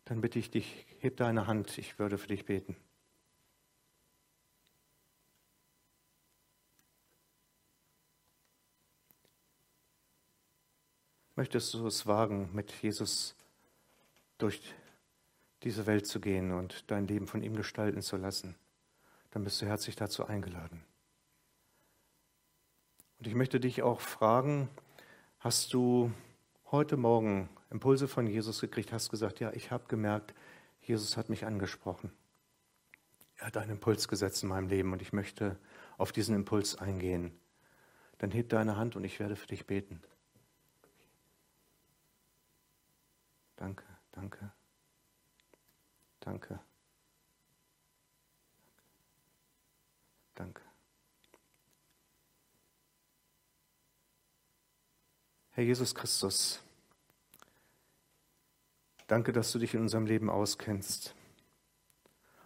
Dann 0.06 0.22
bitte 0.22 0.38
ich 0.38 0.50
dich, 0.50 0.86
heb 0.98 1.18
deine 1.18 1.46
Hand, 1.46 1.76
ich 1.76 1.98
würde 1.98 2.16
für 2.16 2.28
dich 2.28 2.46
beten. 2.46 2.74
Möchtest 11.42 11.74
du 11.74 11.84
es 11.88 12.06
wagen, 12.06 12.50
mit 12.52 12.70
Jesus 12.82 13.34
durch 14.38 14.62
diese 15.64 15.86
Welt 15.86 16.06
zu 16.06 16.20
gehen 16.20 16.52
und 16.52 16.88
dein 16.88 17.08
Leben 17.08 17.26
von 17.26 17.42
ihm 17.42 17.56
gestalten 17.56 18.00
zu 18.00 18.16
lassen? 18.16 18.54
Dann 19.32 19.42
bist 19.42 19.60
du 19.60 19.66
herzlich 19.66 19.96
dazu 19.96 20.24
eingeladen. 20.24 20.84
Und 23.18 23.26
ich 23.26 23.34
möchte 23.34 23.58
dich 23.58 23.82
auch 23.82 24.00
fragen, 24.00 24.68
hast 25.40 25.74
du 25.74 26.12
heute 26.70 26.96
Morgen 26.96 27.48
Impulse 27.70 28.06
von 28.06 28.28
Jesus 28.28 28.60
gekriegt, 28.60 28.92
hast 28.92 29.10
gesagt, 29.10 29.40
ja, 29.40 29.52
ich 29.52 29.72
habe 29.72 29.88
gemerkt, 29.88 30.34
Jesus 30.80 31.16
hat 31.16 31.28
mich 31.28 31.44
angesprochen. 31.44 32.12
Er 33.38 33.48
hat 33.48 33.56
einen 33.56 33.72
Impuls 33.72 34.06
gesetzt 34.06 34.44
in 34.44 34.48
meinem 34.48 34.68
Leben 34.68 34.92
und 34.92 35.02
ich 35.02 35.12
möchte 35.12 35.58
auf 35.98 36.12
diesen 36.12 36.36
Impuls 36.36 36.76
eingehen 36.76 37.36
dann 38.22 38.30
heb 38.30 38.50
deine 38.50 38.76
Hand 38.76 38.94
und 38.94 39.02
ich 39.02 39.18
werde 39.18 39.34
für 39.34 39.48
dich 39.48 39.66
beten. 39.66 40.00
Danke, 43.56 43.84
danke, 44.12 44.52
danke, 46.20 46.60
danke. 50.34 50.62
Herr 55.50 55.64
Jesus 55.64 55.94
Christus, 55.94 56.62
danke, 59.06 59.32
dass 59.32 59.52
du 59.52 59.58
dich 59.58 59.74
in 59.74 59.80
unserem 59.80 60.06
Leben 60.06 60.30
auskennst. 60.30 61.14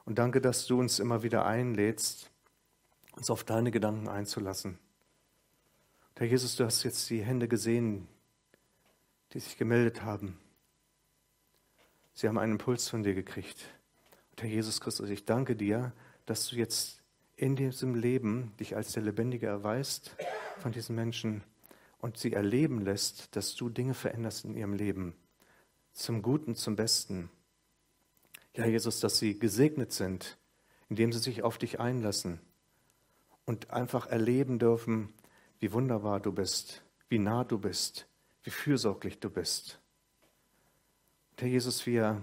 Und 0.04 0.18
danke, 0.18 0.40
dass 0.40 0.66
du 0.66 0.78
uns 0.78 0.98
immer 0.98 1.22
wieder 1.22 1.44
einlädst, 1.46 2.30
uns 3.12 3.30
auf 3.30 3.44
deine 3.44 3.70
Gedanken 3.70 4.08
einzulassen. 4.08 4.78
Herr 6.16 6.26
Jesus, 6.26 6.56
du 6.56 6.64
hast 6.64 6.82
jetzt 6.82 7.10
die 7.10 7.22
Hände 7.22 7.46
gesehen, 7.46 8.08
die 9.32 9.40
sich 9.40 9.56
gemeldet 9.56 10.02
haben. 10.02 10.38
Sie 12.18 12.28
haben 12.28 12.38
einen 12.38 12.52
Impuls 12.52 12.88
von 12.88 13.02
dir 13.02 13.12
gekriegt. 13.12 13.58
Und 14.30 14.42
Herr 14.42 14.48
Jesus 14.48 14.80
Christus, 14.80 15.10
ich 15.10 15.26
danke 15.26 15.54
dir, 15.54 15.92
dass 16.24 16.48
du 16.48 16.56
jetzt 16.56 17.02
in 17.36 17.56
diesem 17.56 17.94
Leben 17.94 18.54
dich 18.58 18.74
als 18.74 18.92
der 18.92 19.02
Lebendige 19.02 19.48
erweist 19.48 20.16
von 20.58 20.72
diesen 20.72 20.96
Menschen 20.96 21.44
und 21.98 22.16
sie 22.16 22.32
erleben 22.32 22.80
lässt, 22.80 23.36
dass 23.36 23.54
du 23.54 23.68
Dinge 23.68 23.92
veränderst 23.92 24.46
in 24.46 24.56
ihrem 24.56 24.72
Leben. 24.72 25.14
Zum 25.92 26.22
Guten, 26.22 26.54
zum 26.54 26.74
Besten. 26.74 27.28
Ja, 28.54 28.64
Jesus, 28.64 28.98
dass 29.00 29.18
sie 29.18 29.38
gesegnet 29.38 29.92
sind, 29.92 30.38
indem 30.88 31.12
sie 31.12 31.18
sich 31.18 31.42
auf 31.42 31.58
dich 31.58 31.80
einlassen 31.80 32.40
und 33.44 33.72
einfach 33.72 34.06
erleben 34.06 34.58
dürfen, 34.58 35.12
wie 35.58 35.70
wunderbar 35.70 36.20
du 36.20 36.32
bist, 36.32 36.82
wie 37.10 37.18
nah 37.18 37.44
du 37.44 37.58
bist, 37.58 38.08
wie 38.42 38.50
fürsorglich 38.50 39.20
du 39.20 39.28
bist. 39.28 39.80
Herr 41.38 41.48
Jesus, 41.48 41.86
wir, 41.86 42.22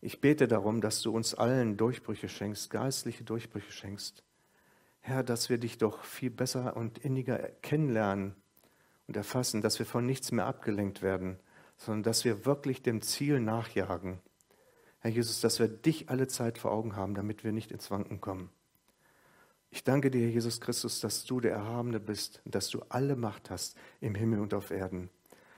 ich 0.00 0.20
bete 0.20 0.48
darum, 0.48 0.80
dass 0.80 1.02
du 1.02 1.10
uns 1.10 1.34
allen 1.34 1.76
Durchbrüche 1.76 2.28
schenkst, 2.28 2.70
geistliche 2.70 3.24
Durchbrüche 3.24 3.72
schenkst. 3.72 4.22
Herr, 5.00 5.22
dass 5.22 5.50
wir 5.50 5.58
dich 5.58 5.78
doch 5.78 6.04
viel 6.04 6.30
besser 6.30 6.76
und 6.76 6.98
inniger 6.98 7.38
kennenlernen 7.62 8.34
und 9.06 9.16
erfassen, 9.16 9.60
dass 9.60 9.78
wir 9.78 9.86
von 9.86 10.04
nichts 10.04 10.32
mehr 10.32 10.46
abgelenkt 10.46 11.02
werden, 11.02 11.38
sondern 11.76 12.02
dass 12.02 12.24
wir 12.24 12.44
wirklich 12.44 12.82
dem 12.82 13.02
Ziel 13.02 13.40
nachjagen 13.40 14.20
Herr 15.06 15.12
Jesus, 15.12 15.40
dass 15.40 15.60
wir 15.60 15.68
dich 15.68 16.10
alle 16.10 16.26
Zeit 16.26 16.58
vor 16.58 16.72
Augen 16.72 16.96
haben, 16.96 17.14
damit 17.14 17.44
wir 17.44 17.52
nicht 17.52 17.70
ins 17.70 17.92
Wanken 17.92 18.20
kommen. 18.20 18.50
Ich 19.70 19.84
danke 19.84 20.10
dir, 20.10 20.28
Jesus 20.28 20.60
Christus, 20.60 20.98
dass 20.98 21.24
du 21.24 21.38
der 21.38 21.52
Erhabene 21.52 22.00
bist 22.00 22.40
und 22.44 22.56
dass 22.56 22.70
du 22.70 22.82
alle 22.88 23.14
Macht 23.14 23.48
hast 23.48 23.76
im 24.00 24.16
Himmel 24.16 24.40
und 24.40 24.52
auf 24.52 24.72
Erden. 24.72 25.08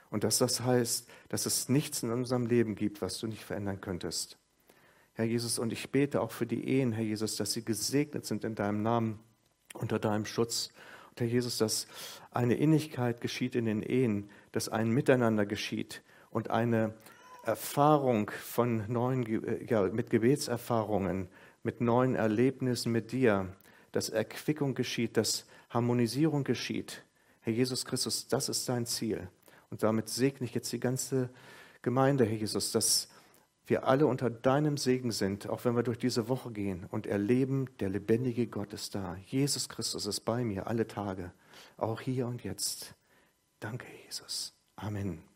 Und 0.09 0.23
dass 0.23 0.39
das 0.39 0.61
heißt, 0.61 1.07
dass 1.29 1.45
es 1.45 1.69
nichts 1.69 2.03
in 2.03 2.11
unserem 2.11 2.47
Leben 2.47 2.75
gibt, 2.75 3.01
was 3.01 3.19
du 3.19 3.27
nicht 3.27 3.43
verändern 3.43 3.79
könntest. 3.79 4.37
Herr 5.13 5.25
Jesus, 5.25 5.59
und 5.59 5.73
ich 5.73 5.91
bete 5.91 6.21
auch 6.21 6.31
für 6.31 6.45
die 6.45 6.67
Ehen, 6.67 6.93
Herr 6.93 7.03
Jesus, 7.03 7.35
dass 7.35 7.53
sie 7.53 7.63
gesegnet 7.63 8.25
sind 8.25 8.43
in 8.43 8.55
deinem 8.55 8.81
Namen, 8.81 9.19
unter 9.73 9.99
deinem 9.99 10.25
Schutz. 10.25 10.69
Und 11.09 11.21
Herr 11.21 11.27
Jesus, 11.27 11.57
dass 11.57 11.87
eine 12.31 12.55
Innigkeit 12.55 13.21
geschieht 13.21 13.55
in 13.55 13.65
den 13.65 13.83
Ehen, 13.83 14.29
dass 14.51 14.69
ein 14.69 14.89
Miteinander 14.89 15.45
geschieht 15.45 16.01
und 16.31 16.49
eine 16.49 16.93
Erfahrung 17.43 18.31
von 18.31 18.85
neuen, 18.91 19.67
ja, 19.67 19.83
mit 19.83 20.09
Gebetserfahrungen, 20.09 21.27
mit 21.63 21.81
neuen 21.81 22.15
Erlebnissen 22.15 22.91
mit 22.91 23.11
dir, 23.11 23.53
dass 23.91 24.09
Erquickung 24.09 24.75
geschieht, 24.75 25.17
dass 25.17 25.45
Harmonisierung 25.69 26.43
geschieht. 26.43 27.03
Herr 27.41 27.53
Jesus 27.53 27.85
Christus, 27.85 28.27
das 28.27 28.49
ist 28.49 28.67
dein 28.69 28.85
Ziel. 28.85 29.27
Und 29.69 29.83
damit 29.83 30.09
segne 30.09 30.45
ich 30.45 30.53
jetzt 30.53 30.71
die 30.71 30.79
ganze 30.79 31.29
Gemeinde, 31.81 32.25
Herr 32.25 32.37
Jesus, 32.37 32.71
dass 32.71 33.09
wir 33.69 33.87
alle 33.87 34.07
unter 34.07 34.29
deinem 34.29 34.77
Segen 34.77 35.11
sind, 35.11 35.47
auch 35.47 35.63
wenn 35.63 35.75
wir 35.75 35.83
durch 35.83 35.99
diese 35.99 36.27
Woche 36.27 36.51
gehen 36.51 36.85
und 36.89 37.05
erleben, 37.05 37.67
der 37.79 37.89
lebendige 37.89 38.47
Gott 38.47 38.73
ist 38.73 38.95
da. 38.95 39.15
Jesus 39.27 39.69
Christus 39.69 40.05
ist 40.07 40.21
bei 40.21 40.43
mir 40.43 40.67
alle 40.67 40.87
Tage, 40.87 41.31
auch 41.77 42.01
hier 42.01 42.27
und 42.27 42.43
jetzt. 42.43 42.95
Danke, 43.59 43.85
Jesus. 44.05 44.53
Amen. 44.75 45.28